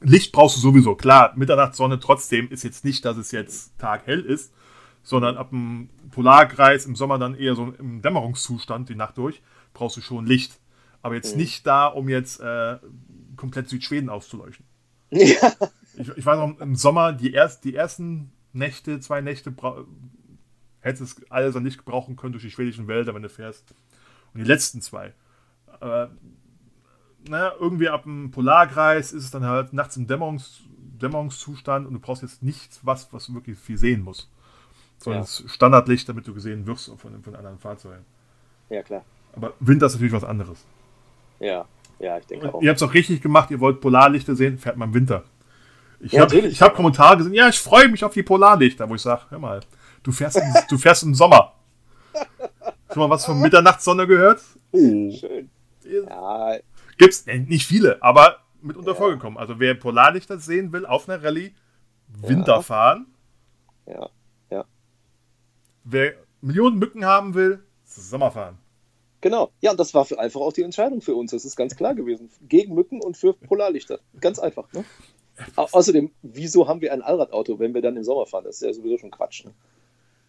Licht 0.00 0.32
brauchst 0.32 0.56
du 0.56 0.60
sowieso. 0.60 0.94
Klar, 0.96 1.32
Mitternachtssonne 1.36 1.98
trotzdem 1.98 2.50
ist 2.50 2.62
jetzt 2.62 2.84
nicht, 2.84 3.04
dass 3.04 3.16
es 3.16 3.32
jetzt 3.32 3.78
taghell 3.78 4.20
ist. 4.20 4.52
Sondern 5.02 5.36
ab 5.36 5.50
dem 5.50 5.88
Polarkreis 6.10 6.86
im 6.86 6.96
Sommer 6.96 7.18
dann 7.18 7.34
eher 7.34 7.54
so 7.54 7.72
im 7.78 8.02
Dämmerungszustand 8.02 8.88
die 8.88 8.94
Nacht 8.94 9.16
durch, 9.16 9.42
brauchst 9.72 9.96
du 9.96 10.00
schon 10.00 10.26
Licht. 10.26 10.58
Aber 11.02 11.14
jetzt 11.14 11.34
Mhm. 11.34 11.42
nicht 11.42 11.66
da, 11.66 11.86
um 11.86 12.08
jetzt 12.08 12.40
äh, 12.40 12.78
komplett 13.36 13.68
Südschweden 13.68 14.08
auszuleuchten. 14.10 14.66
Ja. 15.10 15.52
Ich, 15.96 16.08
ich 16.16 16.26
weiß 16.26 16.38
noch, 16.38 16.60
im 16.60 16.76
Sommer, 16.76 17.12
die, 17.12 17.32
erst, 17.32 17.64
die 17.64 17.74
ersten 17.74 18.30
Nächte, 18.52 19.00
zwei 19.00 19.20
Nächte, 19.20 19.52
hättest 20.80 21.18
es 21.18 21.30
alles 21.30 21.56
an 21.56 21.64
Licht 21.64 21.78
gebrauchen 21.78 22.14
können 22.14 22.32
durch 22.32 22.44
die 22.44 22.50
schwedischen 22.50 22.86
Wälder, 22.86 23.14
wenn 23.14 23.22
du 23.22 23.28
fährst. 23.28 23.74
Und 24.32 24.40
die 24.40 24.46
letzten 24.46 24.80
zwei. 24.80 25.14
Aber, 25.66 26.10
naja, 27.28 27.52
irgendwie 27.58 27.88
ab 27.88 28.04
dem 28.04 28.30
Polarkreis 28.30 29.12
ist 29.12 29.24
es 29.24 29.30
dann 29.30 29.44
halt 29.44 29.72
nachts 29.72 29.96
im 29.96 30.06
Dämmerungs, 30.06 30.60
Dämmerungszustand 31.00 31.86
und 31.86 31.94
du 31.94 32.00
brauchst 32.00 32.22
jetzt 32.22 32.42
nichts, 32.42 32.80
was, 32.84 33.12
was 33.12 33.26
du 33.26 33.34
wirklich 33.34 33.58
viel 33.58 33.78
sehen 33.78 34.02
muss. 34.02 34.30
Sondern 34.98 35.20
Ja. 35.22 35.24
es 35.24 35.40
ist 35.40 35.52
Standardlicht, 35.54 36.08
damit 36.08 36.26
du 36.26 36.34
gesehen 36.34 36.66
wirst 36.66 36.92
von, 36.98 37.22
von 37.22 37.34
anderen 37.36 37.58
Fahrzeugen. 37.58 38.04
ja, 38.68 38.82
klar. 38.82 39.04
Aber 39.34 39.52
Winter 39.60 39.86
ist 39.86 39.92
natürlich 39.94 40.12
was 40.14 40.24
anderes. 40.24 40.64
Ja, 41.38 41.66
ja, 42.00 42.18
ich 42.18 42.26
denke 42.26 42.52
auch. 42.52 42.60
Ihr 42.62 42.70
habt 42.70 42.80
es 42.80 42.88
auch 42.88 42.94
richtig 42.94 43.20
gemacht, 43.22 43.50
ihr 43.50 43.60
wollt 43.60 43.80
Polarlichter 43.80 44.34
sehen, 44.34 44.58
fährt 44.58 44.76
man 44.76 44.88
im 44.88 44.94
Winter. 44.94 45.22
Ich 46.00 46.12
Ja, 46.12 46.22
habe 46.22 46.36
hab 46.40 46.74
Kommentare 46.74 47.18
gesehen, 47.18 47.34
ja, 47.34 47.48
ich 47.48 47.58
freue 47.58 47.88
mich 47.88 48.04
auf 48.04 48.12
die 48.14 48.22
Polarlichter, 48.22 48.88
wo 48.88 48.94
ich 48.94 49.02
sage, 49.02 49.22
hör 49.30 49.38
mal, 49.38 49.60
du 50.02 50.10
fährst, 50.12 50.36
im, 50.36 50.42
du 50.68 50.78
fährst 50.78 51.02
im 51.04 51.14
Sommer. 51.14 51.54
Schon 52.92 53.00
mal 53.02 53.10
was 53.10 53.24
von 53.26 53.40
Mitternachtssonne 53.40 54.06
gehört? 54.06 54.40
Oh. 54.72 55.10
Schön. 55.12 55.50
Ja, 55.84 56.56
Gibt's 56.96 57.26
äh, 57.26 57.38
nicht 57.38 57.66
viele, 57.66 58.02
aber 58.02 58.38
mitunter 58.60 58.94
vorgekommen. 58.94 59.38
Also 59.38 59.58
wer 59.60 59.74
Polarlichter 59.74 60.38
sehen 60.38 60.72
will 60.72 60.84
auf 60.86 61.08
einer 61.08 61.22
Rallye, 61.22 61.52
Winter 62.08 62.56
Ja. 62.56 62.62
fahren. 62.62 63.06
ja, 63.86 63.94
ja. 63.94 64.08
Wer 65.90 66.14
Millionen 66.40 66.78
Mücken 66.78 67.04
haben 67.04 67.34
will, 67.34 67.64
Sommer 67.84 68.30
fahren. 68.30 68.58
Genau. 69.20 69.50
Ja, 69.60 69.72
und 69.72 69.80
das 69.80 69.94
war 69.94 70.04
für 70.04 70.18
einfach 70.18 70.40
auch 70.40 70.52
die 70.52 70.62
Entscheidung 70.62 71.00
für 71.00 71.14
uns. 71.14 71.30
Das 71.32 71.44
ist 71.44 71.56
ganz 71.56 71.74
klar 71.76 71.94
gewesen. 71.94 72.30
Gegen 72.42 72.74
Mücken 72.74 73.00
und 73.02 73.16
für 73.16 73.32
Polarlichter. 73.34 74.00
Ganz 74.20 74.38
einfach. 74.38 74.72
Ne? 74.72 74.84
Au 75.56 75.68
außerdem, 75.72 76.12
wieso 76.22 76.68
haben 76.68 76.80
wir 76.80 76.92
ein 76.92 77.02
Allradauto, 77.02 77.58
wenn 77.58 77.74
wir 77.74 77.82
dann 77.82 77.96
im 77.96 78.04
Sommer 78.04 78.26
fahren? 78.26 78.44
Das 78.44 78.56
ist 78.56 78.62
ja 78.62 78.72
sowieso 78.72 78.98
schon 78.98 79.10
Quatsch. 79.10 79.44
Ne? 79.44 79.54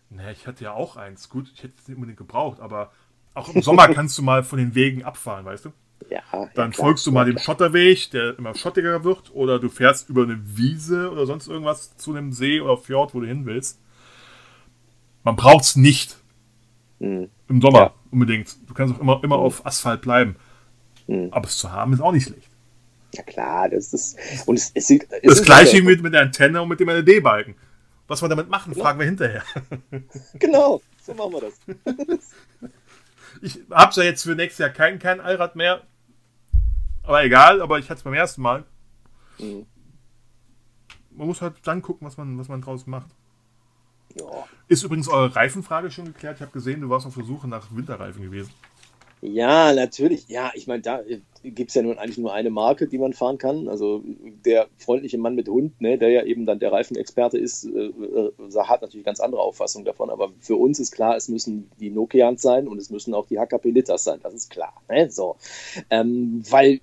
Naja, 0.09 0.31
ich 0.31 0.47
hatte 0.47 0.63
ja 0.63 0.73
auch 0.73 0.97
eins. 0.97 1.29
Gut, 1.29 1.51
ich 1.53 1.63
hätte 1.63 1.75
es 1.79 1.87
nicht 1.87 1.95
unbedingt 1.95 2.17
gebraucht, 2.17 2.59
aber 2.59 2.91
auch 3.33 3.49
im 3.49 3.61
Sommer 3.61 3.87
kannst 3.93 4.17
du 4.17 4.23
mal 4.23 4.43
von 4.43 4.57
den 4.59 4.73
Wegen 4.75 5.03
abfahren, 5.03 5.45
weißt 5.45 5.65
du? 5.65 5.73
Ja, 6.09 6.21
ja, 6.33 6.49
Dann 6.55 6.71
klar. 6.71 6.87
folgst 6.87 7.05
du 7.07 7.11
mal 7.11 7.25
Ja, 7.25 7.25
dem. 7.27 7.37
Schotterweg, 7.37 8.11
der 8.11 8.37
immer 8.37 8.55
schottiger 8.55 9.03
wird, 9.03 9.33
oder 9.35 9.59
du 9.59 9.69
fährst 9.69 10.09
über 10.09 10.23
eine 10.23 10.39
Wiese 10.57 11.11
oder 11.11 11.25
sonst 11.25 11.47
irgendwas 11.47 11.95
zu 11.97 12.11
einem 12.11 12.33
See 12.33 12.61
oder 12.61 12.77
Fjord, 12.77 13.13
wo 13.13 13.19
du 13.21 13.27
hin 13.27 13.45
willst. 13.45 13.79
Man 15.23 15.35
braucht 15.35 15.63
es 15.63 15.75
nicht 15.75 16.17
Mhm. 16.99 17.29
im 17.47 17.61
Sommer 17.61 17.79
Ja. 17.79 17.93
unbedingt. 18.11 18.57
Du 18.69 18.73
kannst 18.73 18.93
auch 18.95 18.99
immer, 18.99 19.21
immer 19.23 19.37
Mhm. 19.37 19.43
auf 19.43 19.65
Asphalt 19.65 20.01
bleiben. 20.01 20.35
Mhm. 21.07 21.29
Aber 21.31 21.47
es 21.47 21.57
zu 21.57 21.71
haben 21.71 21.93
ist 21.93 22.01
auch 22.01 22.11
nicht 22.11 22.27
schlecht. 22.27 22.49
Ja, 23.15 23.23
klar, 23.23 23.69
das 23.69 23.93
ist. 23.93 24.17
Und 24.45 24.55
es, 24.57 24.71
es 24.75 24.87
sieht. 24.87 25.07
Es 25.11 25.37
Das 25.39 25.43
gleiche 25.43 25.77
ja- 25.77 25.83
mit, 25.83 26.01
mit 26.03 26.13
der 26.13 26.21
Antenne 26.21 26.61
und 26.61 26.67
mit 26.69 26.79
dem 26.79 26.89
LED-Balken. 26.89 27.55
Was 28.07 28.21
wir 28.21 28.29
damit 28.29 28.49
machen, 28.49 28.73
Genau. 28.73 28.83
fragen 28.85 28.99
wir 28.99 29.05
hinterher. 29.05 29.43
Genau, 30.39 30.81
so 31.01 31.13
machen 31.13 31.33
wir 31.33 31.41
das. 31.41 31.59
Ich 33.41 33.59
hab's 33.71 33.95
ja 33.95 34.03
jetzt 34.03 34.23
für 34.23 34.35
nächstes 34.35 34.57
Jahr 34.59 34.69
kein, 34.71 34.99
kein 34.99 35.21
Allrad 35.21 35.55
mehr. 35.55 35.83
Aber 37.03 37.23
egal, 37.23 37.61
aber 37.61 37.79
ich 37.79 37.85
hatte 37.89 37.99
es 37.99 38.03
beim 38.03 38.13
ersten 38.13 38.41
Mal. 38.41 38.65
Mhm. 39.39 39.65
Man 41.11 41.27
muss 41.27 41.41
halt 41.41 41.55
dann 41.63 41.81
gucken, 41.81 42.05
was 42.05 42.17
man, 42.17 42.37
was 42.37 42.47
man 42.49 42.61
draus 42.61 42.85
macht. 42.87 43.09
Ja. 44.15 44.45
Ist 44.67 44.83
übrigens 44.83 45.07
eure 45.07 45.35
Reifenfrage 45.35 45.91
schon 45.91 46.05
geklärt? 46.05 46.37
Ich 46.37 46.41
habe 46.41 46.51
gesehen, 46.51 46.81
du 46.81 46.89
warst 46.89 47.05
auf 47.05 47.15
der 47.15 47.25
Suche 47.25 47.47
nach 47.47 47.67
Winterreifen 47.75 48.21
gewesen. 48.21 48.51
Ja, 49.21 49.73
natürlich. 49.73 50.29
Ja, 50.29 50.51
ich 50.55 50.67
meine, 50.67 50.81
da 50.81 51.01
gibt 51.43 51.69
es 51.69 51.75
ja 51.75 51.81
nun 51.81 51.97
eigentlich 51.97 52.17
nur 52.17 52.33
eine 52.33 52.49
Marke, 52.49 52.87
die 52.87 52.97
man 52.97 53.13
fahren 53.13 53.37
kann. 53.37 53.67
Also 53.67 54.01
der 54.45 54.67
freundliche 54.77 55.17
Mann 55.17 55.35
mit 55.35 55.49
Hund, 55.49 55.79
ne, 55.81 55.97
der 55.97 56.09
ja 56.09 56.23
eben 56.23 56.45
dann 56.45 56.59
der 56.59 56.71
Reifenexperte 56.71 57.37
ist, 57.37 57.65
äh, 57.65 57.87
äh, 57.87 58.31
hat 58.63 58.81
natürlich 58.81 59.05
ganz 59.05 59.19
andere 59.19 59.41
Auffassung 59.41 59.83
davon. 59.83 60.09
Aber 60.09 60.31
für 60.39 60.55
uns 60.55 60.79
ist 60.79 60.91
klar, 60.91 61.17
es 61.17 61.27
müssen 61.27 61.69
die 61.81 61.89
Nokians 61.89 62.41
sein 62.41 62.67
und 62.67 62.77
es 62.77 62.89
müssen 62.89 63.13
auch 63.13 63.27
die 63.27 63.39
HKP 63.39 63.71
Litters 63.71 64.05
sein. 64.05 64.19
Das 64.23 64.33
ist 64.33 64.49
klar. 64.49 64.73
Ne? 64.87 65.11
So. 65.11 65.35
Ähm, 65.89 66.41
weil 66.49 66.79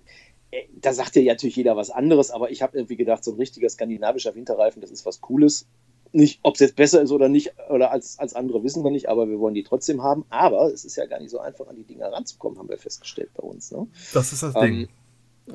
äh, 0.50 0.64
da 0.74 0.92
sagt 0.92 1.16
ja 1.16 1.22
natürlich 1.22 1.56
jeder 1.56 1.76
was 1.76 1.90
anderes, 1.90 2.30
aber 2.30 2.50
ich 2.50 2.60
habe 2.60 2.76
irgendwie 2.76 2.96
gedacht, 2.96 3.24
so 3.24 3.32
ein 3.32 3.38
richtiger 3.38 3.70
skandinavischer 3.70 4.34
Winterreifen, 4.34 4.82
das 4.82 4.90
ist 4.90 5.06
was 5.06 5.22
Cooles. 5.22 5.66
Nicht, 6.12 6.40
ob 6.42 6.54
es 6.54 6.60
jetzt 6.60 6.76
besser 6.76 7.02
ist 7.02 7.10
oder 7.10 7.28
nicht, 7.28 7.52
oder 7.68 7.90
als, 7.90 8.18
als 8.18 8.34
andere 8.34 8.62
wissen 8.62 8.82
wir 8.84 8.90
nicht, 8.90 9.08
aber 9.08 9.28
wir 9.28 9.38
wollen 9.38 9.54
die 9.54 9.64
trotzdem 9.64 10.02
haben. 10.02 10.24
Aber 10.30 10.72
es 10.72 10.84
ist 10.84 10.96
ja 10.96 11.06
gar 11.06 11.20
nicht 11.20 11.30
so 11.30 11.38
einfach, 11.40 11.66
an 11.68 11.76
die 11.76 11.84
Dinger 11.84 12.10
ranzukommen, 12.12 12.58
haben 12.58 12.68
wir 12.68 12.78
festgestellt 12.78 13.30
bei 13.34 13.42
uns. 13.42 13.70
Ne? 13.72 13.86
Das 14.14 14.32
ist 14.32 14.42
das 14.42 14.54
Ähm, 14.56 14.60
Ding. 14.62 14.88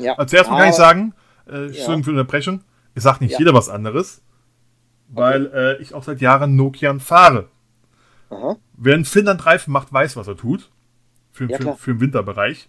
Ja, 0.04 0.14
Als 0.16 0.32
erstes 0.34 0.56
kann 0.56 0.70
ich 0.70 0.76
sagen, 0.76 1.14
äh, 1.48 1.66
Entschuldigung 1.66 2.04
für 2.04 2.12
die 2.12 2.18
Unterbrechung, 2.20 2.62
es 2.96 3.04
sagt 3.04 3.22
nicht 3.22 3.32
Ja. 3.34 3.40
jeder 3.40 3.54
was 3.54 3.70
anderes, 3.70 4.22
weil 5.10 5.48
äh, 5.54 5.82
ich 5.82 5.94
auch 5.94 6.04
seit 6.04 6.22
Jahren 6.22 6.56
Nokian 6.56 7.00
fahre. 7.00 7.50
Aha, 8.30 8.56
Wer 8.78 8.96
einen 8.96 9.04
Finnland-Reifen 9.06 9.72
macht, 9.74 9.92
weiß, 9.92 10.16
was 10.16 10.28
er 10.28 10.38
tut. 10.38 10.72
Für, 11.34 11.50
Ja, 11.50 11.58
für, 11.58 11.76
für 11.76 11.94
den 11.94 12.02
Winterbereich. 12.02 12.68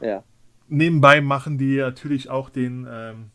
ja. 0.00 0.22
Nebenbei 0.68 1.20
machen 1.20 1.58
die 1.58 1.76
natürlich 1.76 2.28
auch 2.28 2.50
den, 2.50 2.88
ähm, 2.90 3.30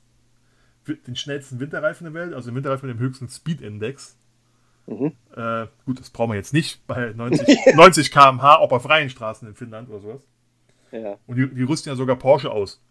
den 0.95 1.15
schnellsten 1.15 1.59
Winterreifen 1.59 2.05
der 2.05 2.13
Welt, 2.13 2.33
also 2.33 2.49
den 2.49 2.55
Winterreifen 2.55 2.87
mit 2.89 2.97
dem 2.97 3.01
höchsten 3.01 3.29
Speed-Index. 3.29 4.17
Mhm. 4.87 5.13
Äh, 5.35 5.67
gut, 5.85 5.99
das 5.99 6.09
brauchen 6.09 6.31
wir 6.31 6.35
jetzt 6.35 6.53
nicht 6.53 6.85
bei 6.87 7.13
90, 7.13 7.75
90 7.75 8.11
km/h, 8.11 8.57
auch 8.57 8.71
auf 8.71 8.83
freien 8.83 9.09
Straßen 9.09 9.47
in 9.47 9.55
Finnland 9.55 9.89
oder 9.89 9.99
sowas. 9.99 10.21
Ja, 10.91 11.17
Und 11.25 11.37
die, 11.37 11.47
die 11.53 11.63
rüsten 11.63 11.89
ja 11.89 11.95
sogar 11.95 12.17
Porsche 12.17 12.51
aus. 12.51 12.81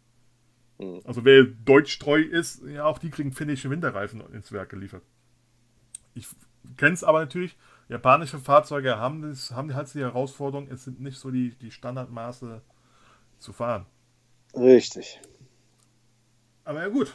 Mhm. 0.79 1.01
Also 1.05 1.25
wer 1.25 1.45
deutschtreu 1.45 2.21
ist, 2.21 2.63
ja, 2.67 2.85
auch 2.85 2.99
die 2.99 3.11
kriegen 3.11 3.33
finnische 3.33 3.71
Winterreifen 3.71 4.23
ins 4.33 4.53
Werk 4.53 4.71
geliefert. 4.71 5.03
Ich 6.15 6.27
kenne 6.77 6.95
es 6.95 7.05
aber 7.05 7.21
natürlich, 7.21 7.57
japanische 7.89 8.39
Fahrzeuge 8.39 8.97
haben, 8.97 9.23
das, 9.23 9.51
haben 9.51 9.75
halt 9.75 9.93
die 9.95 10.01
Herausforderung, 10.01 10.69
es 10.71 10.85
sind 10.85 11.01
nicht 11.01 11.19
so 11.19 11.31
die, 11.31 11.51
die 11.57 11.71
Standardmaße 11.71 12.63
zu 13.39 13.53
fahren. 13.53 13.87
richtig. 14.55 15.21
Aber 16.65 16.83
ja 16.83 16.89
gut, 16.89 17.15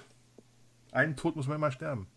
einen 0.95 1.15
Tod 1.15 1.35
muss 1.35 1.47
man 1.47 1.57
immer 1.57 1.71
sterben. 1.71 2.07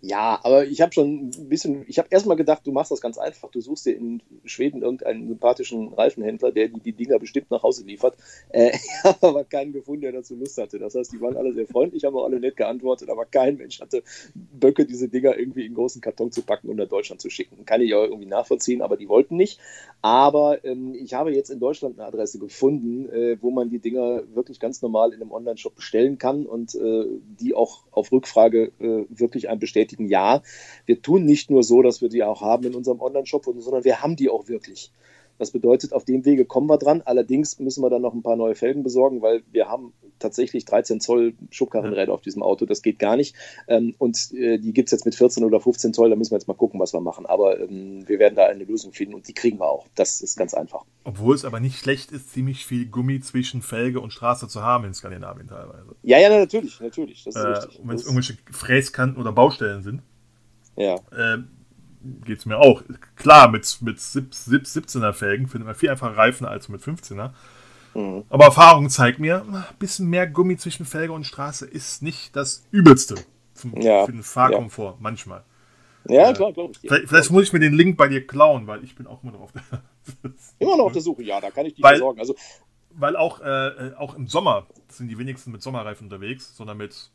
Ja, 0.00 0.40
aber 0.42 0.66
ich 0.66 0.80
habe 0.80 0.92
schon 0.92 1.30
ein 1.36 1.48
bisschen, 1.48 1.84
ich 1.88 1.98
habe 1.98 2.08
erstmal 2.10 2.36
gedacht, 2.36 2.66
du 2.66 2.72
machst 2.72 2.90
das 2.90 3.00
ganz 3.00 3.18
einfach. 3.18 3.50
Du 3.50 3.60
suchst 3.60 3.86
dir 3.86 3.96
in 3.96 4.22
Schweden 4.44 4.82
irgendeinen 4.82 5.28
sympathischen 5.28 5.92
Reifenhändler, 5.92 6.52
der 6.52 6.68
die, 6.68 6.80
die 6.80 6.92
Dinger 6.92 7.18
bestimmt 7.18 7.50
nach 7.50 7.62
Hause 7.62 7.84
liefert. 7.84 8.16
Äh, 8.50 8.70
ich 8.74 9.04
habe 9.04 9.26
aber 9.26 9.44
keinen 9.44 9.72
gefunden, 9.72 10.02
der 10.02 10.12
dazu 10.12 10.36
Lust 10.36 10.58
hatte. 10.58 10.78
Das 10.78 10.94
heißt, 10.94 11.12
die 11.12 11.20
waren 11.20 11.36
alle 11.36 11.52
sehr 11.52 11.66
freundlich, 11.66 12.04
haben 12.04 12.16
auch 12.16 12.24
alle 12.24 12.40
nett 12.40 12.56
geantwortet, 12.56 13.10
aber 13.10 13.26
kein 13.26 13.56
Mensch 13.56 13.80
hatte 13.80 14.02
Böcke, 14.34 14.86
diese 14.86 15.08
Dinger 15.08 15.38
irgendwie 15.38 15.66
in 15.66 15.74
großen 15.74 16.00
Karton 16.00 16.32
zu 16.32 16.42
packen 16.42 16.68
und 16.68 16.76
nach 16.76 16.88
Deutschland 16.88 17.20
zu 17.20 17.28
schicken. 17.28 17.64
Kann 17.66 17.82
ich 17.82 17.94
auch 17.94 18.04
irgendwie 18.04 18.26
nachvollziehen, 18.26 18.80
aber 18.82 18.96
die 18.96 19.08
wollten 19.08 19.36
nicht. 19.36 19.60
Aber 20.00 20.64
ähm, 20.64 20.94
ich 20.94 21.14
habe 21.14 21.32
jetzt 21.32 21.50
in 21.50 21.60
Deutschland 21.60 21.98
eine 21.98 22.08
Adresse 22.08 22.38
gefunden, 22.38 23.08
äh, 23.10 23.36
wo 23.40 23.50
man 23.50 23.68
die 23.68 23.80
Dinger 23.80 24.22
wirklich 24.34 24.60
ganz 24.60 24.80
normal 24.80 25.12
in 25.12 25.20
einem 25.20 25.32
Online-Shop 25.32 25.74
bestellen 25.74 26.18
kann 26.18 26.46
und 26.46 26.74
äh, 26.74 27.04
die 27.40 27.54
auch 27.54 27.82
auf 27.90 28.12
Rückfrage 28.12 28.72
äh, 28.78 29.04
wirklich 29.08 29.50
ein 29.58 29.60
bestätigen, 29.60 30.08
ja, 30.08 30.42
wir 30.86 31.02
tun 31.02 31.24
nicht 31.24 31.50
nur 31.50 31.62
so, 31.62 31.82
dass 31.82 32.00
wir 32.00 32.08
die 32.08 32.22
auch 32.22 32.40
haben 32.40 32.64
in 32.64 32.74
unserem 32.74 33.00
Online-Shop, 33.00 33.44
sondern 33.44 33.84
wir 33.84 34.02
haben 34.02 34.16
die 34.16 34.30
auch 34.30 34.48
wirklich. 34.48 34.92
Das 35.38 35.52
bedeutet, 35.52 35.92
auf 35.92 36.04
dem 36.04 36.24
Wege 36.24 36.44
kommen 36.44 36.68
wir 36.68 36.78
dran. 36.78 37.02
Allerdings 37.04 37.58
müssen 37.60 37.82
wir 37.82 37.90
dann 37.90 38.02
noch 38.02 38.12
ein 38.12 38.22
paar 38.22 38.36
neue 38.36 38.56
Felgen 38.56 38.82
besorgen, 38.82 39.22
weil 39.22 39.42
wir 39.52 39.68
haben 39.68 39.92
tatsächlich 40.18 40.64
13 40.64 41.00
Zoll 41.00 41.34
Schubkarrenräder 41.50 42.12
auf 42.12 42.20
diesem 42.22 42.42
Auto. 42.42 42.66
Das 42.66 42.82
geht 42.82 42.98
gar 42.98 43.16
nicht. 43.16 43.34
Ähm, 43.66 43.94
und 43.98 44.32
äh, 44.34 44.58
die 44.58 44.72
gibt 44.72 44.88
es 44.88 44.92
jetzt 44.92 45.04
mit 45.04 45.14
14 45.14 45.44
oder 45.44 45.60
15 45.60 45.94
Zoll. 45.94 46.10
Da 46.10 46.16
müssen 46.16 46.32
wir 46.32 46.38
jetzt 46.38 46.48
mal 46.48 46.54
gucken, 46.54 46.80
was 46.80 46.92
wir 46.92 47.00
machen. 47.00 47.26
Aber 47.26 47.58
ähm, 47.60 48.08
wir 48.08 48.18
werden 48.18 48.34
da 48.34 48.46
eine 48.46 48.64
Lösung 48.64 48.92
finden 48.92 49.14
und 49.14 49.26
die 49.28 49.34
kriegen 49.34 49.58
wir 49.58 49.68
auch. 49.70 49.86
Das 49.94 50.20
ist 50.20 50.36
ganz 50.36 50.54
einfach. 50.54 50.84
Obwohl 51.04 51.34
es 51.34 51.44
aber 51.44 51.60
nicht 51.60 51.78
schlecht 51.78 52.12
ist, 52.12 52.32
ziemlich 52.32 52.66
viel 52.66 52.86
Gummi 52.86 53.20
zwischen 53.20 53.62
Felge 53.62 54.00
und 54.00 54.12
Straße 54.12 54.48
zu 54.48 54.62
haben 54.62 54.84
in 54.84 54.94
Skandinavien 54.94 55.48
teilweise. 55.48 55.94
Ja, 56.02 56.18
ja, 56.18 56.28
natürlich, 56.28 56.80
natürlich. 56.80 57.24
Das 57.24 57.34
ist 57.36 57.42
Äh, 57.42 57.46
richtig. 57.48 57.80
und 57.80 57.88
wenn 57.88 57.96
es 57.96 58.02
irgendwelche 58.04 58.36
Fräskanten 58.50 59.20
oder 59.20 59.32
Baustellen 59.32 59.82
sind, 59.82 60.02
ja, 60.76 60.94
äh, 61.10 61.38
geht 62.24 62.38
es 62.38 62.46
mir 62.46 62.58
auch. 62.58 62.82
Klar, 63.16 63.50
mit, 63.50 63.78
mit 63.82 63.98
17er 63.98 65.12
Felgen 65.12 65.48
findet 65.48 65.66
man 65.66 65.74
viel 65.74 65.90
einfacher 65.90 66.16
Reifen 66.16 66.46
als 66.46 66.68
mit 66.68 66.80
15er. 66.80 67.30
Mhm. 67.94 68.24
Aber 68.28 68.44
Erfahrung 68.46 68.88
zeigt 68.90 69.18
mir, 69.18 69.42
ein 69.42 69.64
bisschen 69.78 70.08
mehr 70.08 70.26
Gummi 70.26 70.56
zwischen 70.56 70.86
Felge 70.86 71.12
und 71.12 71.24
Straße 71.24 71.66
ist 71.66 72.02
nicht 72.02 72.34
das 72.36 72.64
Übelste 72.70 73.16
zum, 73.54 73.74
Ja, 73.80 74.04
für 74.06 74.12
den 74.12 74.22
Fahrkomfort, 74.22 74.96
manchmal. 75.00 75.42
ja 76.08 76.32
klar, 76.32 76.52
glaube 76.52 76.72
ich. 76.72 76.78
Vielleicht, 76.80 77.08
vielleicht 77.08 77.30
muss 77.30 77.44
ich 77.44 77.52
mir 77.52 77.60
den 77.60 77.72
Link 77.74 77.96
bei 77.96 78.08
dir 78.08 78.26
klauen, 78.26 78.66
weil 78.66 78.84
ich 78.84 78.94
bin 78.94 79.06
auch 79.06 79.22
immer 79.22 79.32
noch 79.32 79.40
auf 79.40 79.52
der. 79.52 79.62
Immer 80.58 80.76
noch 80.78 80.84
auf 80.86 80.92
der 80.92 81.02
Suche. 81.02 81.22
Ja, 81.22 81.38
da 81.40 81.50
kann 81.50 81.66
ich 81.66 81.74
dich 81.74 81.82
Weil- 81.82 81.96
versorgen. 81.96 82.18
Also, 82.20 82.34
Weil 82.90 83.14
auch, 83.16 83.40
äh, 83.40 83.92
auch 83.98 84.14
im 84.14 84.26
Sommer 84.26 84.66
sind 84.88 85.08
die 85.08 85.18
wenigsten 85.18 85.52
mit 85.52 85.62
Sommerreifen 85.62 86.06
unterwegs, 86.06 86.56
sondern 86.56 86.78
mit 86.78 87.10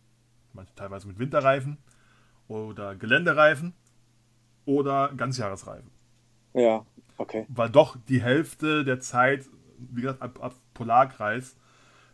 teilweise 0.75 1.07
mit 1.07 1.17
Winterreifen 1.17 1.77
oder 2.47 2.95
Geländereifen. 2.95 3.73
oder 4.65 5.11
Ganzjahresreifen. 5.17 5.89
Ja, 6.53 6.85
okay. 7.17 7.45
Weil 7.49 7.69
doch 7.69 7.97
die 8.07 8.21
Hälfte 8.21 8.85
der 8.85 8.99
Zeit, 8.99 9.45
wie 9.77 10.01
gesagt, 10.03 10.21
ab, 10.21 10.39
ab 10.41 10.53
Polarkreis, 10.73 11.55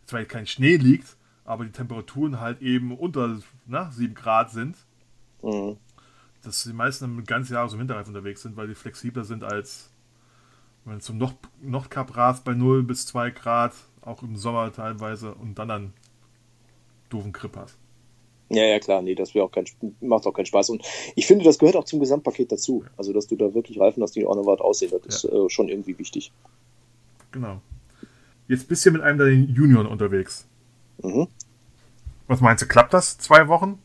zwar 0.06 0.24
kein 0.26 0.48
Schnee 0.48 0.78
liegt, 0.78 1.16
aber 1.46 1.66
die 1.66 1.72
Temperaturen 1.72 2.40
halt 2.40 2.62
eben 2.62 2.96
unter 2.98 3.40
na, 3.66 3.92
7 3.92 4.14
Grad 4.14 4.52
sind. 4.52 4.78
Mhm. 5.42 5.78
Dass 6.44 6.64
die 6.64 6.74
meisten 6.74 7.16
mit 7.16 7.28
ganz 7.28 7.50
Jahres- 7.50 7.74
und 7.74 7.80
Winterreifen 7.80 8.16
unterwegs 8.16 8.42
sind, 8.42 8.56
weil 8.56 8.68
die 8.68 8.76
flexibler 8.76 9.24
sind 9.24 9.44
als 9.44 9.92
wenn 10.86 11.00
du 11.00 11.04
zum 11.04 11.18
Nord 11.18 11.36
Nordkap 11.62 12.16
rast 12.16 12.44
bei 12.44 12.54
0 12.54 12.84
bis 12.84 13.06
2 13.08 13.32
Grad, 13.32 13.74
auch 14.02 14.24
im 14.24 14.36
Sommer 14.36 14.72
teilweise, 14.72 15.34
und 15.34 15.60
dann 15.60 15.68
dann 15.68 15.94
doofen 17.10 17.32
Grip 17.32 17.56
hast. 17.58 17.78
Ja, 18.50 18.64
ja, 18.64 18.80
klar, 18.80 19.02
nee, 19.04 19.14
das 19.14 19.36
auch 19.36 19.52
kein, 19.52 19.66
macht 20.02 20.26
auch 20.26 20.32
keinen 20.32 20.48
Spaß. 20.48 20.72
Und 20.72 20.84
ich 21.16 21.28
finde, 21.28 21.46
das 21.46 21.60
gehört 21.60 21.76
auch 21.76 21.84
zum 21.84 22.00
Gesamtpaket 22.00 22.52
dazu. 22.52 22.84
Also, 22.98 23.14
dass 23.14 23.28
du 23.28 23.36
da 23.36 23.54
wirklich 23.54 23.80
Reifen 23.80 24.02
hast, 24.02 24.16
die 24.16 24.26
auch 24.26 24.36
noch 24.36 24.46
was 24.46 24.60
aussehen, 24.60 24.92
das 24.92 25.24
ist 25.24 25.32
äh, 25.32 25.50
schon 25.50 25.70
irgendwie 25.70 25.98
wichtig. 26.00 26.32
Genau. 27.32 27.62
Jetzt 28.50 28.68
bist 28.68 28.84
du 28.84 28.90
mit 28.92 29.04
einem 29.04 29.20
deiner 29.20 29.30
Junioren 29.32 29.86
unterwegs. 29.86 30.48
Mhm. 31.04 31.28
Was 32.28 32.42
meinst 32.42 32.64
du, 32.64 32.68
klappt 32.68 32.96
das? 32.96 33.20
Zwei 33.20 33.48
Wochen? 33.48 33.78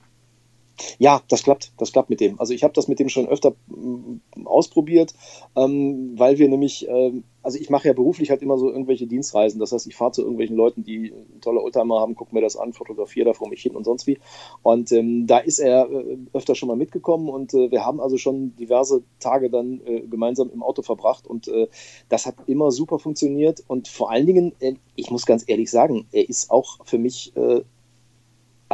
Ja, 0.98 1.22
das 1.28 1.42
klappt. 1.42 1.72
Das 1.78 1.92
klappt 1.92 2.10
mit 2.10 2.20
dem. 2.20 2.40
Also 2.40 2.52
ich 2.52 2.64
habe 2.64 2.74
das 2.74 2.88
mit 2.88 2.98
dem 2.98 3.08
schon 3.08 3.28
öfter 3.28 3.54
mm, 3.68 4.44
ausprobiert, 4.44 5.14
ähm, 5.56 6.14
weil 6.16 6.38
wir 6.38 6.48
nämlich, 6.48 6.88
ähm, 6.88 7.24
also 7.42 7.58
ich 7.58 7.70
mache 7.70 7.88
ja 7.88 7.94
beruflich 7.94 8.30
halt 8.30 8.42
immer 8.42 8.58
so 8.58 8.70
irgendwelche 8.70 9.06
Dienstreisen. 9.06 9.60
Das 9.60 9.72
heißt, 9.72 9.86
ich 9.86 9.94
fahre 9.94 10.12
zu 10.12 10.22
irgendwelchen 10.22 10.56
Leuten, 10.56 10.82
die 10.82 11.12
tolle 11.40 11.60
Oldtimer 11.62 12.00
haben, 12.00 12.14
gucke 12.14 12.34
mir 12.34 12.40
das 12.40 12.56
an, 12.56 12.72
fotografiere 12.72 13.26
da 13.26 13.32
vor 13.34 13.48
mich 13.48 13.62
hin 13.62 13.76
und 13.76 13.84
sonst 13.84 14.06
wie. 14.06 14.18
Und 14.62 14.90
ähm, 14.92 15.26
da 15.26 15.38
ist 15.38 15.58
er 15.58 15.90
äh, 15.90 16.16
öfter 16.32 16.54
schon 16.54 16.68
mal 16.68 16.76
mitgekommen 16.76 17.28
und 17.28 17.54
äh, 17.54 17.70
wir 17.70 17.84
haben 17.84 18.00
also 18.00 18.16
schon 18.16 18.56
diverse 18.56 19.02
Tage 19.20 19.50
dann 19.50 19.80
äh, 19.84 20.00
gemeinsam 20.00 20.50
im 20.52 20.62
Auto 20.62 20.82
verbracht 20.82 21.26
und 21.26 21.48
äh, 21.48 21.68
das 22.08 22.26
hat 22.26 22.36
immer 22.46 22.70
super 22.70 22.98
funktioniert. 22.98 23.62
Und 23.68 23.88
vor 23.88 24.10
allen 24.10 24.26
Dingen, 24.26 24.52
äh, 24.60 24.74
ich 24.96 25.10
muss 25.10 25.26
ganz 25.26 25.44
ehrlich 25.46 25.70
sagen, 25.70 26.06
er 26.12 26.28
ist 26.28 26.50
auch 26.50 26.84
für 26.84 26.98
mich 26.98 27.36
äh, 27.36 27.62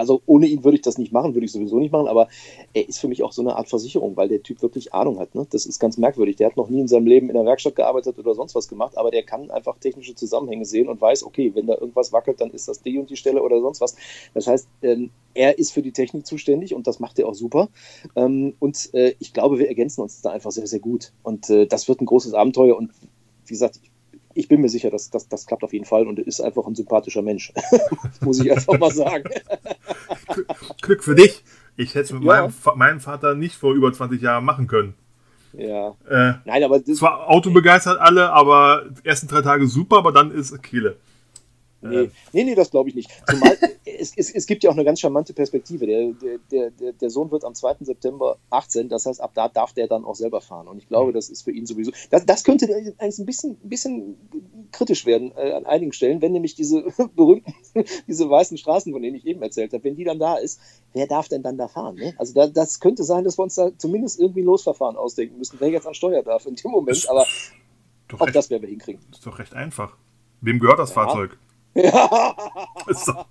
also 0.00 0.22
ohne 0.26 0.46
ihn 0.46 0.64
würde 0.64 0.76
ich 0.76 0.82
das 0.82 0.98
nicht 0.98 1.12
machen, 1.12 1.34
würde 1.34 1.44
ich 1.44 1.52
sowieso 1.52 1.78
nicht 1.78 1.92
machen, 1.92 2.08
aber 2.08 2.28
er 2.74 2.88
ist 2.88 2.98
für 2.98 3.08
mich 3.08 3.22
auch 3.22 3.32
so 3.32 3.42
eine 3.42 3.56
Art 3.56 3.68
Versicherung, 3.68 4.16
weil 4.16 4.28
der 4.28 4.42
Typ 4.42 4.62
wirklich 4.62 4.92
Ahnung 4.92 5.18
hat. 5.18 5.34
Ne? 5.34 5.46
Das 5.50 5.66
ist 5.66 5.78
ganz 5.78 5.98
merkwürdig. 5.98 6.36
Der 6.36 6.48
hat 6.48 6.56
noch 6.56 6.68
nie 6.68 6.80
in 6.80 6.88
seinem 6.88 7.06
Leben 7.06 7.28
in 7.28 7.34
der 7.34 7.44
Werkstatt 7.44 7.76
gearbeitet 7.76 8.18
oder 8.18 8.34
sonst 8.34 8.54
was 8.54 8.68
gemacht, 8.68 8.96
aber 8.98 9.10
der 9.10 9.22
kann 9.22 9.50
einfach 9.50 9.78
technische 9.78 10.14
Zusammenhänge 10.14 10.64
sehen 10.64 10.88
und 10.88 11.00
weiß, 11.00 11.24
okay, 11.24 11.52
wenn 11.54 11.66
da 11.66 11.74
irgendwas 11.74 12.12
wackelt, 12.12 12.40
dann 12.40 12.50
ist 12.50 12.68
das 12.68 12.82
die 12.82 12.98
und 12.98 13.10
die 13.10 13.16
Stelle 13.16 13.42
oder 13.42 13.60
sonst 13.60 13.80
was. 13.80 13.94
Das 14.34 14.46
heißt, 14.46 14.68
ähm, 14.82 15.10
er 15.34 15.58
ist 15.58 15.72
für 15.72 15.82
die 15.82 15.92
Technik 15.92 16.26
zuständig 16.26 16.74
und 16.74 16.86
das 16.86 16.98
macht 16.98 17.18
er 17.18 17.28
auch 17.28 17.34
super. 17.34 17.68
Ähm, 18.16 18.54
und 18.58 18.92
äh, 18.94 19.14
ich 19.18 19.32
glaube, 19.32 19.58
wir 19.58 19.68
ergänzen 19.68 20.00
uns 20.00 20.20
da 20.22 20.30
einfach 20.30 20.50
sehr, 20.50 20.66
sehr 20.66 20.80
gut. 20.80 21.12
Und 21.22 21.50
äh, 21.50 21.66
das 21.66 21.88
wird 21.88 22.00
ein 22.00 22.06
großes 22.06 22.34
Abenteuer 22.34 22.76
und 22.76 22.90
wie 23.46 23.54
gesagt, 23.54 23.80
ich 23.82 23.89
ich 24.40 24.48
bin 24.48 24.60
mir 24.60 24.68
sicher, 24.68 24.90
dass, 24.90 25.10
dass 25.10 25.28
das 25.28 25.46
klappt 25.46 25.62
auf 25.62 25.72
jeden 25.72 25.84
Fall 25.84 26.08
und 26.08 26.18
er 26.18 26.26
ist 26.26 26.40
einfach 26.40 26.66
ein 26.66 26.74
sympathischer 26.74 27.22
Mensch. 27.22 27.52
muss 28.22 28.40
ich 28.40 28.50
einfach 28.50 28.78
mal 28.78 28.90
sagen. 28.90 29.28
Glück 30.80 31.04
für 31.04 31.14
dich. 31.14 31.44
Ich 31.76 31.90
hätte 31.90 32.04
es 32.04 32.12
mit 32.12 32.24
ja. 32.24 32.42
meinem, 32.42 32.52
meinem, 32.76 33.00
Vater 33.00 33.34
nicht 33.34 33.54
vor 33.54 33.74
über 33.74 33.92
20 33.92 34.20
Jahren 34.20 34.44
machen 34.44 34.66
können. 34.66 34.94
Ja. 35.52 35.94
Äh, 36.08 36.34
Nein, 36.44 36.64
aber 36.64 36.80
das, 36.80 36.98
zwar 36.98 37.28
autobegeistert 37.28 38.00
alle, 38.00 38.30
aber 38.32 38.84
die 38.88 39.06
ersten 39.06 39.28
drei 39.28 39.42
Tage 39.42 39.66
super, 39.66 39.98
aber 39.98 40.12
dann 40.12 40.30
ist 40.30 40.62
Kehle. 40.62 40.96
Nee, 41.82 42.10
nee, 42.32 42.44
nee, 42.44 42.54
das 42.54 42.70
glaube 42.70 42.90
ich 42.90 42.94
nicht. 42.94 43.10
Zumal 43.26 43.56
es, 43.84 44.16
es, 44.16 44.30
es, 44.30 44.46
gibt 44.46 44.62
ja 44.62 44.70
auch 44.70 44.74
eine 44.74 44.84
ganz 44.84 45.00
charmante 45.00 45.32
Perspektive. 45.32 45.86
Der, 45.86 46.12
der, 46.50 46.70
der, 46.70 46.92
der 46.92 47.10
Sohn 47.10 47.30
wird 47.30 47.44
am 47.44 47.54
2. 47.54 47.76
September 47.80 48.36
18, 48.50 48.88
das 48.88 49.06
heißt, 49.06 49.20
ab 49.20 49.32
da 49.34 49.48
darf 49.48 49.72
der 49.72 49.88
dann 49.88 50.04
auch 50.04 50.14
selber 50.14 50.40
fahren. 50.40 50.68
Und 50.68 50.78
ich 50.78 50.88
glaube, 50.88 51.12
das 51.12 51.30
ist 51.30 51.42
für 51.42 51.52
ihn 51.52 51.66
sowieso. 51.66 51.92
Das, 52.10 52.26
das 52.26 52.44
könnte 52.44 52.66
eigentlich 52.98 53.18
ein 53.18 53.26
bisschen, 53.26 53.58
ein 53.62 53.68
bisschen 53.68 54.16
kritisch 54.72 55.06
werden 55.06 55.32
äh, 55.36 55.52
an 55.52 55.66
einigen 55.66 55.92
Stellen, 55.92 56.20
wenn 56.20 56.32
nämlich 56.32 56.54
diese 56.54 56.84
berühmten, 57.16 57.54
diese 58.06 58.28
weißen 58.28 58.58
Straßen, 58.58 58.92
von 58.92 59.02
denen 59.02 59.16
ich 59.16 59.26
eben 59.26 59.42
erzählt 59.42 59.72
habe, 59.72 59.84
wenn 59.84 59.96
die 59.96 60.04
dann 60.04 60.18
da 60.18 60.36
ist, 60.36 60.60
wer 60.92 61.06
darf 61.06 61.28
denn 61.28 61.42
dann 61.42 61.56
da 61.56 61.68
fahren? 61.68 61.96
Ne? 61.96 62.14
Also 62.18 62.34
da, 62.34 62.46
das 62.46 62.80
könnte 62.80 63.04
sein, 63.04 63.24
dass 63.24 63.38
wir 63.38 63.44
uns 63.44 63.54
da 63.54 63.70
zumindest 63.78 64.20
irgendwie 64.20 64.42
Losverfahren 64.42 64.96
ausdenken 64.96 65.38
müssen, 65.38 65.56
wer 65.60 65.68
jetzt 65.68 65.86
an 65.86 65.94
Steuer 65.94 66.22
darf 66.22 66.46
in 66.46 66.56
dem 66.56 66.70
Moment. 66.70 67.08
Aber 67.08 67.26
auch 68.12 68.20
recht, 68.20 68.36
das 68.36 68.50
werden 68.50 68.62
wir 68.62 68.68
hinkriegen. 68.68 69.00
Das 69.10 69.20
ist 69.20 69.26
doch 69.26 69.38
recht 69.38 69.54
einfach. 69.54 69.96
Wem 70.40 70.58
gehört 70.58 70.78
das 70.78 70.90
ja. 70.90 70.94
Fahrzeug? 70.94 71.38
Ja. 71.74 72.36
So. 72.88 73.12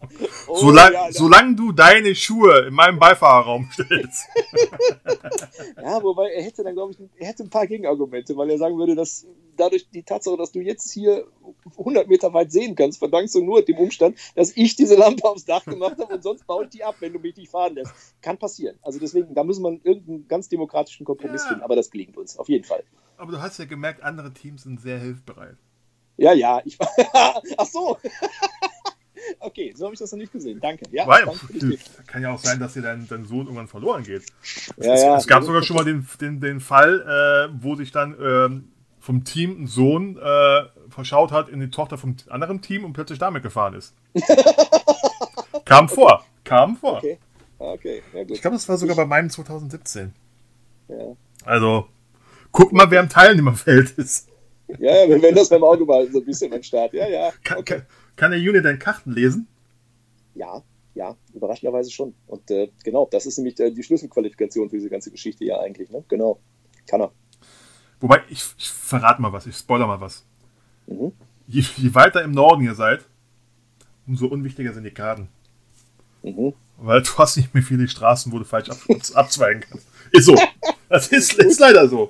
Oh, 0.47 0.55
Solang, 0.55 0.93
ja, 0.93 1.11
solange 1.11 1.55
du 1.55 1.71
deine 1.71 2.15
Schuhe 2.15 2.65
in 2.67 2.73
meinem 2.73 2.97
Beifahrerraum 2.97 3.69
stellst. 3.71 4.25
ja, 5.77 6.01
wobei 6.01 6.31
er 6.31 6.43
hätte 6.43 6.63
dann, 6.63 6.73
glaube 6.73 6.93
ich, 6.93 6.97
er 7.17 7.27
hätte 7.27 7.43
ein 7.43 7.51
paar 7.51 7.67
Gegenargumente, 7.67 8.35
weil 8.35 8.49
er 8.49 8.57
sagen 8.57 8.77
würde, 8.77 8.95
dass 8.95 9.27
dadurch 9.55 9.87
die 9.91 10.01
Tatsache, 10.01 10.37
dass 10.37 10.51
du 10.51 10.59
jetzt 10.59 10.91
hier 10.91 11.27
100 11.77 12.07
Meter 12.07 12.33
weit 12.33 12.51
sehen 12.51 12.75
kannst, 12.75 12.97
verdankst 12.97 13.35
du 13.35 13.43
nur 13.43 13.61
dem 13.61 13.77
Umstand, 13.77 14.17
dass 14.35 14.55
ich 14.57 14.75
diese 14.75 14.95
Lampe 14.95 15.23
aufs 15.25 15.45
Dach 15.45 15.63
gemacht 15.65 15.97
habe 15.99 16.15
und 16.15 16.23
sonst 16.23 16.47
baue 16.47 16.63
ich 16.63 16.71
die 16.71 16.83
ab, 16.83 16.95
wenn 16.99 17.13
du 17.13 17.19
mich 17.19 17.35
nicht 17.35 17.51
fahren 17.51 17.75
lässt. 17.75 17.93
Kann 18.21 18.37
passieren. 18.37 18.79
Also 18.81 18.99
deswegen, 18.99 19.35
da 19.35 19.43
muss 19.43 19.59
man 19.59 19.79
irgendeinen 19.83 20.27
ganz 20.27 20.49
demokratischen 20.49 21.05
Kompromiss 21.05 21.43
ja. 21.43 21.49
finden, 21.49 21.63
aber 21.63 21.75
das 21.75 21.91
gelingt 21.91 22.17
uns, 22.17 22.37
auf 22.37 22.49
jeden 22.49 22.63
Fall. 22.63 22.83
Aber 23.17 23.31
du 23.31 23.41
hast 23.41 23.59
ja 23.59 23.65
gemerkt, 23.65 24.01
andere 24.01 24.33
Teams 24.33 24.63
sind 24.63 24.81
sehr 24.81 24.97
hilfbereit. 24.97 25.57
Ja, 26.19 26.33
ja, 26.33 26.61
ich 26.65 26.77
Ach 27.57 27.65
so. 27.65 27.97
okay, 29.39 29.73
so 29.75 29.85
habe 29.85 29.93
ich 29.93 29.99
das 29.99 30.11
noch 30.11 30.19
nicht 30.19 30.33
gesehen. 30.33 30.59
Danke. 30.59 30.85
Ja, 30.91 31.07
Weil, 31.07 31.25
kann 32.07 32.21
ja 32.21 32.33
auch 32.33 32.39
sein, 32.39 32.59
dass 32.59 32.73
dir 32.73 32.81
dein, 32.81 33.07
dein 33.07 33.25
Sohn 33.25 33.45
irgendwann 33.45 33.67
verloren 33.67 34.03
geht. 34.03 34.23
Ja, 34.77 34.93
es, 34.93 35.01
ja, 35.01 35.17
es 35.17 35.27
gab 35.27 35.43
sogar 35.43 35.63
schon 35.63 35.77
mal 35.77 35.85
den, 35.85 36.05
den, 36.19 36.41
den 36.41 36.59
Fall, 36.59 37.49
äh, 37.49 37.53
wo 37.63 37.75
sich 37.75 37.91
dann 37.91 38.15
ähm, 38.21 38.71
vom 38.99 39.23
Team 39.23 39.63
ein 39.63 39.67
Sohn 39.67 40.17
äh, 40.17 40.63
verschaut 40.89 41.31
hat 41.31 41.47
in 41.47 41.61
die 41.61 41.69
Tochter 41.69 41.97
vom 41.97 42.17
anderen 42.29 42.61
Team 42.61 42.83
und 42.83 42.93
plötzlich 42.93 43.19
damit 43.19 43.43
gefahren 43.43 43.75
ist. 43.75 43.95
kam 45.65 45.87
vor. 45.87 46.25
Kam 46.43 46.75
vor. 46.75 46.97
Okay. 46.97 47.17
okay. 47.59 48.03
Ja, 48.13 48.21
ich 48.27 48.41
glaube, 48.41 48.57
das 48.57 48.67
war 48.67 48.77
sogar 48.77 48.97
bei 48.97 49.05
meinem 49.05 49.29
2017. 49.29 50.13
Ja. 50.89 50.95
Also, 51.45 51.87
guck 52.51 52.73
mal, 52.73 52.91
wer 52.91 52.99
im 52.99 53.09
Teilnehmerfeld 53.09 53.91
ist. 53.91 54.27
Ja, 54.77 54.95
ja, 54.95 55.09
wir 55.09 55.21
werden 55.21 55.35
das 55.35 55.49
beim 55.49 55.63
Autobahn 55.63 56.11
so 56.11 56.19
ein 56.19 56.25
bisschen 56.25 56.53
am 56.53 56.61
Start. 56.61 56.93
Ja, 56.93 57.07
ja. 57.07 57.31
Kann, 57.43 57.57
okay. 57.57 57.81
kann, 58.15 58.31
der 58.31 58.39
Unit 58.39 58.63
deine 58.63 58.77
Karten 58.77 59.11
lesen? 59.11 59.47
Ja, 60.35 60.61
ja, 60.93 61.15
überraschenderweise 61.33 61.91
schon. 61.91 62.13
Und 62.27 62.51
äh, 62.51 62.69
genau, 62.83 63.07
das 63.11 63.25
ist 63.25 63.37
nämlich 63.37 63.59
äh, 63.59 63.71
die 63.71 63.83
Schlüsselqualifikation 63.83 64.69
für 64.69 64.77
diese 64.77 64.89
ganze 64.89 65.11
Geschichte 65.11 65.45
ja 65.45 65.59
eigentlich. 65.59 65.89
Ne? 65.89 66.03
Genau, 66.07 66.39
kann 66.87 67.01
er. 67.01 67.11
Wobei, 67.99 68.21
ich, 68.29 68.43
ich 68.57 68.69
verrate 68.69 69.21
mal 69.21 69.33
was, 69.33 69.47
ich 69.47 69.55
spoiler 69.55 69.87
mal 69.87 69.99
was. 69.99 70.23
Mhm. 70.87 71.11
Je, 71.47 71.63
je, 71.77 71.95
weiter 71.95 72.23
im 72.23 72.31
Norden 72.31 72.63
ihr 72.63 72.75
seid, 72.75 73.05
umso 74.07 74.27
unwichtiger 74.27 74.73
sind 74.73 74.83
die 74.83 74.91
Karten. 74.91 75.27
Mhm. 76.21 76.53
Weil 76.77 77.01
du 77.01 77.09
hast 77.17 77.37
nicht 77.37 77.53
mehr 77.53 77.63
viele 77.63 77.87
Straßen, 77.87 78.31
wo 78.31 78.39
du 78.39 78.45
falsch 78.45 78.69
ab, 78.69 78.77
abzweigen 79.13 79.63
kannst. 79.67 79.87
Ist 80.11 80.25
so. 80.25 80.35
Das 80.89 81.07
ist, 81.09 81.33
ist 81.33 81.59
leider 81.59 81.87
so. 81.87 82.09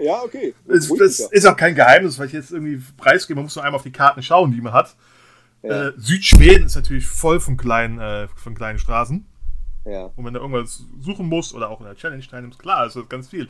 Ja, 0.00 0.22
okay. 0.22 0.54
Das, 0.66 0.88
das 0.88 1.20
ist 1.20 1.46
auch 1.46 1.56
kein 1.56 1.74
Geheimnis, 1.74 2.18
weil 2.18 2.26
ich 2.26 2.32
jetzt 2.32 2.50
irgendwie 2.50 2.82
preisgebe. 2.96 3.36
Man 3.36 3.44
muss 3.44 3.56
nur 3.56 3.64
einmal 3.64 3.76
auf 3.76 3.82
die 3.82 3.92
Karten 3.92 4.22
schauen, 4.22 4.52
die 4.52 4.60
man 4.60 4.72
hat. 4.72 4.96
Ja. 5.62 5.88
Äh, 5.88 5.92
Südschweden 5.98 6.66
ist 6.66 6.74
natürlich 6.74 7.06
voll 7.06 7.38
von 7.38 7.56
kleinen, 7.56 7.98
äh, 7.98 8.28
von 8.28 8.54
kleinen 8.54 8.78
Straßen. 8.78 9.26
Ja. 9.84 10.10
Und 10.16 10.24
wenn 10.24 10.32
du 10.32 10.40
irgendwas 10.40 10.84
suchen 11.00 11.26
musst 11.26 11.54
oder 11.54 11.68
auch 11.68 11.80
in 11.80 11.86
der 11.86 11.96
Challenge 11.96 12.26
teilnimmst, 12.26 12.58
klar, 12.58 12.86
ist 12.86 12.96
das 12.96 13.08
ganz 13.08 13.28
viel. 13.28 13.48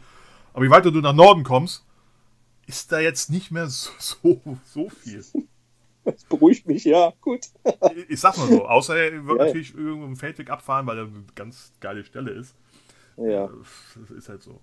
Aber 0.53 0.65
je 0.65 0.71
weiter 0.71 0.91
du 0.91 1.01
nach 1.01 1.15
Norden 1.15 1.45
kommst, 1.45 1.85
ist 2.67 2.91
da 2.91 2.99
jetzt 2.99 3.31
nicht 3.31 3.51
mehr 3.53 3.69
so, 3.69 3.91
so, 3.99 4.41
so 4.65 4.89
viel. 4.89 5.25
Das 6.05 6.25
beruhigt 6.25 6.67
mich, 6.67 6.85
ja, 6.85 7.13
gut. 7.21 7.47
ich, 7.95 8.11
ich 8.11 8.21
sag 8.21 8.37
mal 8.39 8.49
so, 8.49 8.67
außer 8.67 8.97
er 8.97 9.27
wird 9.27 9.39
ja, 9.39 9.45
natürlich 9.45 9.75
irgendwo 9.75 10.07
im 10.07 10.17
Feldweg 10.17 10.51
abfahren, 10.51 10.87
weil 10.87 10.99
er 10.99 11.05
eine 11.05 11.25
ganz 11.35 11.73
geile 11.79 12.05
Stelle 12.05 12.33
ist. 12.33 12.55
Ja. 13.17 13.51
Das 13.95 14.11
ist 14.11 14.29
halt 14.29 14.43
so. 14.43 14.61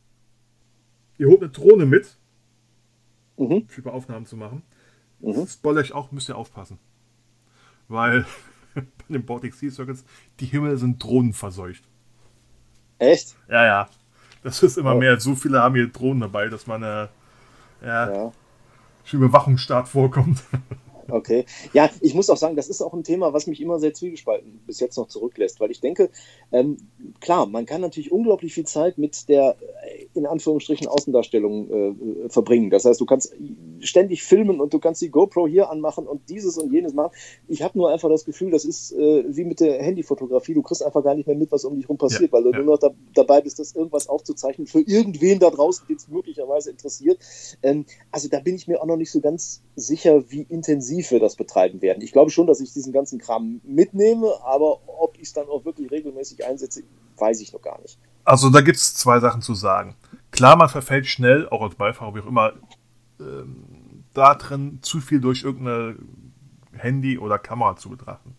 Ihr 1.17 1.27
holt 1.27 1.41
eine 1.41 1.49
Drohne 1.49 1.85
mit, 1.85 2.17
mhm. 3.37 3.67
für 3.67 3.91
Aufnahmen 3.91 4.25
zu 4.25 4.37
machen. 4.37 4.63
Mhm. 5.19 5.47
Spoiler 5.47 5.81
ich 5.81 5.93
auch, 5.93 6.11
müsst 6.11 6.29
ihr 6.29 6.37
aufpassen. 6.37 6.79
Weil 7.87 8.25
bei 8.75 8.83
den 9.09 9.25
Baltic 9.25 9.55
Sea 9.55 9.71
Circuits, 9.71 10.05
die 10.39 10.45
Himmel 10.45 10.77
sind 10.77 11.03
drohnenverseucht. 11.03 11.83
Echt? 12.99 13.35
Ja, 13.49 13.65
ja. 13.65 13.89
Das 14.43 14.61
ist 14.63 14.77
immer 14.77 14.95
oh. 14.95 14.99
mehr. 14.99 15.19
So 15.19 15.35
viele 15.35 15.61
haben 15.61 15.75
hier 15.75 15.87
Drohnen 15.87 16.21
dabei, 16.21 16.47
dass 16.47 16.67
man 16.67 16.83
äh, 16.83 17.07
ja, 17.81 18.11
ja. 18.11 18.31
schon 19.03 19.21
Überwachungsstaat 19.21 19.87
vorkommt. 19.87 20.43
Okay. 21.09 21.45
Ja, 21.73 21.89
ich 22.01 22.13
muss 22.13 22.29
auch 22.29 22.37
sagen, 22.37 22.55
das 22.55 22.67
ist 22.67 22.81
auch 22.81 22.93
ein 22.93 23.03
Thema, 23.03 23.33
was 23.33 23.47
mich 23.47 23.61
immer 23.61 23.79
sehr 23.79 23.93
zwiegespalten 23.93 24.59
bis 24.65 24.79
jetzt 24.79 24.97
noch 24.97 25.07
zurücklässt, 25.07 25.59
weil 25.59 25.71
ich 25.71 25.79
denke, 25.79 26.09
ähm, 26.51 26.77
klar, 27.19 27.45
man 27.45 27.65
kann 27.65 27.81
natürlich 27.81 28.11
unglaublich 28.11 28.53
viel 28.53 28.65
Zeit 28.65 28.97
mit 28.97 29.29
der 29.29 29.55
in 30.13 30.25
Anführungsstrichen 30.25 30.87
Außendarstellung 30.87 31.69
äh, 31.69 32.29
verbringen. 32.29 32.69
Das 32.69 32.85
heißt, 32.85 32.99
du 32.99 33.05
kannst 33.05 33.35
ständig 33.79 34.23
filmen 34.23 34.59
und 34.59 34.73
du 34.73 34.79
kannst 34.79 35.01
die 35.01 35.09
GoPro 35.09 35.47
hier 35.47 35.69
anmachen 35.69 36.07
und 36.07 36.29
dieses 36.29 36.57
und 36.57 36.73
jenes 36.73 36.93
machen. 36.93 37.11
Ich 37.47 37.61
habe 37.61 37.77
nur 37.77 37.91
einfach 37.91 38.09
das 38.09 38.25
Gefühl, 38.25 38.51
das 38.51 38.65
ist 38.65 38.91
äh, 38.93 39.23
wie 39.27 39.45
mit 39.45 39.59
der 39.59 39.81
Handyfotografie. 39.81 40.53
Du 40.53 40.61
kriegst 40.61 40.83
einfach 40.83 41.03
gar 41.03 41.15
nicht 41.15 41.27
mehr 41.27 41.35
mit, 41.35 41.51
was 41.51 41.65
um 41.65 41.75
dich 41.75 41.87
rum 41.87 41.97
passiert, 41.97 42.31
ja, 42.31 42.33
weil 42.33 42.43
du 42.43 42.51
ja. 42.51 42.57
nur 42.57 42.73
noch 42.73 42.79
da, 42.79 42.89
dabei 43.13 43.41
bist, 43.41 43.59
das 43.59 43.75
irgendwas 43.75 44.09
aufzuzeichnen 44.09 44.67
für 44.67 44.81
irgendwen 44.81 45.39
da 45.39 45.49
draußen, 45.49 45.87
den 45.87 45.97
es 45.97 46.07
möglicherweise 46.07 46.71
interessiert. 46.71 47.19
Ähm, 47.61 47.85
also 48.11 48.27
da 48.27 48.39
bin 48.39 48.55
ich 48.55 48.67
mir 48.67 48.81
auch 48.81 48.87
noch 48.87 48.97
nicht 48.97 49.11
so 49.11 49.21
ganz 49.21 49.61
sicher, 49.75 50.29
wie 50.29 50.41
intensiv 50.49 50.96
wir 51.11 51.19
das 51.19 51.35
betreiben 51.35 51.81
werden. 51.81 52.01
Ich 52.01 52.11
glaube 52.11 52.31
schon, 52.31 52.47
dass 52.47 52.59
ich 52.59 52.73
diesen 52.73 52.93
ganzen 52.93 53.19
Kram 53.19 53.61
mitnehme, 53.63 54.27
aber 54.43 54.79
ob 54.87 55.15
ich 55.17 55.23
es 55.23 55.33
dann 55.33 55.47
auch 55.47 55.65
wirklich 55.65 55.91
regelmäßig 55.91 56.45
einsetze, 56.45 56.83
weiß 57.17 57.41
ich 57.41 57.53
noch 57.53 57.61
gar 57.61 57.81
nicht. 57.81 57.97
Also 58.23 58.49
da 58.49 58.61
gibt 58.61 58.77
es 58.77 58.95
zwei 58.95 59.19
Sachen 59.19 59.41
zu 59.41 59.53
sagen. 59.53 59.95
Klar, 60.31 60.55
man 60.57 60.69
verfällt 60.69 61.07
schnell, 61.07 61.47
auch 61.49 61.61
als 61.61 61.75
Beifahrer, 61.75 62.15
wie 62.15 62.19
auch 62.19 62.27
immer, 62.27 62.53
ähm, 63.19 64.03
da 64.13 64.35
drin 64.35 64.79
zu 64.81 64.99
viel 64.99 65.21
durch 65.21 65.43
irgendeine 65.43 65.95
Handy 66.73 67.17
oder 67.17 67.39
Kamera 67.39 67.75
zu 67.75 67.89
betrachten. 67.89 68.35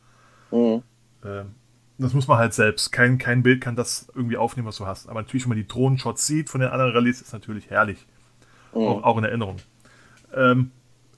Mhm. 0.50 0.82
Ähm, 1.24 1.54
das 1.98 2.14
muss 2.14 2.28
man 2.28 2.38
halt 2.38 2.54
selbst. 2.54 2.92
Kein, 2.92 3.18
kein 3.18 3.42
Bild 3.42 3.60
kann 3.60 3.74
das 3.74 4.08
irgendwie 4.14 4.36
aufnehmen, 4.36 4.68
was 4.68 4.76
du 4.76 4.86
hast. 4.86 5.08
Aber 5.08 5.20
natürlich, 5.20 5.44
wenn 5.44 5.50
man 5.50 5.58
die 5.58 5.66
Drohnenshots 5.66 6.26
sieht 6.26 6.48
von 6.48 6.60
den 6.60 6.70
anderen 6.70 6.92
Rallyes, 6.92 7.20
ist 7.20 7.32
natürlich 7.32 7.70
herrlich. 7.70 8.06
Mhm. 8.72 8.82
Auch, 8.82 9.02
auch 9.02 9.18
in 9.18 9.24
Erinnerung. 9.24 9.56
Ähm, 10.34 10.70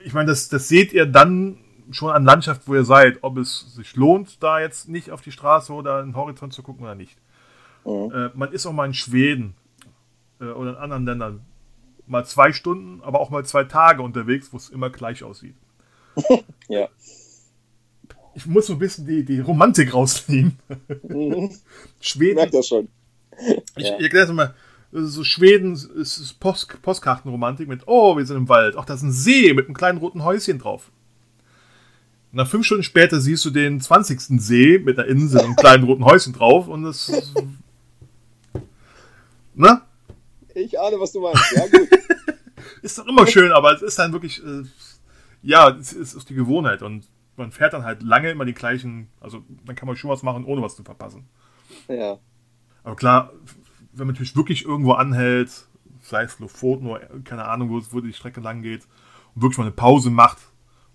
ich 0.05 0.13
meine, 0.13 0.29
das, 0.29 0.49
das 0.49 0.69
seht 0.69 0.93
ihr 0.93 1.07
dann 1.07 1.59
schon 1.91 2.11
an 2.11 2.25
Landschaft, 2.25 2.63
wo 2.67 2.75
ihr 2.75 2.85
seid, 2.85 3.19
ob 3.23 3.37
es 3.39 3.75
sich 3.75 3.97
lohnt, 3.97 4.43
da 4.43 4.61
jetzt 4.61 4.89
nicht 4.89 5.11
auf 5.11 5.23
die 5.23 5.33
Straße 5.33 5.73
oder 5.73 6.01
in 6.01 6.11
den 6.11 6.17
Horizont 6.17 6.53
zu 6.53 6.63
gucken 6.63 6.85
oder 6.85 6.95
nicht. 6.95 7.19
Mhm. 7.85 8.13
Äh, 8.13 8.31
man 8.35 8.53
ist 8.53 8.67
auch 8.67 8.73
mal 8.73 8.87
in 8.87 8.95
Schweden 8.95 9.55
äh, 10.41 10.45
oder 10.45 10.71
in 10.71 10.77
anderen 10.77 11.07
Ländern 11.07 11.41
mal 12.07 12.25
zwei 12.25 12.53
Stunden, 12.53 13.03
aber 13.03 13.21
auch 13.21 13.31
mal 13.31 13.45
zwei 13.45 13.65
Tage 13.65 14.03
unterwegs, 14.03 14.53
wo 14.53 14.57
es 14.57 14.69
immer 14.69 14.91
gleich 14.91 15.23
aussieht. 15.23 15.55
ja. 16.69 16.89
Ich 18.35 18.47
muss 18.47 18.67
so 18.67 18.75
ein 18.75 18.79
bisschen 18.79 19.07
die, 19.07 19.25
die 19.25 19.41
Romantik 19.41 19.93
rausnehmen. 19.95 20.59
Mhm. 21.03 21.51
Schweden. 22.01 22.31
Ich 22.31 22.37
merke 22.37 22.57
das 22.57 22.69
schon. 22.69 22.89
Ich, 23.77 23.89
ja. 23.89 23.97
ich 23.97 24.05
erkläre 24.05 24.27
es 24.27 24.33
mal. 24.33 24.55
So 24.93 25.23
Schweden 25.23 25.75
ist 25.75 26.41
Post, 26.41 26.83
Postkartenromantik 26.83 27.69
mit, 27.69 27.83
oh, 27.87 28.17
wir 28.17 28.27
sind 28.27 28.37
im 28.37 28.49
Wald. 28.49 28.75
Ach, 28.77 28.85
da 28.85 28.95
ist 28.95 29.03
ein 29.03 29.13
See 29.13 29.55
mit 29.55 29.67
einem 29.67 29.75
kleinen 29.75 29.99
roten 29.99 30.25
Häuschen 30.25 30.59
drauf. 30.59 30.91
Nach 32.33 32.47
fünf 32.47 32.67
Stunden 32.67 32.83
später 32.83 33.21
siehst 33.21 33.45
du 33.45 33.51
den 33.51 33.81
20. 33.81 34.21
See 34.41 34.79
mit 34.79 34.99
einer 34.99 35.09
Insel 35.09 35.41
und 35.41 35.47
einem 35.47 35.57
kleinen 35.57 35.85
roten 35.85 36.05
Häuschen 36.05 36.33
drauf 36.33 36.69
und 36.69 36.83
das. 36.85 37.11
ne? 39.55 39.83
Ich 40.55 40.79
ahne, 40.79 40.99
was 40.99 41.13
du 41.13 41.21
meinst. 41.21 41.53
Ja, 41.55 41.67
gut. 41.67 41.89
ist 42.83 42.99
doch 42.99 43.07
immer 43.07 43.27
schön, 43.27 43.53
aber 43.53 43.73
es 43.75 43.83
ist 43.83 43.99
dann 43.99 44.13
wirklich. 44.13 44.45
Äh, 44.45 44.63
ja, 45.43 45.71
es 45.71 45.93
ist 45.93 46.29
die 46.29 46.35
Gewohnheit 46.35 46.83
und 46.83 47.07
man 47.37 47.51
fährt 47.51 47.73
dann 47.73 47.85
halt 47.85 48.03
lange 48.03 48.31
immer 48.31 48.45
die 48.45 48.55
gleichen. 48.55 49.09
Also, 49.21 49.43
dann 49.65 49.75
kann 49.75 49.87
man 49.87 49.97
schon 49.97 50.11
was 50.11 50.23
machen, 50.23 50.45
ohne 50.45 50.63
was 50.63 50.77
zu 50.77 50.83
verpassen. 50.85 51.29
Ja. 51.89 52.19
Aber 52.83 52.97
klar, 52.97 53.33
wenn 53.93 54.07
man 54.07 54.15
natürlich 54.15 54.37
wirklich 54.37 54.65
irgendwo 54.65 54.93
anhält, 54.93 55.67
sei 56.01 56.23
es 56.23 56.39
Lofoten 56.39 56.87
oder 56.87 57.01
keine 57.25 57.47
Ahnung, 57.47 57.71
wo, 57.71 57.81
wo 57.91 58.01
die 58.01 58.13
Strecke 58.13 58.41
lang 58.41 58.63
geht, 58.63 58.87
und 59.35 59.43
wirklich 59.43 59.59
mal 59.59 59.65
eine 59.65 59.73
Pause 59.73 60.11
macht, 60.11 60.39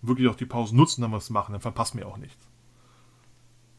wirklich 0.01 0.27
auch 0.27 0.35
die 0.35 0.45
Pause 0.45 0.75
nutzen, 0.75 1.01
dann 1.01 1.11
was 1.11 1.29
machen, 1.29 1.53
dann 1.53 1.61
verpasst 1.61 1.95
mir 1.95 2.05
auch 2.05 2.17
nichts. 2.17 2.47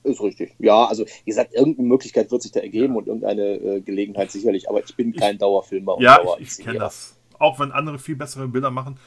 Ist 0.02 0.22
richtig. 0.22 0.54
Ja, 0.58 0.84
also 0.84 1.04
wie 1.04 1.30
gesagt, 1.30 1.52
irgendeine 1.52 1.88
Möglichkeit 1.88 2.30
wird 2.30 2.42
sich 2.42 2.52
da 2.52 2.60
ergeben 2.60 2.94
ja. 2.94 2.98
und 2.98 3.06
irgendeine 3.08 3.42
äh, 3.42 3.80
Gelegenheit 3.80 4.30
sicherlich, 4.30 4.68
aber 4.68 4.82
ich 4.84 4.94
bin 4.94 5.12
kein 5.12 5.34
ich, 5.34 5.40
Dauerfilmer. 5.40 5.96
Ja, 6.00 6.18
Dauer 6.18 6.38
ich, 6.38 6.58
ich 6.58 6.64
kenne 6.64 6.78
das. 6.78 7.18
Auch 7.38 7.58
wenn 7.58 7.72
andere 7.72 7.98
viel 7.98 8.16
bessere 8.16 8.46
Bilder 8.46 8.70
machen, 8.70 8.98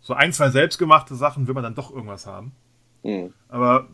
so 0.00 0.14
ein, 0.14 0.32
zwei 0.32 0.50
selbstgemachte 0.50 1.14
Sachen 1.14 1.46
will 1.46 1.54
man 1.54 1.62
dann 1.62 1.76
doch 1.76 1.92
irgendwas 1.92 2.26
haben. 2.26 2.52
Mhm. 3.04 3.32
Aber 3.48 3.88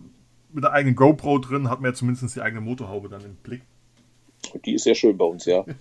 mit 0.50 0.64
der 0.64 0.72
eigenen 0.72 0.96
GoPro 0.96 1.38
drin 1.38 1.68
hat 1.68 1.80
man 1.80 1.90
ja 1.90 1.94
zumindest 1.94 2.34
die 2.34 2.40
eigene 2.40 2.62
Motorhaube 2.62 3.10
dann 3.10 3.22
im 3.24 3.36
Blick. 3.36 3.62
Die 4.64 4.74
ist 4.74 4.84
sehr 4.84 4.94
schön 4.94 5.16
bei 5.16 5.24
uns, 5.24 5.44
ja. 5.44 5.64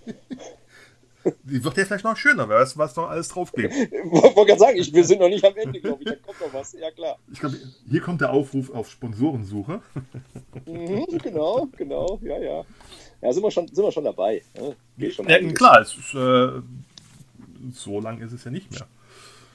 Die 1.43 1.63
wird 1.63 1.77
ja 1.77 1.85
vielleicht 1.85 2.03
noch 2.03 2.15
schöner, 2.15 2.47
wer 2.47 2.59
weiß, 2.59 2.77
was 2.77 2.95
noch 2.95 3.09
alles 3.09 3.27
draufklebt. 3.29 3.73
Ich 3.73 3.91
wollte 4.11 4.45
gerade 4.45 4.59
sagen, 4.59 4.77
ich, 4.77 4.93
wir 4.93 5.03
sind 5.03 5.19
noch 5.19 5.29
nicht 5.29 5.43
am 5.43 5.55
Ende, 5.55 5.79
glaube 5.79 6.03
ich. 6.03 6.09
Da 6.09 6.15
kommt 6.15 6.39
noch 6.39 6.53
was. 6.53 6.73
Ja, 6.73 6.89
klar. 6.91 7.17
Ich 7.31 7.39
glaube, 7.39 7.57
hier 7.89 8.01
kommt 8.01 8.21
der 8.21 8.31
Aufruf 8.31 8.69
auf 8.73 8.89
Sponsorensuche. 8.89 9.81
Mhm, 10.65 11.05
genau, 11.23 11.67
genau, 11.77 12.19
ja, 12.21 12.37
ja. 12.39 12.65
Ja, 13.21 13.31
sind 13.31 13.43
wir 13.43 13.51
schon, 13.51 13.67
sind 13.67 13.83
wir 13.83 13.91
schon 13.91 14.03
dabei. 14.03 14.41
Ne? 14.97 15.11
Schon 15.11 15.29
ja, 15.29 15.39
klar, 15.53 15.81
ist, 15.81 15.95
äh, 16.13 16.61
so 17.71 18.01
lang 18.01 18.19
ist 18.19 18.33
es 18.33 18.43
ja 18.43 18.51
nicht 18.51 18.69
mehr. 18.71 18.87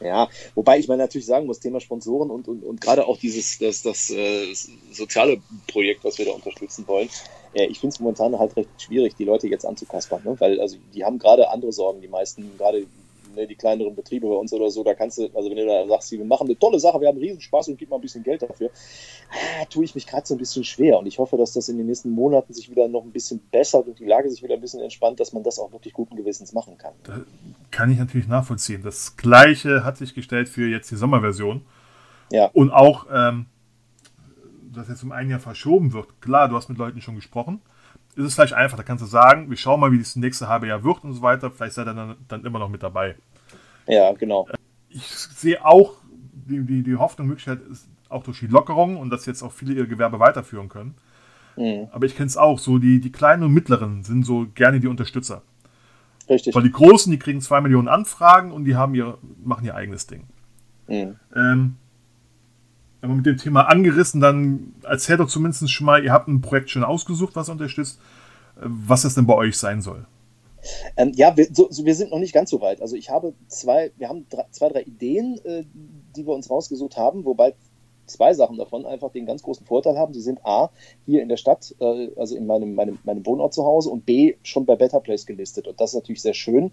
Ja, 0.01 0.29
wobei 0.55 0.79
ich 0.79 0.89
mal 0.89 0.97
natürlich 0.97 1.27
sagen 1.27 1.47
muss, 1.47 1.61
Thema 1.61 1.81
Sponsoren 1.81 2.31
und, 2.31 2.49
und, 2.49 2.65
und 2.65 2.81
gerade 2.81 3.07
auch 3.07 3.19
dieses, 3.19 3.59
das, 3.59 3.83
das 3.83 4.11
äh, 4.11 4.55
soziale 4.91 5.43
Projekt, 5.67 6.03
was 6.05 6.19
wir 6.19 6.25
da 6.25 6.33
unterstützen 6.33 6.87
wollen, 6.87 7.11
äh, 7.55 7.67
ich 7.67 7.81
finde 7.81 7.95
es 7.95 8.01
momentan 8.01 8.39
halt 8.39 8.57
recht 8.57 8.71
schwierig, 8.79 9.15
die 9.17 9.25
Leute 9.25 9.49
jetzt 9.49 9.67
anzukaspern, 9.67 10.23
ne? 10.25 10.37
weil 10.39 10.61
also 10.61 10.77
die 10.95 11.05
haben 11.05 11.19
gerade 11.19 11.51
andere 11.51 11.73
Sorgen, 11.73 12.01
die 12.01 12.09
meisten, 12.09 12.57
gerade 12.59 12.87
ne, 13.35 13.47
die 13.47 13.55
kleineren 13.55 13.95
Betriebe 13.95 14.29
bei 14.29 14.35
uns 14.35 14.53
oder 14.53 14.71
so, 14.71 14.85
da 14.85 14.95
kannst 14.95 15.19
du, 15.19 15.29
also 15.35 15.51
wenn 15.51 15.57
du 15.57 15.67
da 15.67 15.87
sagst, 15.87 16.13
wir 16.13 16.25
machen 16.25 16.47
eine 16.47 16.59
tolle 16.59 16.79
Sache, 16.79 17.01
wir 17.01 17.09
haben 17.09 17.19
riesen 17.19 17.41
Spaß 17.41 17.69
und 17.69 17.79
gib 17.79 17.91
mal 17.91 17.97
ein 17.97 18.03
bisschen 18.03 18.23
Geld 18.23 18.43
dafür, 18.43 18.71
ah, 19.31 19.65
tue 19.67 19.85
ich 19.85 19.95
mich 19.95 20.07
gerade 20.07 20.27
so 20.27 20.35
ein 20.35 20.39
bisschen 20.39 20.65
schwer 20.65 20.99
und 20.99 21.07
ich 21.07 21.19
hoffe, 21.19 21.37
dass 21.37 21.53
das 21.53 21.69
in 21.69 21.79
den 21.79 21.87
nächsten 21.87 22.11
Monaten 22.11 22.53
sich 22.53 22.71
wieder 22.71 22.89
noch 22.89 23.03
ein 23.03 23.13
bisschen 23.13 23.41
bessert 23.51 23.87
und 23.87 23.99
die 23.99 24.07
Lage 24.07 24.31
sich 24.31 24.43
wieder 24.43 24.55
ein 24.55 24.61
bisschen 24.61 24.81
entspannt, 24.81 25.21
dass 25.21 25.33
man 25.33 25.43
das 25.43 25.59
auch 25.59 25.73
wirklich 25.73 25.95
guten 25.95 26.17
Gewissens 26.17 26.53
machen 26.53 26.79
kann. 26.79 26.95
Da 27.05 27.25
kann 27.71 27.91
ich 27.91 27.99
natürlich 27.99 28.29
nachvollziehen. 28.29 28.83
Das 28.83 29.17
gleiche 29.17 29.85
hat 29.85 29.97
sich 29.97 30.15
gestellt 30.15 30.49
für 30.49 30.69
jetzt 30.69 30.91
die 30.91 30.97
Sommerversion. 30.97 31.63
Ja. 32.31 32.47
Und 32.53 32.71
auch, 32.71 33.07
ähm, 33.13 33.47
dass 34.73 34.89
jetzt 34.89 35.03
um 35.03 35.13
ein 35.13 35.31
Jahr 35.31 35.41
verschoben 35.41 35.93
wird. 35.93 36.21
Klar, 36.21 36.49
du 36.49 36.57
hast 36.57 36.69
mit 36.69 36.79
Leuten 36.79 37.01
schon 37.01 37.15
gesprochen. 37.15 37.61
Ist 38.15 38.25
es 38.25 38.35
vielleicht 38.35 38.55
einfach, 38.55 38.77
da 38.77 38.83
kannst 38.83 39.03
du 39.03 39.09
sagen, 39.09 39.49
wir 39.49 39.57
schauen 39.57 39.81
mal, 39.81 39.93
wie 39.93 39.99
das 39.99 40.17
nächste 40.17 40.49
halbe 40.49 40.67
Jahr 40.67 40.85
wird 40.85 41.05
und 41.05 41.15
so 41.15 41.23
weiter. 41.23 41.51
Vielleicht 41.51 41.75
seid 41.75 41.87
ihr 41.87 41.95
dann, 41.95 42.17
dann 42.29 42.45
immer 42.45 42.59
noch 42.59 42.69
mit 42.69 42.83
dabei. 42.83 43.17
Ja, 43.87 44.13
genau. 44.13 44.47
Ich 44.89 45.07
sehe 45.07 45.65
auch 45.65 45.95
die, 46.33 46.65
die, 46.65 46.83
die 46.83 46.97
Hoffnung, 46.97 47.29
Möglichkeit 47.29 47.61
ist 47.71 47.89
auch 48.09 48.23
durch 48.23 48.41
die 48.41 48.47
Lockerung 48.47 48.97
und 48.97 49.11
dass 49.11 49.27
jetzt 49.27 49.43
auch 49.43 49.53
viele 49.53 49.75
ihr 49.75 49.87
Gewerbe 49.87 50.19
weiterführen 50.19 50.69
können. 50.69 50.95
Mhm. 51.57 51.89
Aber 51.91 52.07
ich 52.07 52.17
kenne 52.17 52.27
es 52.27 52.37
auch, 52.37 52.59
so 52.59 52.79
die, 52.79 53.01
die 53.01 53.13
kleinen 53.13 53.45
und 53.45 53.53
mittleren 53.53 54.05
sind 54.05 54.25
so 54.25 54.47
gerne 54.55 54.81
die 54.81 54.87
Unterstützer. 54.87 55.43
Richtig. 56.29 56.55
Weil 56.55 56.63
die 56.63 56.73
Großen, 56.73 57.11
die 57.11 57.19
kriegen 57.19 57.41
zwei 57.41 57.61
Millionen 57.61 57.89
Anfragen 57.89 58.53
und 58.53 58.65
die 58.65 58.77
haben 58.77 58.95
ihr, 58.95 59.19
machen 59.43 59.65
ihr 59.65 59.75
eigenes 59.75 60.07
Ding. 60.07 60.25
Mhm. 60.87 61.17
Ähm, 61.35 61.77
wenn 63.03 63.11
man 63.11 63.17
mit 63.19 63.27
dem 63.27 63.37
Thema 63.37 63.63
angerissen, 63.63 64.21
dann 64.21 64.75
erzählt 64.85 65.21
doch 65.21 65.29
zumindest 65.29 65.71
schon 65.71 65.85
mal, 65.85 66.03
ihr 66.03 66.13
habt 66.13 66.29
ein 66.29 66.41
Projekt 66.41 66.71
schon 66.71 66.85
ausgesucht, 66.85 67.35
was 67.35 67.49
unterstützt, 67.49 68.01
äh, 68.57 68.61
was 68.63 69.03
das 69.03 69.15
denn 69.15 69.27
bei 69.27 69.35
euch 69.35 69.59
sein 69.59 69.83
soll. 69.83 70.07
Ähm, 70.97 71.11
ja, 71.17 71.37
wir, 71.37 71.49
so, 71.53 71.67
so, 71.71 71.85
wir, 71.85 71.97
sind 71.97 72.13
noch 72.13 72.21
nicht 72.21 72.33
ganz 72.33 72.49
so 72.49 72.61
weit. 72.61 72.81
Also 72.81 72.95
ich 72.95 73.11
habe 73.11 73.35
zwei, 73.49 73.91
wir 73.97 74.09
haben 74.09 74.27
drei, 74.31 74.45
zwei, 74.53 74.69
drei 74.69 74.83
Ideen, 74.83 75.41
äh, 75.45 75.65
die 76.17 76.25
wir 76.25 76.33
uns 76.33 76.49
rausgesucht 76.49 76.97
haben, 76.97 77.25
wobei 77.25 77.55
zwei 78.07 78.35
Sachen 78.35 78.59
davon 78.59 78.87
einfach 78.87 79.11
den 79.11 79.27
ganz 79.27 79.43
großen 79.43 79.67
Vorteil 79.67 79.99
haben. 79.99 80.15
Sie 80.15 80.21
sind 80.21 80.45
A, 80.45 80.71
hier 81.07 81.23
in 81.23 81.29
der 81.29 81.37
Stadt, 81.37 81.75
äh, 81.81 82.11
also 82.17 82.37
in 82.37 82.47
meinem, 82.47 82.75
meinem, 82.75 82.99
meinem 83.05 83.25
Wohnort 83.27 83.55
zu 83.55 83.65
Hause 83.65 83.91
und 83.91 84.07
B, 84.07 84.35
schon 84.43 84.67
bei 84.67 84.77
Better 84.77 85.01
Place 85.01 85.27
gelistet. 85.27 85.69
Und 85.69 85.81
das 85.81 85.91
ist 85.91 85.95
natürlich 85.95 86.23
sehr 86.23 86.35
schön, 86.35 86.73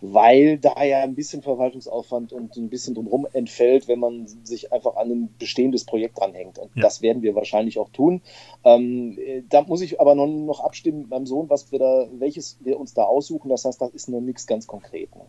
weil 0.00 0.58
da 0.58 0.82
ja 0.84 1.00
ein 1.00 1.14
bisschen 1.14 1.42
Verwaltungsaufwand 1.42 2.32
und 2.32 2.56
ein 2.56 2.68
bisschen 2.68 2.94
drumherum 2.94 3.26
entfällt, 3.32 3.88
wenn 3.88 3.98
man 3.98 4.26
sich 4.44 4.72
einfach 4.72 4.96
an 4.96 5.10
ein 5.10 5.34
bestehendes 5.38 5.84
Projekt 5.84 6.18
dranhängt. 6.18 6.58
Und 6.58 6.70
ja. 6.74 6.82
das 6.82 7.02
werden 7.02 7.22
wir 7.22 7.34
wahrscheinlich 7.34 7.78
auch 7.78 7.90
tun. 7.90 8.22
Ähm, 8.64 9.18
da 9.48 9.62
muss 9.62 9.80
ich 9.80 10.00
aber 10.00 10.14
noch, 10.14 10.26
noch 10.26 10.60
abstimmen 10.60 11.00
mit 11.00 11.10
meinem 11.10 11.26
Sohn, 11.26 11.48
was 11.50 11.72
wir 11.72 11.78
da, 11.78 12.08
welches 12.12 12.58
wir 12.60 12.78
uns 12.78 12.94
da 12.94 13.04
aussuchen. 13.04 13.48
Das 13.48 13.64
heißt, 13.64 13.80
das 13.80 13.90
ist 13.90 14.08
noch 14.08 14.20
nichts 14.20 14.46
ganz 14.46 14.66
konkret. 14.66 15.14
Ne? 15.14 15.22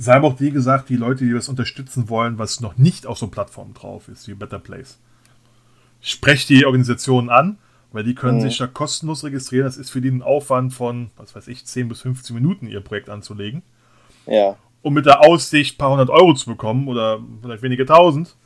Sie 0.00 0.12
haben 0.12 0.24
auch 0.24 0.38
wie 0.38 0.52
gesagt, 0.52 0.90
die 0.90 0.96
Leute, 0.96 1.24
die 1.24 1.32
das 1.32 1.48
unterstützen 1.48 2.08
wollen, 2.08 2.38
was 2.38 2.60
noch 2.60 2.78
nicht 2.78 3.04
auf 3.04 3.18
so 3.18 3.26
Plattformen 3.26 3.74
drauf 3.74 4.06
ist, 4.06 4.28
wie 4.28 4.34
Better 4.34 4.60
Place. 4.60 4.96
Sprecht 6.00 6.48
die 6.50 6.64
Organisationen 6.64 7.30
an, 7.30 7.58
weil 7.90 8.04
die 8.04 8.14
können 8.14 8.38
mhm. 8.38 8.42
sich 8.42 8.58
da 8.58 8.68
kostenlos 8.68 9.24
registrieren. 9.24 9.64
Das 9.64 9.76
ist 9.76 9.90
für 9.90 10.00
die 10.00 10.10
ein 10.10 10.22
Aufwand 10.22 10.72
von, 10.72 11.10
was 11.16 11.34
weiß 11.34 11.48
ich, 11.48 11.66
10 11.66 11.88
bis 11.88 12.02
15 12.02 12.32
Minuten, 12.32 12.68
ihr 12.68 12.80
Projekt 12.80 13.10
anzulegen. 13.10 13.62
Ja. 14.26 14.56
Um 14.82 14.94
mit 14.94 15.04
der 15.04 15.22
Aussicht 15.22 15.74
ein 15.74 15.78
paar 15.78 15.90
hundert 15.90 16.10
Euro 16.10 16.32
zu 16.32 16.48
bekommen 16.48 16.86
oder 16.86 17.18
vielleicht 17.42 17.62
wenige 17.62 17.84
tausend, 17.84 18.36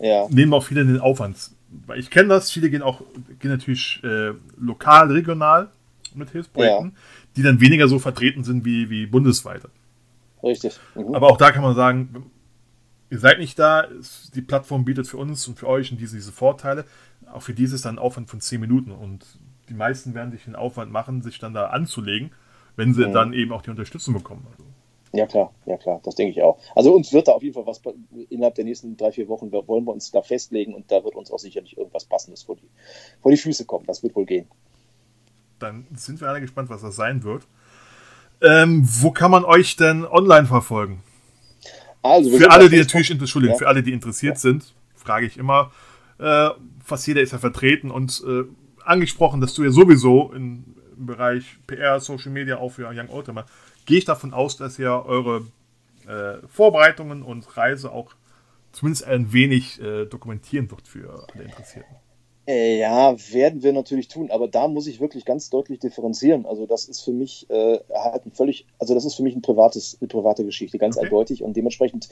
ja. 0.00 0.26
nehmen 0.30 0.54
auch 0.54 0.64
viele 0.64 0.86
den 0.86 1.00
Aufwand. 1.00 1.50
Weil 1.86 1.98
ich 1.98 2.08
kenne 2.08 2.30
das, 2.30 2.50
viele 2.50 2.70
gehen 2.70 2.80
auch, 2.80 3.02
gehen 3.40 3.50
natürlich 3.50 4.00
äh, 4.04 4.32
lokal, 4.58 5.12
regional 5.12 5.68
mit 6.14 6.30
Hilfsprojekten, 6.30 6.92
ja. 6.94 6.96
die 7.36 7.42
dann 7.42 7.60
weniger 7.60 7.88
so 7.88 7.98
vertreten 7.98 8.42
sind 8.42 8.64
wie, 8.64 8.88
wie 8.88 9.04
bundesweite. 9.04 9.68
Richtig. 10.44 10.78
Mhm. 10.94 11.14
Aber 11.14 11.28
auch 11.30 11.36
da 11.36 11.50
kann 11.50 11.62
man 11.62 11.74
sagen, 11.74 12.30
ihr 13.10 13.18
seid 13.18 13.38
nicht 13.38 13.58
da, 13.58 13.86
die 14.34 14.42
Plattform 14.42 14.84
bietet 14.84 15.06
für 15.06 15.16
uns 15.16 15.46
und 15.48 15.58
für 15.58 15.68
euch 15.68 15.90
und 15.90 16.00
diese, 16.00 16.16
diese 16.16 16.32
Vorteile. 16.32 16.84
Auch 17.32 17.42
für 17.42 17.54
dieses 17.54 17.82
dann 17.82 17.96
ein 17.96 17.98
Aufwand 17.98 18.28
von 18.28 18.40
10 18.40 18.60
Minuten 18.60 18.90
und 18.90 19.24
die 19.68 19.74
meisten 19.74 20.14
werden 20.14 20.30
sich 20.30 20.44
den 20.44 20.56
Aufwand 20.56 20.92
machen, 20.92 21.22
sich 21.22 21.38
dann 21.38 21.54
da 21.54 21.66
anzulegen. 21.66 22.32
wenn 22.76 22.92
sie 22.92 23.06
mhm. 23.06 23.12
dann 23.12 23.32
eben 23.32 23.52
auch 23.52 23.62
die 23.62 23.70
Unterstützung 23.70 24.14
bekommen. 24.14 24.46
Also. 24.50 24.64
Ja, 25.12 25.26
klar, 25.26 25.54
ja, 25.64 25.76
klar, 25.76 26.00
das 26.02 26.16
denke 26.16 26.32
ich 26.32 26.42
auch. 26.42 26.58
Also 26.74 26.92
uns 26.92 27.12
wird 27.12 27.28
da 27.28 27.32
auf 27.32 27.42
jeden 27.44 27.54
Fall 27.54 27.66
was 27.66 27.80
innerhalb 28.30 28.56
der 28.56 28.64
nächsten 28.64 28.96
drei, 28.96 29.12
vier 29.12 29.28
Wochen 29.28 29.52
wollen 29.52 29.84
wir 29.84 29.92
uns 29.92 30.10
da 30.10 30.22
festlegen 30.22 30.74
und 30.74 30.90
da 30.90 31.04
wird 31.04 31.14
uns 31.14 31.30
auch 31.30 31.38
sicherlich 31.38 31.78
irgendwas 31.78 32.04
Passendes 32.04 32.42
vor 32.42 32.56
die, 32.56 32.68
vor 33.22 33.30
die 33.30 33.36
Füße 33.36 33.64
kommen. 33.64 33.86
Das 33.86 34.02
wird 34.02 34.16
wohl 34.16 34.26
gehen. 34.26 34.48
Dann 35.60 35.86
sind 35.94 36.20
wir 36.20 36.28
alle 36.28 36.40
gespannt, 36.40 36.68
was 36.68 36.82
das 36.82 36.96
sein 36.96 37.22
wird. 37.22 37.46
Ähm, 38.44 38.86
wo 39.00 39.10
kann 39.10 39.30
man 39.30 39.44
euch 39.44 39.76
denn 39.76 40.04
online 40.04 40.46
verfolgen? 40.46 41.02
Also, 42.02 42.36
für 42.36 42.50
alle, 42.50 42.68
die 42.68 42.76
natürlich, 42.76 43.10
Entschuldigung, 43.10 43.54
ja. 43.54 43.58
für 43.58 43.68
alle, 43.68 43.82
die 43.82 43.92
interessiert 43.92 44.34
ja. 44.34 44.40
sind, 44.40 44.74
frage 44.94 45.24
ich 45.26 45.38
immer, 45.38 45.72
äh, 46.18 46.50
fast 46.84 47.06
jeder 47.06 47.22
ist 47.22 47.32
ja 47.32 47.38
vertreten 47.38 47.90
und 47.90 48.22
äh, 48.26 48.44
angesprochen, 48.84 49.40
dass 49.40 49.54
du 49.54 49.64
ja 49.64 49.70
sowieso 49.70 50.30
in, 50.32 50.76
im 50.98 51.06
Bereich 51.06 51.56
PR, 51.66 52.00
Social 52.00 52.30
Media 52.30 52.58
auch 52.58 52.70
für 52.70 52.86
Young 52.86 53.08
Oldtimer, 53.08 53.46
gehe 53.86 53.98
ich 53.98 54.04
davon 54.04 54.34
aus, 54.34 54.58
dass 54.58 54.78
ihr 54.78 54.90
eure 54.90 55.46
äh, 56.06 56.46
Vorbereitungen 56.46 57.22
und 57.22 57.56
Reise 57.56 57.90
auch 57.90 58.14
zumindest 58.72 59.04
ein 59.04 59.32
wenig 59.32 59.80
äh, 59.80 60.04
dokumentieren 60.04 60.70
wird 60.70 60.86
für 60.86 61.26
alle 61.32 61.44
Interessierten. 61.44 61.96
Äh, 62.46 62.78
ja, 62.78 63.16
werden 63.32 63.62
wir 63.62 63.72
natürlich 63.72 64.08
tun, 64.08 64.30
aber 64.30 64.48
da 64.48 64.68
muss 64.68 64.86
ich 64.86 65.00
wirklich 65.00 65.24
ganz 65.24 65.48
deutlich 65.48 65.78
differenzieren. 65.78 66.44
Also 66.44 66.66
das 66.66 66.84
ist 66.84 67.00
für 67.00 67.12
mich 67.12 67.48
äh, 67.48 67.78
halt 67.94 68.26
ein 68.26 68.32
völlig, 68.32 68.66
also 68.78 68.94
das 68.94 69.06
ist 69.06 69.14
für 69.14 69.22
mich 69.22 69.34
ein 69.34 69.40
privates, 69.40 69.96
eine 70.00 70.08
private 70.08 70.44
Geschichte, 70.44 70.76
ganz 70.76 70.96
okay. 70.96 71.06
eindeutig 71.06 71.42
und 71.42 71.56
dementsprechend 71.56 72.10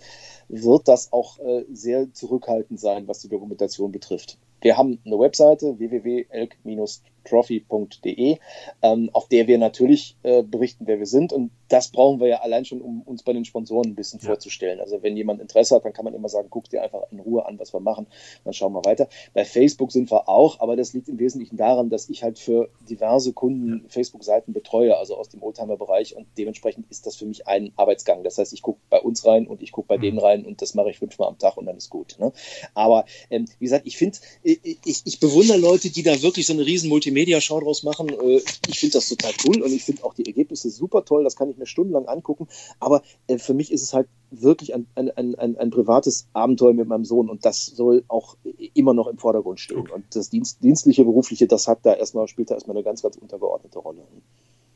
wird 0.48 0.88
das 0.88 1.12
auch 1.12 1.38
äh, 1.40 1.66
sehr 1.70 2.12
zurückhaltend 2.14 2.80
sein, 2.80 3.08
was 3.08 3.20
die 3.20 3.28
Dokumentation 3.28 3.92
betrifft. 3.92 4.38
Wir 4.62 4.78
haben 4.78 4.98
eine 5.04 5.18
Webseite 5.18 5.78
www.elk-trophy.de, 5.78 8.38
ähm, 8.82 9.10
auf 9.12 9.28
der 9.28 9.46
wir 9.48 9.58
natürlich 9.58 10.16
äh, 10.22 10.44
berichten, 10.44 10.86
wer 10.86 11.00
wir 11.00 11.06
sind. 11.06 11.32
Und 11.32 11.50
das 11.68 11.88
brauchen 11.88 12.20
wir 12.20 12.28
ja 12.28 12.42
allein 12.42 12.64
schon, 12.64 12.80
um 12.80 13.02
uns 13.02 13.24
bei 13.24 13.32
den 13.32 13.44
Sponsoren 13.44 13.90
ein 13.90 13.96
bisschen 13.96 14.20
ja. 14.20 14.26
vorzustellen. 14.26 14.78
Also 14.80 15.02
wenn 15.02 15.16
jemand 15.16 15.40
Interesse 15.40 15.74
hat, 15.74 15.84
dann 15.84 15.92
kann 15.92 16.04
man 16.04 16.14
immer 16.14 16.28
sagen, 16.28 16.46
guck 16.50 16.70
dir 16.70 16.80
einfach 16.82 17.02
in 17.10 17.18
Ruhe 17.18 17.44
an, 17.46 17.58
was 17.58 17.74
wir 17.74 17.80
machen. 17.80 18.06
Dann 18.44 18.52
schauen 18.52 18.72
wir 18.72 18.84
weiter. 18.84 19.08
Bei 19.34 19.44
Facebook 19.44 19.90
sind 19.90 20.12
wir 20.12 20.28
auch, 20.28 20.60
aber 20.60 20.76
das 20.76 20.92
liegt 20.92 21.08
im 21.08 21.18
Wesentlichen 21.18 21.56
daran, 21.56 21.90
dass 21.90 22.08
ich 22.08 22.22
halt 22.22 22.38
für 22.38 22.68
diverse 22.88 23.32
Kunden 23.32 23.84
Facebook-Seiten 23.88 24.52
betreue, 24.52 24.96
also 24.96 25.16
aus 25.16 25.28
dem 25.28 25.42
Oldtimer-Bereich. 25.42 26.14
Und 26.14 26.28
dementsprechend 26.38 26.88
ist 26.90 27.04
das 27.06 27.16
für 27.16 27.26
mich 27.26 27.48
ein 27.48 27.72
Arbeitsgang. 27.76 28.22
Das 28.22 28.38
heißt, 28.38 28.52
ich 28.52 28.62
gucke 28.62 28.78
bei 28.90 29.00
uns 29.00 29.26
rein 29.26 29.48
und 29.48 29.60
ich 29.62 29.72
gucke 29.72 29.88
bei 29.88 29.96
mhm. 29.96 30.02
denen 30.02 30.18
rein 30.18 30.44
und 30.44 30.62
das 30.62 30.74
mache 30.74 30.90
ich 30.90 30.98
fünfmal 30.98 31.26
am 31.28 31.38
Tag 31.38 31.56
und 31.56 31.66
dann 31.66 31.76
ist 31.76 31.90
gut. 31.90 32.16
Ne? 32.20 32.32
Aber 32.74 33.06
ähm, 33.30 33.46
wie 33.58 33.64
gesagt, 33.64 33.86
ich 33.86 33.96
finde, 33.96 34.18
ich, 34.62 35.02
ich 35.04 35.20
bewundere 35.20 35.58
Leute, 35.58 35.90
die 35.90 36.02
da 36.02 36.20
wirklich 36.22 36.46
so 36.46 36.52
eine 36.52 36.64
riesen 36.64 36.88
Multimedia-Show 36.88 37.60
draus 37.60 37.82
machen. 37.82 38.08
Äh, 38.08 38.40
ich 38.68 38.78
finde 38.78 38.94
das 38.94 39.08
total 39.08 39.32
cool 39.46 39.62
und 39.62 39.72
ich 39.72 39.84
finde 39.84 40.04
auch 40.04 40.14
die 40.14 40.26
Ergebnisse 40.26 40.70
super 40.70 41.04
toll. 41.04 41.24
Das 41.24 41.36
kann 41.36 41.50
ich 41.50 41.56
mir 41.56 41.66
stundenlang 41.66 42.06
angucken. 42.06 42.48
Aber 42.80 43.02
äh, 43.26 43.38
für 43.38 43.54
mich 43.54 43.72
ist 43.72 43.82
es 43.82 43.92
halt 43.92 44.08
wirklich 44.30 44.74
ein, 44.74 44.86
ein, 44.94 45.10
ein, 45.10 45.36
ein, 45.36 45.70
privates 45.70 46.26
Abenteuer 46.32 46.72
mit 46.72 46.88
meinem 46.88 47.04
Sohn 47.04 47.28
und 47.28 47.44
das 47.44 47.66
soll 47.66 48.04
auch 48.08 48.36
immer 48.74 48.94
noch 48.94 49.06
im 49.06 49.18
Vordergrund 49.18 49.60
stehen. 49.60 49.78
Okay. 49.78 49.92
Und 49.92 50.04
das 50.16 50.30
Dienst, 50.30 50.62
dienstliche, 50.62 51.04
berufliche, 51.04 51.46
das 51.46 51.68
hat 51.68 51.80
da 51.82 51.94
erstmal, 51.94 52.28
spielt 52.28 52.50
da 52.50 52.54
erstmal 52.54 52.76
eine 52.76 52.84
ganz, 52.84 53.02
ganz 53.02 53.16
untergeordnete 53.16 53.78
Rolle. 53.78 54.02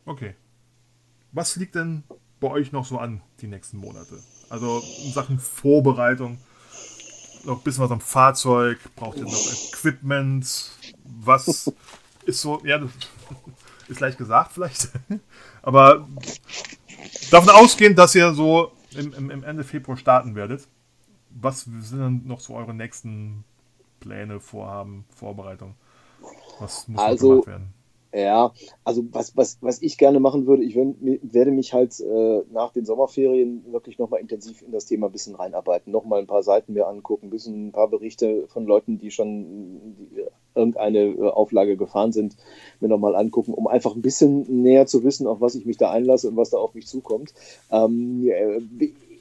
Okay. 0.05 0.35
Was 1.33 1.57
liegt 1.57 1.74
denn 1.74 2.05
bei 2.41 2.51
euch 2.51 2.72
noch 2.72 2.85
so 2.85 2.99
an 2.99 3.22
die 3.41 3.47
nächsten 3.47 3.79
Monate? 3.79 4.18
Also 4.49 4.83
in 5.05 5.12
Sachen 5.12 5.39
Vorbereitung 5.39 6.39
noch 7.47 7.59
ein 7.59 7.62
bisschen 7.62 7.84
was 7.84 7.90
am 7.90 8.01
Fahrzeug, 8.01 8.78
braucht 8.94 9.18
ihr 9.18 9.24
noch 9.24 9.72
Equipment, 9.72 10.70
was 11.05 11.72
ist 12.24 12.40
so, 12.40 12.61
ja, 12.64 12.80
ist 13.88 14.01
leicht 14.01 14.18
gesagt 14.18 14.53
vielleicht, 14.53 14.90
aber 15.62 16.09
davon 17.30 17.51
ausgehen, 17.51 17.94
dass 17.94 18.14
ihr 18.14 18.32
so 18.34 18.72
im, 18.94 19.12
im, 19.12 19.30
im 19.30 19.44
Ende 19.44 19.64
Februar 19.64 19.97
starten 19.97 20.34
werdet, 20.34 20.66
was 21.30 21.62
sind 21.62 21.99
dann 21.99 22.26
noch 22.26 22.40
so 22.40 22.55
eure 22.55 22.74
nächsten 22.74 23.44
Pläne, 24.01 24.40
Vorhaben, 24.40 25.05
Vorbereitungen? 25.14 25.74
Was 26.59 26.88
muss 26.88 27.01
also, 27.01 27.30
gemacht 27.30 27.47
werden? 27.47 27.72
Ja, 28.16 28.54
also 28.82 29.04
was, 29.12 29.36
was, 29.36 29.58
was 29.60 29.82
ich 29.82 29.98
gerne 29.98 30.20
machen 30.20 30.46
würde, 30.46 30.64
ich 30.64 30.74
werde 30.74 31.50
mich 31.50 31.74
halt 31.74 32.00
äh, 32.00 32.44
nach 32.50 32.72
den 32.72 32.86
Sommerferien 32.86 33.70
wirklich 33.70 33.98
nochmal 33.98 34.22
intensiv 34.22 34.62
in 34.62 34.72
das 34.72 34.86
Thema 34.86 35.08
ein 35.08 35.12
bisschen 35.12 35.34
reinarbeiten, 35.34 35.92
nochmal 35.92 36.20
ein 36.20 36.26
paar 36.26 36.42
Seiten 36.42 36.72
mir 36.72 36.86
angucken, 36.86 37.26
ein 37.26 37.30
bisschen 37.30 37.68
ein 37.68 37.72
paar 37.72 37.88
Berichte 37.88 38.46
von 38.48 38.64
Leuten, 38.64 38.98
die 38.98 39.10
schon 39.10 39.96
die, 39.98 40.24
irgendeine 40.54 41.00
äh, 41.00 41.28
Auflage 41.28 41.76
gefahren 41.76 42.12
sind, 42.12 42.38
mir 42.80 42.88
nochmal 42.88 43.14
angucken, 43.14 43.52
um 43.52 43.66
einfach 43.66 43.94
ein 43.94 44.00
bisschen 44.00 44.62
näher 44.62 44.86
zu 44.86 45.04
wissen, 45.04 45.26
auf 45.26 45.42
was 45.42 45.54
ich 45.54 45.66
mich 45.66 45.76
da 45.76 45.90
einlasse 45.90 46.30
und 46.30 46.38
was 46.38 46.48
da 46.48 46.56
auf 46.56 46.72
mich 46.72 46.86
zukommt. 46.86 47.34
Ähm, 47.70 48.26
äh, 48.26 48.60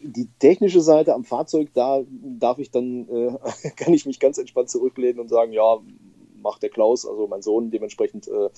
die 0.04 0.30
technische 0.40 0.80
Seite 0.80 1.16
am 1.16 1.26
Fahrzeug, 1.26 1.70
da 1.74 2.02
darf 2.08 2.60
ich 2.60 2.72
dann, 2.72 3.10
äh, 3.10 3.70
kann 3.76 3.94
ich 3.94 4.06
mich 4.06 4.22
ganz 4.22 4.38
entspannt 4.38 4.70
zurücklehnen 4.70 5.20
und 5.20 5.28
sagen, 5.28 5.52
ja, 5.52 5.80
macht 6.46 6.64
der 6.64 6.70
Klaus, 6.70 7.06
also 7.06 7.28
mein 7.28 7.42
Sohn. 7.42 7.72
Dementsprechend 7.72 8.30
äh, 8.30 8.50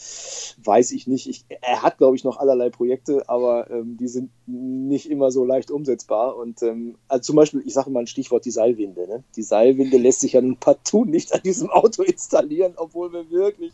weiß 0.63 0.91
ich 0.91 1.07
nicht. 1.07 1.27
Ich, 1.27 1.45
er 1.61 1.81
hat, 1.81 1.97
glaube 1.97 2.15
ich, 2.15 2.23
noch 2.23 2.37
allerlei 2.37 2.69
Projekte, 2.69 3.27
aber 3.27 3.71
ähm, 3.71 3.97
die 3.97 4.07
sind 4.07 4.29
nicht 4.45 5.09
immer 5.09 5.31
so 5.31 5.43
leicht 5.43 5.71
umsetzbar. 5.71 6.35
Und 6.35 6.61
ähm, 6.61 6.97
also 7.07 7.23
zum 7.23 7.37
Beispiel, 7.37 7.63
ich 7.65 7.73
sage 7.73 7.89
mal 7.89 8.01
ein 8.01 8.07
Stichwort, 8.07 8.45
die 8.45 8.51
Seilwinde. 8.51 9.07
Ne? 9.07 9.23
Die 9.35 9.43
Seilwinde 9.43 9.97
lässt 9.97 10.19
sich 10.19 10.33
ja 10.33 10.41
nun 10.41 10.57
partout 10.57 11.05
nicht 11.05 11.33
an 11.33 11.41
diesem 11.43 11.71
Auto 11.71 12.03
installieren, 12.03 12.73
obwohl 12.75 13.11
wir 13.11 13.31
wirklich 13.31 13.73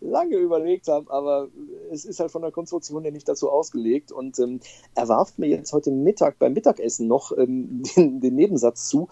lange 0.00 0.36
überlegt 0.36 0.88
haben, 0.88 1.08
aber 1.08 1.48
es 1.90 2.04
ist 2.04 2.20
halt 2.20 2.30
von 2.30 2.42
der 2.42 2.50
Konstruktion 2.50 3.02
her 3.02 3.12
nicht 3.12 3.28
dazu 3.28 3.50
ausgelegt. 3.50 4.12
Und 4.12 4.38
ähm, 4.38 4.60
er 4.94 5.08
warf 5.08 5.36
mir 5.36 5.48
jetzt 5.48 5.72
heute 5.72 5.90
Mittag 5.90 6.38
beim 6.38 6.54
Mittagessen 6.54 7.06
noch 7.06 7.36
ähm, 7.36 7.82
den, 7.96 8.20
den, 8.20 8.34
Nebensatz 8.34 8.88
zu. 8.88 9.08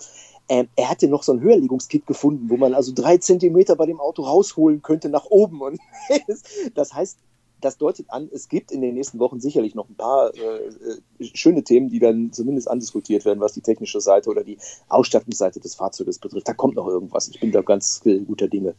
Ähm, 0.49 0.69
er 0.77 0.91
hatte 0.91 1.09
noch 1.09 1.23
so 1.23 1.33
ein 1.33 1.41
Höherlegungskit 1.41 2.07
gefunden, 2.07 2.49
wo 2.49 2.57
man 2.57 2.75
also 2.75 2.93
drei 2.95 3.19
Zentimeter 3.19 3.77
bei 3.77 3.87
dem 3.87 4.01
Auto 4.01 4.23
rausholen 4.23 4.83
könnte 4.83 5.09
nach 5.09 5.27
oben. 5.27 5.61
Und 5.61 5.81
das 6.75 6.95
heißt, 6.95 7.19
das 7.61 7.77
deutet 7.77 8.11
an, 8.11 8.29
es 8.33 8.49
gibt 8.49 8.71
in 8.71 8.81
den 8.81 8.95
nächsten 8.95 9.19
Wochen 9.19 9.41
sicherlich 9.41 9.75
noch 9.75 9.89
ein 9.89 9.97
paar 9.97 10.33
äh, 10.35 10.39
äh, 10.39 11.31
schöne 11.35 11.65
Themen, 11.65 11.89
die 11.89 11.99
dann 11.99 12.33
zumindest 12.33 12.71
andiskutiert 12.71 13.25
werden, 13.25 13.41
was 13.41 13.53
die 13.53 13.61
technische 13.61 14.01
Seite 14.01 14.31
oder 14.31 14.45
die 14.45 14.59
Ausstattungsseite 14.89 15.61
des 15.61 15.75
Fahrzeuges 15.75 16.19
betrifft. 16.19 16.49
Da 16.49 16.55
kommt 16.55 16.77
noch 16.77 16.87
irgendwas. 16.87 17.29
Ich 17.29 17.41
bin 17.41 17.53
da 17.53 17.63
ganz 17.63 18.01
äh, 18.05 18.19
guter 18.21 18.49
Dinge. 18.49 18.75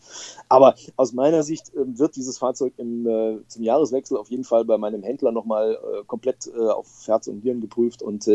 Aber 0.47 0.76
aus 0.95 1.13
meiner 1.13 1.43
Sicht 1.43 1.74
äh, 1.76 1.99
wird 1.99 2.15
dieses 2.15 2.38
Fahrzeug 2.38 2.74
im, 2.78 3.05
äh, 3.05 3.38
zum 3.47 3.63
Jahreswechsel 3.63 4.17
auf 4.17 4.30
jeden 4.30 4.43
Fall 4.43 4.65
bei 4.65 4.78
meinem 4.78 5.03
Händler 5.03 5.32
nochmal 5.32 5.78
komplett 6.07 6.51
auf 6.53 6.88
Herz 7.05 7.28
und 7.28 7.43
Nieren 7.43 7.61
geprüft 7.61 8.01
und 8.01 8.28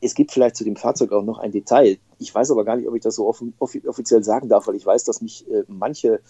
es 0.00 0.14
gibt 0.14 0.32
vielleicht 0.32 0.56
zu 0.56 0.64
dem 0.64 0.76
Fahrzeug 0.76 1.12
auch 1.12 1.22
noch 1.22 1.38
ein 1.38 1.52
Detail. 1.52 1.98
Ich 2.18 2.34
weiß 2.34 2.50
aber 2.50 2.64
gar 2.64 2.76
nicht, 2.76 2.88
ob 2.88 2.94
ich 2.94 3.02
das 3.02 3.16
so 3.16 3.28
off 3.28 3.42
offiziell 3.58 4.24
sagen 4.24 4.48
darf, 4.48 4.66
weil 4.66 4.76
ich 4.76 4.86
weiß, 4.86 5.04
dass 5.04 5.20
mich 5.20 5.48
äh, 5.50 5.64
manche 5.68 6.20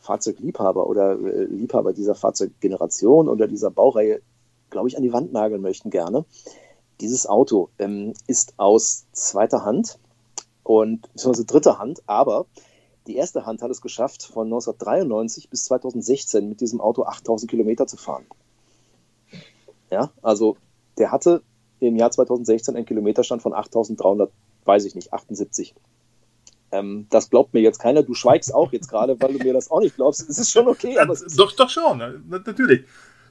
Fahrzeugliebhaber 0.00 0.86
oder 0.86 1.12
äh, 1.12 1.44
Liebhaber 1.44 1.92
dieser 1.92 2.14
Fahrzeuggeneration 2.14 3.28
oder 3.28 3.46
dieser 3.46 3.70
Baureihe, 3.70 4.20
glaube 4.70 4.88
ich, 4.88 4.96
an 4.96 5.02
die 5.02 5.12
Wand 5.12 5.32
nageln 5.32 5.62
möchten 5.62 5.90
gerne. 5.90 6.24
Dieses 7.00 7.26
Auto 7.26 7.70
ähm, 7.78 8.12
ist 8.26 8.54
aus 8.56 9.06
zweiter 9.12 9.64
Hand 9.64 9.98
und 10.62 11.02
beziehungsweise 11.12 11.46
dritter 11.46 11.78
Hand, 11.78 12.02
aber 12.06 12.46
die 13.06 13.16
erste 13.16 13.44
Hand 13.44 13.62
hat 13.62 13.70
es 13.70 13.82
geschafft, 13.82 14.22
von 14.22 14.46
1993 14.46 15.50
bis 15.50 15.64
2016 15.64 16.48
mit 16.48 16.60
diesem 16.60 16.80
Auto 16.80 17.04
8000 17.04 17.50
Kilometer 17.50 17.86
zu 17.86 17.96
fahren. 17.96 18.24
Ja, 19.90 20.10
also 20.22 20.56
der 20.96 21.12
hatte 21.12 21.42
im 21.80 21.96
Jahr 21.96 22.10
2016 22.10 22.76
einen 22.76 22.86
Kilometerstand 22.86 23.42
von 23.42 23.52
8.300, 23.52 24.28
weiß 24.64 24.84
ich 24.84 24.94
nicht, 24.94 25.12
78. 25.12 25.74
Ähm, 26.72 27.06
das 27.10 27.30
glaubt 27.30 27.54
mir 27.54 27.60
jetzt 27.60 27.78
keiner. 27.78 28.02
Du 28.02 28.14
schweigst 28.14 28.54
auch 28.54 28.72
jetzt 28.72 28.88
gerade, 28.88 29.20
weil 29.20 29.34
du 29.34 29.44
mir 29.44 29.52
das 29.52 29.70
auch 29.70 29.80
nicht 29.80 29.96
glaubst. 29.96 30.28
Es 30.28 30.38
ist 30.38 30.50
schon 30.50 30.66
okay. 30.68 30.98
Aber 30.98 31.16
doch, 31.36 31.52
doch 31.52 31.70
schon, 31.70 32.24
natürlich. 32.28 32.84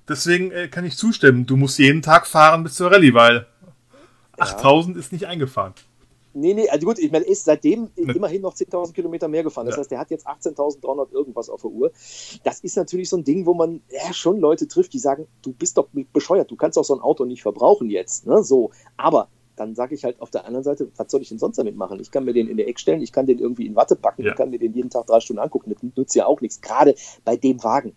Deswegen 0.08 0.52
äh, 0.52 0.68
kann 0.68 0.86
ich 0.86 0.98
zustimmen. 0.98 1.46
Du 1.46 1.56
musst 1.56 1.80
jeden 1.80 2.02
Tag 2.02 2.28
fahren 2.28 2.64
bis 2.64 2.76
zur 2.76 2.92
Rallye, 2.92 3.14
weil 3.14 3.48
8000 4.38 4.96
ja. 4.96 5.00
ist 5.00 5.12
nicht 5.12 5.28
eingefahren. 5.28 5.74
Nee, 6.34 6.54
nee, 6.54 6.68
also 6.70 6.88
gut, 6.88 7.00
ich 7.00 7.12
meine, 7.12 7.26
er 7.26 7.32
ist 7.32 7.46
seitdem 7.46 7.90
ne. 7.96 8.14
immerhin 8.14 8.42
noch 8.42 8.56
10.000 8.56 8.94
Kilometer 8.94 9.28
mehr 9.28 9.44
gefahren. 9.44 9.68
Das 9.68 9.76
ja. 9.76 9.82
heißt, 9.82 9.92
der 9.92 10.00
hat 10.00 10.10
jetzt 10.10 10.28
18.300 10.28 11.12
irgendwas 11.12 11.50
auf 11.50 11.62
der 11.62 11.72
Uhr. 11.72 11.92
Das 12.44 12.60
ist 12.62 12.76
natürlich 12.76 13.10
so 13.10 13.18
ein 13.18 13.24
Ding, 13.24 13.46
wo 13.46 13.54
man 13.54 13.82
ja 13.90 14.14
schon 14.14 14.40
Leute 14.40 14.68
trifft, 14.68 14.94
die 14.94 15.00
sagen, 15.00 15.28
du 15.44 15.54
bist 15.54 15.78
doch 15.78 15.88
bescheuert, 16.12 16.50
du 16.50 16.56
kannst 16.56 16.78
doch 16.78 16.84
so 16.84 16.96
ein 16.96 17.02
Auto 17.02 17.26
nicht 17.26 17.44
verbrauchen 17.44 17.90
jetzt. 17.90 18.26
Ne? 18.26 18.44
So, 18.44 18.72
aber 18.98 19.28
dann 19.56 19.76
sage 19.76 19.94
ich 19.94 20.04
halt 20.04 20.20
auf 20.22 20.32
der 20.32 20.46
anderen 20.46 20.64
Seite, 20.64 20.90
was 20.98 21.12
soll 21.12 21.22
ich 21.22 21.30
denn 21.30 21.38
sonst 21.38 21.58
damit 21.58 21.76
machen? 21.76 22.00
Ich 22.00 22.10
kann 22.10 22.26
mir 22.26 22.34
den 22.34 22.48
in 22.48 22.58
der 22.58 22.68
Eck 22.68 22.80
stellen, 22.80 23.02
ich 23.02 23.12
kann 23.12 23.28
den 23.28 23.40
irgendwie 23.40 23.68
in 23.68 23.76
Watte 23.76 23.96
packen, 23.96 24.24
ja. 24.24 24.32
ich 24.32 24.36
kann 24.36 24.50
mir 24.50 24.60
den 24.60 24.74
jeden 24.74 24.90
Tag 24.90 25.06
drei 25.06 25.20
Stunden 25.20 25.42
angucken. 25.42 25.72
Das 25.72 25.84
nützt 25.84 26.16
ja 26.16 26.26
auch 26.26 26.42
nichts. 26.42 26.62
Gerade 26.62 26.96
bei 27.24 27.38
dem 27.38 27.64
Wagen, 27.64 27.94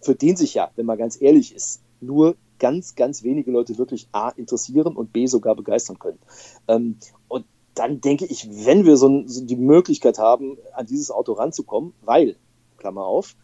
für 0.00 0.14
den 0.14 0.36
sich 0.36 0.54
ja, 0.54 0.70
wenn 0.76 0.86
man 0.86 0.98
ganz 0.98 1.20
ehrlich 1.20 1.54
ist, 1.54 1.80
nur 2.00 2.36
ganz, 2.58 2.94
ganz 2.94 3.22
wenige 3.22 3.50
Leute 3.50 3.78
wirklich 3.78 4.08
A 4.12 4.30
interessieren 4.30 4.96
und 4.96 5.12
B 5.12 5.26
sogar 5.26 5.54
begeistern 5.54 5.98
können. 5.98 6.18
Ähm, 6.66 6.96
und 7.28 7.46
dann 7.78 8.00
denke 8.00 8.26
ich, 8.26 8.48
wenn 8.66 8.84
wir 8.84 8.96
so, 8.96 9.22
so, 9.26 9.44
die 9.44 9.56
Möglichkeit 9.56 10.18
haben, 10.18 10.58
an 10.72 10.86
dieses 10.86 11.10
Auto 11.10 11.32
ranzukommen, 11.32 11.92
weil, 12.02 12.36
Klammer 12.78 13.04
auf, 13.04 13.36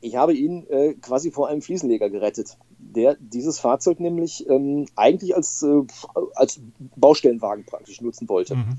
ich 0.00 0.16
habe 0.16 0.34
ihn 0.34 0.66
äh, 0.68 0.94
quasi 0.94 1.30
vor 1.30 1.48
einem 1.48 1.62
Fliesenleger 1.62 2.08
gerettet. 2.10 2.56
der 2.78 3.16
dieses 3.20 3.58
Fahrzeug 3.58 4.00
nämlich 4.00 4.48
ähm, 4.48 4.86
eigentlich 4.96 5.36
als, 5.36 5.62
äh, 5.62 5.82
als 6.34 6.60
Baustellenwagen 6.96 7.64
praktisch 7.66 8.00
nutzen 8.00 8.28
wollte. 8.28 8.56
Mhm. 8.56 8.78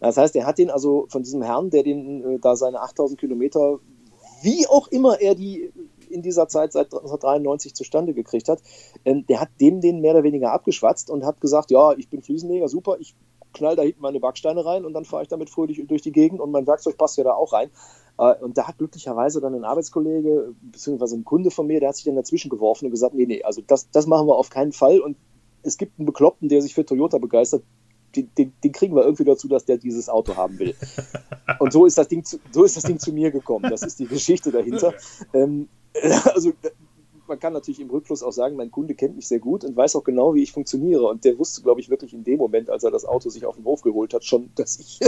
Das 0.00 0.16
heißt, 0.16 0.34
er 0.36 0.46
hat 0.46 0.58
den 0.58 0.70
also 0.70 1.06
von 1.08 1.22
diesem 1.22 1.42
Herrn, 1.42 1.70
der 1.70 1.82
den 1.82 2.24
äh, 2.24 2.38
da 2.38 2.56
seine 2.56 2.80
8000 2.80 3.18
Kilometer, 3.18 3.78
wie 4.42 4.66
auch 4.66 4.88
immer 4.88 5.20
er 5.20 5.34
die 5.34 5.72
in 6.10 6.22
dieser 6.22 6.48
Zeit 6.48 6.72
seit 6.72 6.86
1993 6.86 7.74
zustande 7.74 8.14
gekriegt 8.14 8.48
hat, 8.48 8.60
ähm, 9.04 9.26
der 9.26 9.40
hat 9.40 9.50
dem 9.60 9.80
den 9.80 10.00
mehr 10.00 10.12
oder 10.12 10.22
weniger 10.22 10.52
abgeschwatzt 10.52 11.10
und 11.10 11.24
hat 11.24 11.40
gesagt, 11.40 11.70
ja, 11.70 11.92
ich 11.92 12.08
bin 12.08 12.22
Fliesenleger, 12.22 12.68
super, 12.68 12.96
ich 12.98 13.14
knall 13.58 13.76
da 13.76 13.82
hinten 13.82 14.00
meine 14.00 14.20
Backsteine 14.20 14.64
rein 14.64 14.84
und 14.84 14.92
dann 14.94 15.04
fahre 15.04 15.22
ich 15.22 15.28
damit 15.28 15.50
fröhlich 15.50 15.82
durch 15.86 16.02
die 16.02 16.12
Gegend 16.12 16.40
und 16.40 16.50
mein 16.50 16.66
Werkzeug 16.66 16.96
passt 16.96 17.18
ja 17.18 17.24
da 17.24 17.32
auch 17.32 17.52
rein. 17.52 17.70
Äh, 18.18 18.34
und 18.40 18.56
da 18.56 18.66
hat 18.66 18.78
glücklicherweise 18.78 19.40
dann 19.40 19.54
ein 19.54 19.64
Arbeitskollege, 19.64 20.54
beziehungsweise 20.60 21.16
ein 21.16 21.24
Kunde 21.24 21.50
von 21.50 21.66
mir, 21.66 21.80
der 21.80 21.90
hat 21.90 21.96
sich 21.96 22.04
dann 22.04 22.16
dazwischen 22.16 22.48
geworfen 22.48 22.86
und 22.86 22.90
gesagt, 22.90 23.14
nee, 23.14 23.26
nee, 23.26 23.42
also 23.42 23.62
das, 23.66 23.90
das 23.90 24.06
machen 24.06 24.26
wir 24.26 24.36
auf 24.36 24.50
keinen 24.50 24.72
Fall. 24.72 25.00
Und 25.00 25.16
es 25.62 25.76
gibt 25.76 25.98
einen 25.98 26.06
Bekloppten, 26.06 26.48
der 26.48 26.62
sich 26.62 26.74
für 26.74 26.84
Toyota 26.84 27.18
begeistert, 27.18 27.62
den, 28.16 28.30
den, 28.38 28.52
den, 28.64 28.72
kriegen 28.72 28.96
wir 28.96 29.04
irgendwie 29.04 29.24
dazu, 29.24 29.48
dass 29.48 29.66
der 29.66 29.76
dieses 29.76 30.08
Auto 30.08 30.36
haben 30.36 30.58
will. 30.58 30.74
Und 31.58 31.72
so 31.72 31.84
ist 31.84 31.98
das 31.98 32.08
Ding 32.08 32.24
zu, 32.24 32.38
so 32.52 32.64
ist 32.64 32.76
das 32.76 32.84
Ding 32.84 32.98
zu 32.98 33.12
mir 33.12 33.30
gekommen. 33.30 33.68
Das 33.68 33.82
ist 33.82 33.98
die 33.98 34.06
Geschichte 34.06 34.50
dahinter. 34.50 34.94
Ähm, 35.34 35.68
also 36.34 36.52
man 37.28 37.38
kann 37.38 37.52
natürlich 37.52 37.80
im 37.80 37.90
Rückfluss 37.90 38.22
auch 38.22 38.32
sagen, 38.32 38.56
mein 38.56 38.70
Kunde 38.70 38.94
kennt 38.94 39.16
mich 39.16 39.28
sehr 39.28 39.38
gut 39.38 39.64
und 39.64 39.76
weiß 39.76 39.96
auch 39.96 40.04
genau, 40.04 40.34
wie 40.34 40.42
ich 40.42 40.52
funktioniere. 40.52 41.04
Und 41.04 41.24
der 41.24 41.38
wusste, 41.38 41.62
glaube 41.62 41.80
ich, 41.80 41.90
wirklich 41.90 42.12
in 42.12 42.24
dem 42.24 42.38
Moment, 42.38 42.70
als 42.70 42.84
er 42.84 42.90
das 42.90 43.04
Auto 43.04 43.28
sich 43.30 43.44
auf 43.46 43.56
den 43.56 43.64
Hof 43.64 43.82
geholt 43.82 44.14
hat, 44.14 44.24
schon, 44.24 44.50
dass 44.56 44.78
ich 44.78 45.00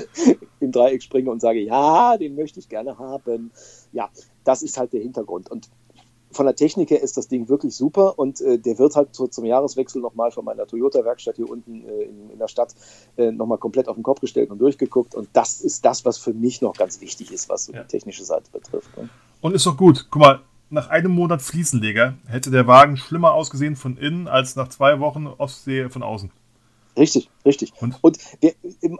im 0.61 0.73
Dreieck 0.73 1.03
springe 1.03 1.31
und 1.31 1.41
sage, 1.41 1.61
ja, 1.61 2.17
den 2.17 2.35
möchte 2.37 2.61
ich 2.61 2.69
gerne 2.69 2.99
haben. 2.99 3.51
Ja, 3.93 4.11
das 4.45 4.63
ist 4.63 4.79
halt 4.79 4.93
der 4.93 5.01
Hintergrund. 5.01 5.51
Und 5.51 5.69
von 6.33 6.47
der 6.47 6.55
Technik 6.55 6.91
her 6.91 7.03
ist 7.03 7.17
das 7.17 7.29
Ding 7.29 7.49
wirklich 7.49 7.75
super 7.75 8.19
und 8.19 8.41
äh, 8.41 8.59
der 8.59 8.79
wird 8.79 8.95
halt 8.95 9.15
so 9.15 9.27
zum 9.27 9.45
Jahreswechsel 9.45 10.01
nochmal 10.01 10.31
von 10.31 10.45
meiner 10.45 10.67
Toyota-Werkstatt 10.67 11.37
hier 11.37 11.51
unten 11.51 11.85
äh, 11.85 12.03
in, 12.03 12.31
in, 12.31 12.39
der 12.39 12.47
Stadt 12.47 12.75
äh, 13.17 13.33
nochmal 13.33 13.59
komplett 13.59 13.89
auf 13.89 13.97
den 13.97 14.05
Kopf 14.05 14.21
gestellt 14.21 14.51
und 14.51 14.59
durchgeguckt. 14.59 15.15
Und 15.15 15.29
das 15.33 15.61
ist 15.61 15.85
das, 15.85 16.05
was 16.05 16.19
für 16.19 16.33
mich 16.33 16.63
noch 16.63 16.77
ganz 16.77 17.01
wichtig 17.01 17.33
ist, 17.33 17.49
was 17.49 17.65
so 17.65 17.73
ja. 17.73 17.83
die 17.83 17.89
technische 17.89 18.25
Seite 18.25 18.51
betrifft. 18.53 18.97
Ne? 18.97 19.09
Und 19.41 19.55
ist 19.55 19.67
doch 19.67 19.77
gut. 19.77 20.07
Guck 20.11 20.23
mal, 20.23 20.41
nach 20.71 20.89
einem 20.89 21.13
Monat 21.13 21.43
Fliesenleger 21.43 22.15
hätte 22.27 22.51
der 22.51 22.67
Wagen 22.67 22.97
schlimmer 22.97 23.33
ausgesehen 23.33 23.77
von 23.77 23.97
innen 23.97 24.29
als 24.29 24.57
nach 24.57 24.69
zwei 24.69 25.01
Wochen 25.01 25.27
Ostsee 25.27 25.89
von 25.89 26.03
außen. 26.03 26.31
Richtig, 26.97 27.31
richtig. 27.45 27.73
Und, 27.81 27.97
und 28.03 28.19
der, 28.43 28.53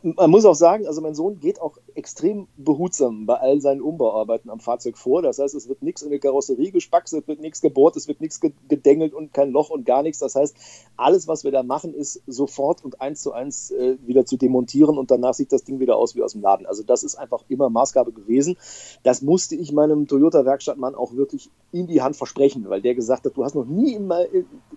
man 0.03 0.31
muss 0.31 0.45
auch 0.45 0.55
sagen, 0.55 0.87
also 0.87 1.01
mein 1.01 1.15
Sohn 1.15 1.41
geht 1.41 1.61
auch 1.61 1.77
extrem 1.95 2.49
behutsam 2.57 3.27
bei 3.27 3.35
all 3.35 3.61
seinen 3.61 3.81
Umbauarbeiten 3.81 4.51
am 4.51 4.61
Fahrzeug 4.61 4.97
vor. 4.99 5.23
Das 5.23 5.39
heißt, 5.39 5.55
es 5.55 5.69
wird 5.69 5.83
nichts 5.83 6.03
in 6.03 6.11
der 6.11 6.19
Karosserie 6.19 6.71
gespackst, 6.71 7.15
es 7.15 7.27
wird 7.27 7.41
nichts 7.41 7.61
gebohrt, 7.61 7.97
es 7.97 8.09
wird 8.09 8.21
nichts 8.21 8.41
gedengelt 8.41 9.15
und 9.15 9.33
kein 9.33 9.51
Loch 9.51 9.71
und 9.71 9.85
gar 9.85 10.03
nichts. 10.03 10.19
Das 10.19 10.35
heißt, 10.35 10.57
alles, 10.97 11.29
was 11.29 11.45
wir 11.45 11.51
da 11.51 11.63
machen, 11.63 11.95
ist 11.95 12.23
sofort 12.27 12.85
und 12.85 13.01
eins 13.01 13.23
zu 13.23 13.33
eins 13.33 13.71
äh, 13.71 13.97
wieder 14.07 14.25
zu 14.25 14.37
demontieren 14.37 14.99
und 14.99 15.11
danach 15.11 15.35
sieht 15.35 15.53
das 15.53 15.65
Ding 15.65 15.81
wieder 15.81 15.97
aus 15.97 16.15
wie 16.15 16.23
aus 16.23 16.33
dem 16.33 16.43
Laden. 16.43 16.67
Also 16.67 16.83
das 16.83 17.03
ist 17.03 17.17
einfach 17.17 17.45
immer 17.49 17.71
Maßgabe 17.71 18.13
gewesen. 18.13 18.57
Das 19.03 19.23
musste 19.23 19.57
ich 19.57 19.73
meinem 19.73 20.07
Toyota-Werkstattmann 20.07 20.95
auch 20.95 21.15
wirklich 21.15 21.51
in 21.73 21.87
die 21.87 22.03
Hand 22.03 22.17
versprechen, 22.17 22.69
weil 22.69 22.83
der 22.83 22.95
gesagt 22.95 23.25
hat, 23.25 23.37
du 23.37 23.45
hast 23.45 23.55
noch 23.55 23.67
nie 23.67 23.95
immer, 23.95 24.25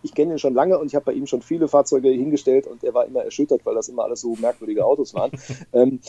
ich 0.02 0.14
kenne 0.14 0.34
ihn 0.34 0.40
schon 0.40 0.54
lange 0.54 0.78
und 0.78 0.88
ich 0.88 0.96
habe 0.96 1.06
bei 1.06 1.14
ihm 1.14 1.28
schon 1.28 1.42
viele 1.42 1.68
Fahrzeuge 1.68 2.10
hingestellt 2.10 2.68
und 2.68 2.84
er 2.84 2.94
war 2.94 3.06
immer 3.06 3.24
erschüttert, 3.24 3.53
weil 3.64 3.76
das 3.76 3.90
immer 3.90 4.04
alles 4.04 4.22
so 4.22 4.36
merkwürdige 4.36 4.86
Autos 4.86 5.14
waren. 5.14 5.32
ähm, 5.74 6.00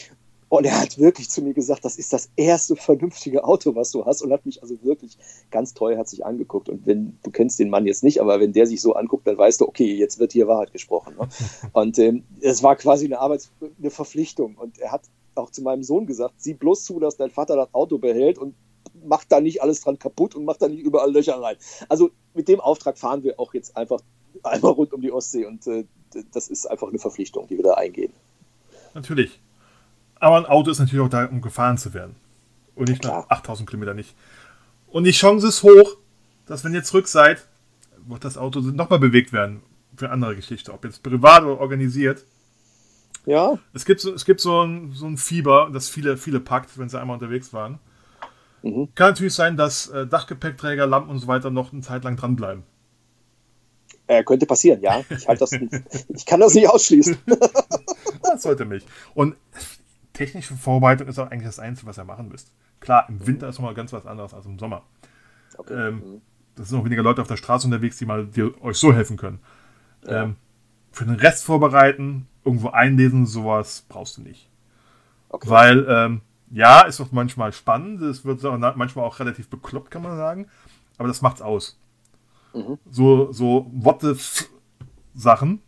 und 0.48 0.64
er 0.66 0.80
hat 0.80 0.98
wirklich 0.98 1.30
zu 1.30 1.42
mir 1.42 1.52
gesagt, 1.52 1.84
das 1.84 1.96
ist 1.96 2.12
das 2.12 2.30
erste 2.36 2.76
vernünftige 2.76 3.42
Auto, 3.42 3.74
was 3.74 3.90
du 3.90 4.04
hast. 4.04 4.22
Und 4.22 4.32
hat 4.32 4.46
mich 4.46 4.62
also 4.62 4.76
wirklich 4.84 5.18
ganz 5.50 5.74
treuherzig 5.74 6.24
angeguckt. 6.24 6.68
Und 6.68 6.86
wenn, 6.86 7.18
du 7.24 7.32
kennst 7.32 7.58
den 7.58 7.70
Mann 7.70 7.86
jetzt 7.86 8.04
nicht, 8.04 8.20
aber 8.20 8.38
wenn 8.38 8.52
der 8.52 8.66
sich 8.66 8.80
so 8.80 8.94
anguckt, 8.94 9.26
dann 9.26 9.36
weißt 9.36 9.60
du, 9.60 9.66
okay, 9.66 9.94
jetzt 9.94 10.20
wird 10.20 10.32
hier 10.32 10.46
Wahrheit 10.46 10.72
gesprochen. 10.72 11.16
Ne? 11.18 11.28
Und 11.72 11.98
ähm, 11.98 12.22
es 12.40 12.62
war 12.62 12.76
quasi 12.76 13.06
eine 13.06 13.18
Arbeits-, 13.18 13.50
eine 13.80 13.90
Verpflichtung. 13.90 14.56
Und 14.56 14.78
er 14.78 14.92
hat 14.92 15.02
auch 15.34 15.50
zu 15.50 15.62
meinem 15.62 15.82
Sohn 15.82 16.06
gesagt, 16.06 16.34
sieh 16.38 16.54
bloß 16.54 16.84
zu, 16.84 17.00
dass 17.00 17.16
dein 17.16 17.30
Vater 17.30 17.56
das 17.56 17.74
Auto 17.74 17.98
behält 17.98 18.38
und 18.38 18.54
macht 19.04 19.32
da 19.32 19.40
nicht 19.40 19.62
alles 19.62 19.80
dran 19.80 19.98
kaputt 19.98 20.34
und 20.34 20.44
macht 20.44 20.62
da 20.62 20.68
nicht 20.68 20.82
überall 20.82 21.12
Löcher 21.12 21.40
rein. 21.40 21.56
Also 21.88 22.10
mit 22.32 22.46
dem 22.48 22.60
Auftrag 22.60 22.96
fahren 22.98 23.24
wir 23.24 23.40
auch 23.40 23.54
jetzt 23.54 23.76
einfach 23.76 24.00
einmal 24.42 24.72
rund 24.72 24.92
um 24.92 25.00
die 25.00 25.12
Ostsee 25.12 25.46
und 25.46 25.66
äh, 25.66 25.84
das 26.32 26.48
ist 26.48 26.66
einfach 26.66 26.88
eine 26.88 26.98
Verpflichtung, 26.98 27.46
die 27.48 27.56
wir 27.56 27.64
da 27.64 27.74
eingehen. 27.74 28.12
Natürlich. 28.94 29.40
Aber 30.16 30.36
ein 30.36 30.46
Auto 30.46 30.70
ist 30.70 30.78
natürlich 30.78 31.04
auch 31.04 31.10
da, 31.10 31.26
um 31.26 31.40
gefahren 31.40 31.78
zu 31.78 31.92
werden. 31.94 32.16
Und 32.74 32.88
nicht 32.88 33.04
nach 33.04 33.28
8000 33.28 33.68
Kilometern 33.68 33.96
nicht. 33.96 34.14
Und 34.88 35.04
die 35.04 35.12
Chance 35.12 35.48
ist 35.48 35.62
hoch, 35.62 35.96
dass 36.46 36.64
wenn 36.64 36.74
ihr 36.74 36.82
zurück 36.82 37.08
seid, 37.08 37.46
wird 38.06 38.24
das 38.24 38.36
Auto 38.36 38.60
nochmal 38.60 38.98
bewegt 38.98 39.32
werden 39.32 39.62
für 39.96 40.10
andere 40.10 40.36
Geschichte. 40.36 40.72
Ob 40.72 40.84
jetzt 40.84 41.02
privat 41.02 41.42
oder 41.42 41.60
organisiert. 41.60 42.24
Ja. 43.26 43.58
Es 43.72 43.84
gibt 43.84 44.00
so, 44.00 44.12
es 44.12 44.24
gibt 44.24 44.40
so, 44.40 44.62
ein, 44.62 44.92
so 44.92 45.06
ein 45.06 45.16
Fieber, 45.16 45.70
das 45.72 45.88
viele, 45.88 46.16
viele 46.16 46.40
packt, 46.40 46.78
wenn 46.78 46.88
sie 46.88 47.00
einmal 47.00 47.14
unterwegs 47.14 47.52
waren. 47.52 47.78
Mhm. 48.62 48.88
Kann 48.94 49.10
natürlich 49.10 49.34
sein, 49.34 49.56
dass 49.56 49.88
äh, 49.88 50.06
Dachgepäckträger, 50.06 50.86
Lampen 50.86 51.10
und 51.10 51.18
so 51.18 51.26
weiter 51.26 51.50
noch 51.50 51.72
eine 51.72 51.82
Zeit 51.82 52.04
lang 52.04 52.16
dranbleiben. 52.16 52.64
Äh, 54.06 54.22
könnte 54.22 54.46
passieren, 54.46 54.80
ja. 54.82 55.02
Ich, 55.08 55.26
halt 55.26 55.40
das, 55.40 55.52
ich 56.08 56.26
kann 56.26 56.40
das 56.40 56.54
nicht 56.54 56.68
ausschließen. 56.68 57.16
das 58.22 58.42
sollte 58.42 58.64
mich. 58.64 58.84
Und 59.14 59.36
technische 60.12 60.54
Vorbereitung 60.54 61.08
ist 61.08 61.18
auch 61.18 61.30
eigentlich 61.30 61.46
das 61.46 61.58
Einzige, 61.58 61.86
was 61.86 61.98
ihr 61.98 62.04
machen 62.04 62.28
müsst. 62.28 62.52
Klar, 62.80 63.06
im 63.08 63.26
Winter 63.26 63.48
ist 63.48 63.58
nochmal 63.58 63.74
ganz 63.74 63.92
was 63.92 64.06
anderes 64.06 64.34
als 64.34 64.46
im 64.46 64.58
Sommer. 64.58 64.82
Okay. 65.56 65.88
Ähm, 65.88 65.94
mhm. 65.94 66.20
Das 66.54 66.68
sind 66.68 66.78
auch 66.78 66.84
weniger 66.84 67.02
Leute 67.02 67.22
auf 67.22 67.28
der 67.28 67.36
Straße 67.36 67.66
unterwegs, 67.66 67.98
die 67.98 68.06
mal 68.06 68.26
die 68.26 68.42
euch 68.60 68.76
so 68.76 68.92
helfen 68.92 69.16
können. 69.16 69.40
Ja. 70.06 70.24
Ähm, 70.24 70.36
für 70.92 71.04
den 71.04 71.16
Rest 71.16 71.44
vorbereiten, 71.44 72.28
irgendwo 72.44 72.68
einlesen, 72.68 73.26
sowas 73.26 73.84
brauchst 73.88 74.18
du 74.18 74.22
nicht. 74.22 74.48
Okay. 75.30 75.48
Weil, 75.48 75.86
ähm, 75.88 76.20
ja, 76.50 76.82
ist 76.82 77.00
auch 77.00 77.10
manchmal 77.10 77.52
spannend, 77.52 78.00
es 78.02 78.24
wird 78.24 78.42
manchmal 78.76 79.04
auch 79.04 79.18
relativ 79.18 79.48
bekloppt, 79.48 79.90
kann 79.90 80.02
man 80.02 80.16
sagen, 80.16 80.46
aber 80.98 81.08
das 81.08 81.22
macht's 81.22 81.42
aus. 81.42 81.76
Mhm. 82.54 82.78
So, 82.90 83.32
so 83.32 83.66
What-if-Sachen. 83.72 85.60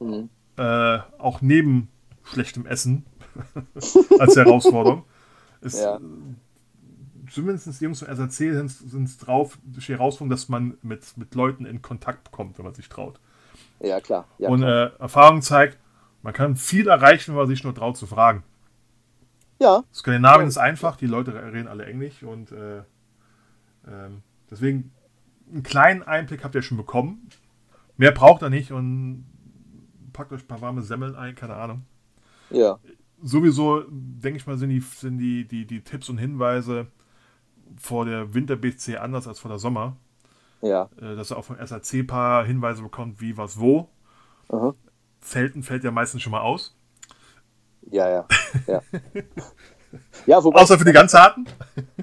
Mhm. 0.00 0.28
Äh, 0.56 0.98
auch 1.18 1.42
neben 1.42 1.88
schlechtem 2.24 2.66
Essen 2.66 3.04
als 4.18 4.36
Herausforderung. 4.36 5.04
Ist, 5.60 5.80
ja. 5.80 6.00
Zumindest 7.30 7.80
die 7.80 7.84
Jungs 7.84 7.98
von 7.98 8.08
SRC 8.08 8.68
sind 8.68 9.04
es 9.04 9.18
drauf, 9.18 9.58
die 9.64 9.80
Herausforderung, 9.80 10.30
dass 10.30 10.48
man 10.48 10.78
mit, 10.82 11.16
mit 11.16 11.34
Leuten 11.34 11.66
in 11.66 11.82
Kontakt 11.82 12.30
kommt, 12.30 12.58
wenn 12.58 12.64
man 12.64 12.74
sich 12.74 12.88
traut. 12.88 13.20
Ja, 13.80 14.00
klar. 14.00 14.26
Ja, 14.38 14.48
Und 14.48 14.60
klar. 14.60 14.92
Äh, 14.94 15.00
Erfahrung 15.00 15.42
zeigt, 15.42 15.78
man 16.22 16.32
kann 16.32 16.56
viel 16.56 16.88
erreichen, 16.88 17.32
wenn 17.32 17.38
man 17.38 17.48
sich 17.48 17.64
nur 17.64 17.74
traut 17.74 17.96
zu 17.96 18.06
fragen. 18.06 18.42
Ja. 19.60 19.84
Skandinavien 19.92 20.42
ja. 20.42 20.48
ist 20.48 20.58
einfach, 20.58 20.96
die 20.96 21.06
Leute 21.06 21.34
reden 21.52 21.68
alle 21.68 21.86
Englisch 21.86 22.22
und 22.22 22.52
äh, 22.52 22.78
äh, 22.78 22.82
deswegen 24.50 24.92
einen 25.50 25.62
kleinen 25.62 26.02
Einblick 26.02 26.44
habt 26.44 26.54
ihr 26.54 26.62
schon 26.62 26.76
bekommen. 26.76 27.28
Mehr 27.96 28.12
braucht 28.12 28.42
er 28.42 28.50
nicht 28.50 28.72
und 28.72 29.26
packt 30.12 30.32
euch 30.32 30.42
ein 30.42 30.48
paar 30.48 30.60
warme 30.60 30.82
Semmeln 30.82 31.14
ein, 31.14 31.34
keine 31.34 31.54
Ahnung. 31.54 31.82
Ja. 32.50 32.78
Sowieso, 33.22 33.84
denke 33.88 34.38
ich 34.38 34.46
mal, 34.46 34.58
sind 34.58 34.70
die, 34.70 34.80
sind 34.80 35.18
die, 35.18 35.46
die, 35.46 35.66
die 35.66 35.82
Tipps 35.82 36.08
und 36.08 36.18
Hinweise 36.18 36.88
vor 37.76 38.04
der 38.04 38.34
Winter-BC 38.34 38.98
anders 38.98 39.26
als 39.26 39.38
vor 39.38 39.48
der 39.48 39.58
Sommer. 39.58 39.96
Ja. 40.62 40.90
Äh, 41.00 41.16
dass 41.16 41.30
er 41.30 41.38
auch 41.38 41.44
vom 41.44 41.56
SAC 41.64 41.94
ein 41.94 42.06
paar 42.06 42.44
Hinweise 42.44 42.82
bekommt, 42.82 43.20
wie, 43.20 43.36
was, 43.36 43.58
wo. 43.58 43.88
Aha. 44.48 44.74
Zelten 45.20 45.62
fällt 45.62 45.84
ja 45.84 45.90
meistens 45.90 46.22
schon 46.22 46.32
mal 46.32 46.40
aus. 46.40 46.76
Ja, 47.90 48.08
ja. 48.08 48.26
ja. 48.66 48.82
Ja, 50.26 50.42
wobei, 50.42 50.60
Außer 50.60 50.78
für 50.78 50.84
die 50.84 50.92
ganz 50.92 51.14
Harten? 51.14 51.46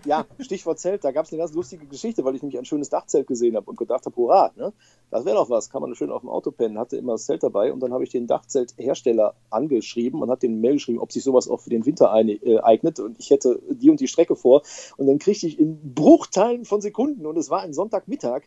Ja, 0.06 0.26
Stichwort 0.40 0.80
Zelt, 0.80 1.04
da 1.04 1.12
gab 1.12 1.26
es 1.26 1.32
eine 1.32 1.40
ganz 1.40 1.54
lustige 1.54 1.86
Geschichte, 1.86 2.24
weil 2.24 2.36
ich 2.36 2.42
nämlich 2.42 2.58
ein 2.58 2.66
schönes 2.66 2.90
Dachzelt 2.90 3.28
gesehen 3.28 3.56
habe 3.56 3.70
und 3.70 3.78
gedacht 3.78 4.06
habe, 4.06 4.16
hurra, 4.16 4.52
ne? 4.56 4.74
das 5.12 5.26
wäre 5.26 5.36
doch 5.36 5.50
was, 5.50 5.70
kann 5.70 5.82
man 5.82 5.94
schön 5.96 6.12
auf 6.12 6.22
dem 6.22 6.30
Auto 6.30 6.52
pennen, 6.52 6.78
hatte 6.78 6.98
immer 6.98 7.14
das 7.14 7.26
Zelt 7.26 7.44
dabei 7.44 7.72
und 7.72 7.80
dann 7.82 7.94
habe 7.94 8.04
ich 8.04 8.10
den 8.10 8.28
Dachzelthersteller 8.28 9.36
angeschrieben 9.50 10.22
und 10.22 10.30
habe 10.30 10.40
den 10.40 10.62
Mail 10.62 10.74
geschrieben, 10.74 11.00
ob 11.00 11.12
sich 11.12 11.24
sowas 11.24 11.48
auch 11.48 11.62
für 11.62 11.70
den 11.70 11.86
Winter 11.86 12.14
äh, 12.16 12.60
eignet 12.60 13.00
und 13.00 13.20
ich 13.20 13.30
hätte 13.30 13.62
die 13.70 13.90
und 13.90 14.00
die 14.00 14.08
Strecke 14.08 14.36
vor 14.36 14.64
und 14.98 15.08
dann 15.08 15.20
kriegte 15.20 15.48
ich 15.48 15.60
in 15.60 15.94
Bruchteilen 15.94 16.66
von 16.66 16.82
Sekunden 16.82 17.26
und 17.26 17.38
es 17.38 17.50
war 17.50 17.62
ein 17.62 17.74
Sonntagmittag, 17.74 18.44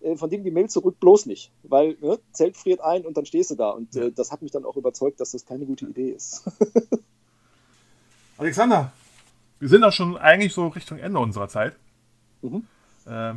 äh, 0.00 0.16
von 0.16 0.30
dem 0.30 0.44
die 0.44 0.50
Mail 0.50 0.68
zurück 0.68 0.98
bloß 1.00 1.26
nicht, 1.26 1.52
weil 1.62 1.96
ne, 2.00 2.18
Zelt 2.32 2.56
friert 2.56 2.80
ein 2.80 3.06
und 3.06 3.16
dann 3.16 3.26
stehst 3.26 3.50
du 3.50 3.54
da 3.54 3.70
und 3.70 3.96
äh, 3.96 4.12
das 4.12 4.32
hat 4.32 4.42
mich 4.42 4.52
dann 4.52 4.64
auch 4.64 4.76
überzeugt, 4.76 5.20
dass 5.20 5.32
das 5.32 5.44
keine 5.44 5.66
gute 5.66 5.86
Idee 5.86 6.10
ist. 6.10 6.44
Alexander, 8.38 8.92
wir 9.58 9.68
sind 9.68 9.84
auch 9.84 9.92
schon 9.92 10.16
eigentlich 10.16 10.52
so 10.52 10.68
Richtung 10.68 10.98
Ende 10.98 11.18
unserer 11.18 11.48
Zeit. 11.48 11.74
Mhm. 12.42 12.64
Äh, 13.06 13.34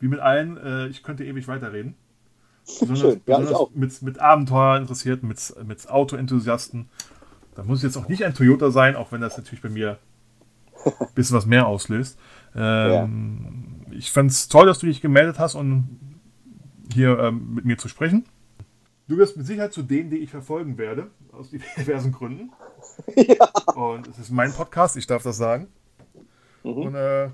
wie 0.00 0.08
mit 0.08 0.20
allen, 0.20 0.56
äh, 0.56 0.86
ich 0.88 1.02
könnte 1.02 1.24
ewig 1.24 1.46
weiterreden. 1.48 1.94
Besonders, 2.66 3.00
Schön, 3.00 3.20
ja, 3.26 3.38
besonders 3.38 3.74
mit, 3.74 4.02
mit 4.02 4.18
Abenteuerinteressierten, 4.18 5.28
mit, 5.28 5.54
mit 5.66 5.88
Auto-Enthusiasten. 5.88 6.88
Da 7.54 7.62
muss 7.62 7.82
jetzt 7.82 7.96
auch 7.96 8.08
nicht 8.08 8.24
ein 8.24 8.34
Toyota 8.34 8.70
sein, 8.70 8.96
auch 8.96 9.12
wenn 9.12 9.20
das 9.20 9.36
natürlich 9.36 9.62
bei 9.62 9.68
mir 9.68 9.98
ein 10.84 10.92
bisschen 11.14 11.36
was 11.36 11.46
mehr 11.46 11.66
auslöst. 11.66 12.18
Ähm, 12.54 13.84
ja. 13.88 13.96
Ich 13.96 14.10
fand 14.12 14.30
es 14.30 14.48
toll, 14.48 14.66
dass 14.66 14.78
du 14.78 14.86
dich 14.86 15.00
gemeldet 15.00 15.38
hast 15.38 15.54
und 15.54 15.98
hier 16.92 17.18
ähm, 17.18 17.54
mit 17.54 17.64
mir 17.64 17.78
zu 17.78 17.88
sprechen. 17.88 18.24
Du 19.10 19.16
gehörst 19.16 19.36
mit 19.36 19.44
Sicherheit 19.44 19.72
zu 19.72 19.82
denen, 19.82 20.08
die 20.08 20.18
ich 20.18 20.30
verfolgen 20.30 20.78
werde, 20.78 21.10
aus 21.32 21.50
diversen 21.76 22.12
Gründen. 22.12 22.52
ja. 23.16 23.44
Und 23.74 24.06
es 24.06 24.20
ist 24.20 24.30
mein 24.30 24.52
Podcast, 24.52 24.96
ich 24.96 25.08
darf 25.08 25.24
das 25.24 25.36
sagen. 25.36 25.66
Mhm. 26.62 26.70
Und 26.70 26.94
äh, 26.94 27.30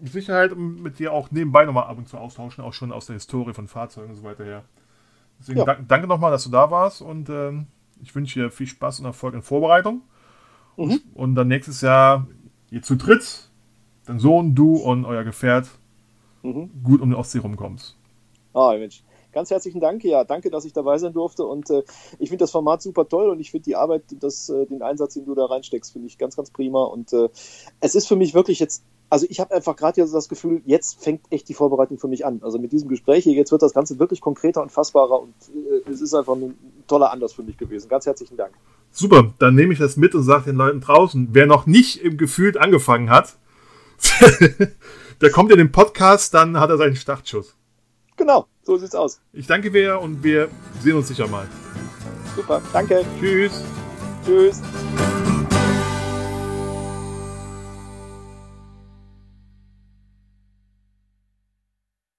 mit 0.00 0.10
Sicherheit 0.10 0.56
mit 0.56 0.98
dir 0.98 1.12
auch 1.12 1.30
nebenbei 1.30 1.66
nochmal 1.66 1.84
ab 1.84 1.98
und 1.98 2.08
zu 2.08 2.18
austauschen, 2.18 2.64
auch 2.64 2.72
schon 2.72 2.90
aus 2.90 3.06
der 3.06 3.14
Historie 3.14 3.54
von 3.54 3.68
Fahrzeugen 3.68 4.10
und 4.10 4.16
so 4.16 4.24
weiter 4.24 4.44
her. 4.44 4.64
Deswegen 5.38 5.60
ja. 5.60 5.66
danke, 5.66 5.84
danke 5.84 6.08
nochmal, 6.08 6.32
dass 6.32 6.42
du 6.42 6.50
da 6.50 6.68
warst 6.72 7.00
und 7.00 7.28
ähm, 7.28 7.68
ich 8.02 8.12
wünsche 8.16 8.40
dir 8.40 8.50
viel 8.50 8.66
Spaß 8.66 8.98
und 8.98 9.06
Erfolg 9.06 9.34
in 9.34 9.42
Vorbereitung. 9.42 10.02
Mhm. 10.76 11.00
Und 11.14 11.36
dann 11.36 11.46
nächstes 11.46 11.80
Jahr 11.82 12.26
ihr 12.70 12.82
zu 12.82 12.96
dritt, 12.96 13.50
dein 14.06 14.18
Sohn, 14.18 14.56
du 14.56 14.78
und 14.78 15.04
euer 15.04 15.22
Gefährt, 15.22 15.68
mhm. 16.42 16.70
gut 16.82 17.00
um 17.00 17.10
die 17.10 17.16
Ostsee 17.16 17.38
rumkommst. 17.38 17.96
Ah, 18.52 18.74
Mensch. 18.76 19.04
Ganz 19.32 19.50
herzlichen 19.50 19.80
Dank, 19.80 20.04
ja, 20.04 20.24
danke, 20.24 20.50
dass 20.50 20.64
ich 20.64 20.72
dabei 20.72 20.98
sein 20.98 21.12
durfte 21.12 21.44
und 21.44 21.70
äh, 21.70 21.82
ich 22.18 22.28
finde 22.28 22.44
das 22.44 22.50
Format 22.50 22.82
super 22.82 23.08
toll 23.08 23.30
und 23.30 23.40
ich 23.40 23.50
finde 23.50 23.64
die 23.64 23.76
Arbeit, 23.76 24.04
das, 24.20 24.48
äh, 24.48 24.66
den 24.66 24.82
Einsatz, 24.82 25.14
den 25.14 25.24
du 25.24 25.34
da 25.34 25.46
reinsteckst, 25.46 25.92
finde 25.92 26.08
ich 26.08 26.18
ganz, 26.18 26.36
ganz 26.36 26.50
prima 26.50 26.84
und 26.84 27.12
äh, 27.12 27.28
es 27.80 27.94
ist 27.94 28.06
für 28.06 28.16
mich 28.16 28.34
wirklich 28.34 28.60
jetzt 28.60 28.82
also 29.12 29.26
ich 29.28 29.40
habe 29.40 29.54
einfach 29.54 29.76
gerade 29.76 30.00
jetzt 30.00 30.14
das 30.14 30.30
Gefühl, 30.30 30.62
jetzt 30.64 31.04
fängt 31.04 31.20
echt 31.28 31.46
die 31.50 31.52
Vorbereitung 31.52 31.98
für 31.98 32.08
mich 32.08 32.24
an. 32.24 32.40
Also 32.42 32.58
mit 32.58 32.72
diesem 32.72 32.88
Gespräch 32.88 33.24
hier, 33.24 33.34
jetzt 33.34 33.52
wird 33.52 33.60
das 33.60 33.74
Ganze 33.74 33.98
wirklich 33.98 34.22
konkreter 34.22 34.62
und 34.62 34.72
fassbarer 34.72 35.20
und 35.20 35.34
äh, 35.54 35.90
es 35.90 36.00
ist 36.00 36.14
einfach 36.14 36.34
ein 36.34 36.56
toller 36.86 37.12
Anlass 37.12 37.34
für 37.34 37.42
mich 37.42 37.58
gewesen. 37.58 37.90
Ganz 37.90 38.06
herzlichen 38.06 38.38
Dank. 38.38 38.54
Super, 38.90 39.34
dann 39.38 39.54
nehme 39.54 39.74
ich 39.74 39.78
das 39.78 39.98
mit 39.98 40.14
und 40.14 40.22
sage 40.22 40.44
den 40.44 40.56
Leuten 40.56 40.80
draußen, 40.80 41.28
wer 41.32 41.46
noch 41.46 41.66
nicht 41.66 42.02
im 42.02 42.16
Gefühlt 42.16 42.56
angefangen 42.56 43.10
hat, 43.10 43.36
der 45.20 45.30
kommt 45.30 45.52
in 45.52 45.58
den 45.58 45.72
Podcast, 45.72 46.32
dann 46.32 46.58
hat 46.58 46.70
er 46.70 46.78
seinen 46.78 46.96
Startschuss. 46.96 47.54
Genau, 48.16 48.46
so 48.62 48.76
sieht's 48.76 48.94
aus. 48.94 49.20
Ich 49.32 49.46
danke 49.46 49.70
dir 49.70 50.00
und 50.00 50.22
wir 50.22 50.48
sehen 50.80 50.96
uns 50.96 51.08
sicher 51.08 51.26
mal. 51.26 51.46
Super, 52.36 52.62
danke. 52.72 53.04
Tschüss. 53.18 53.62
Tschüss. 54.24 54.60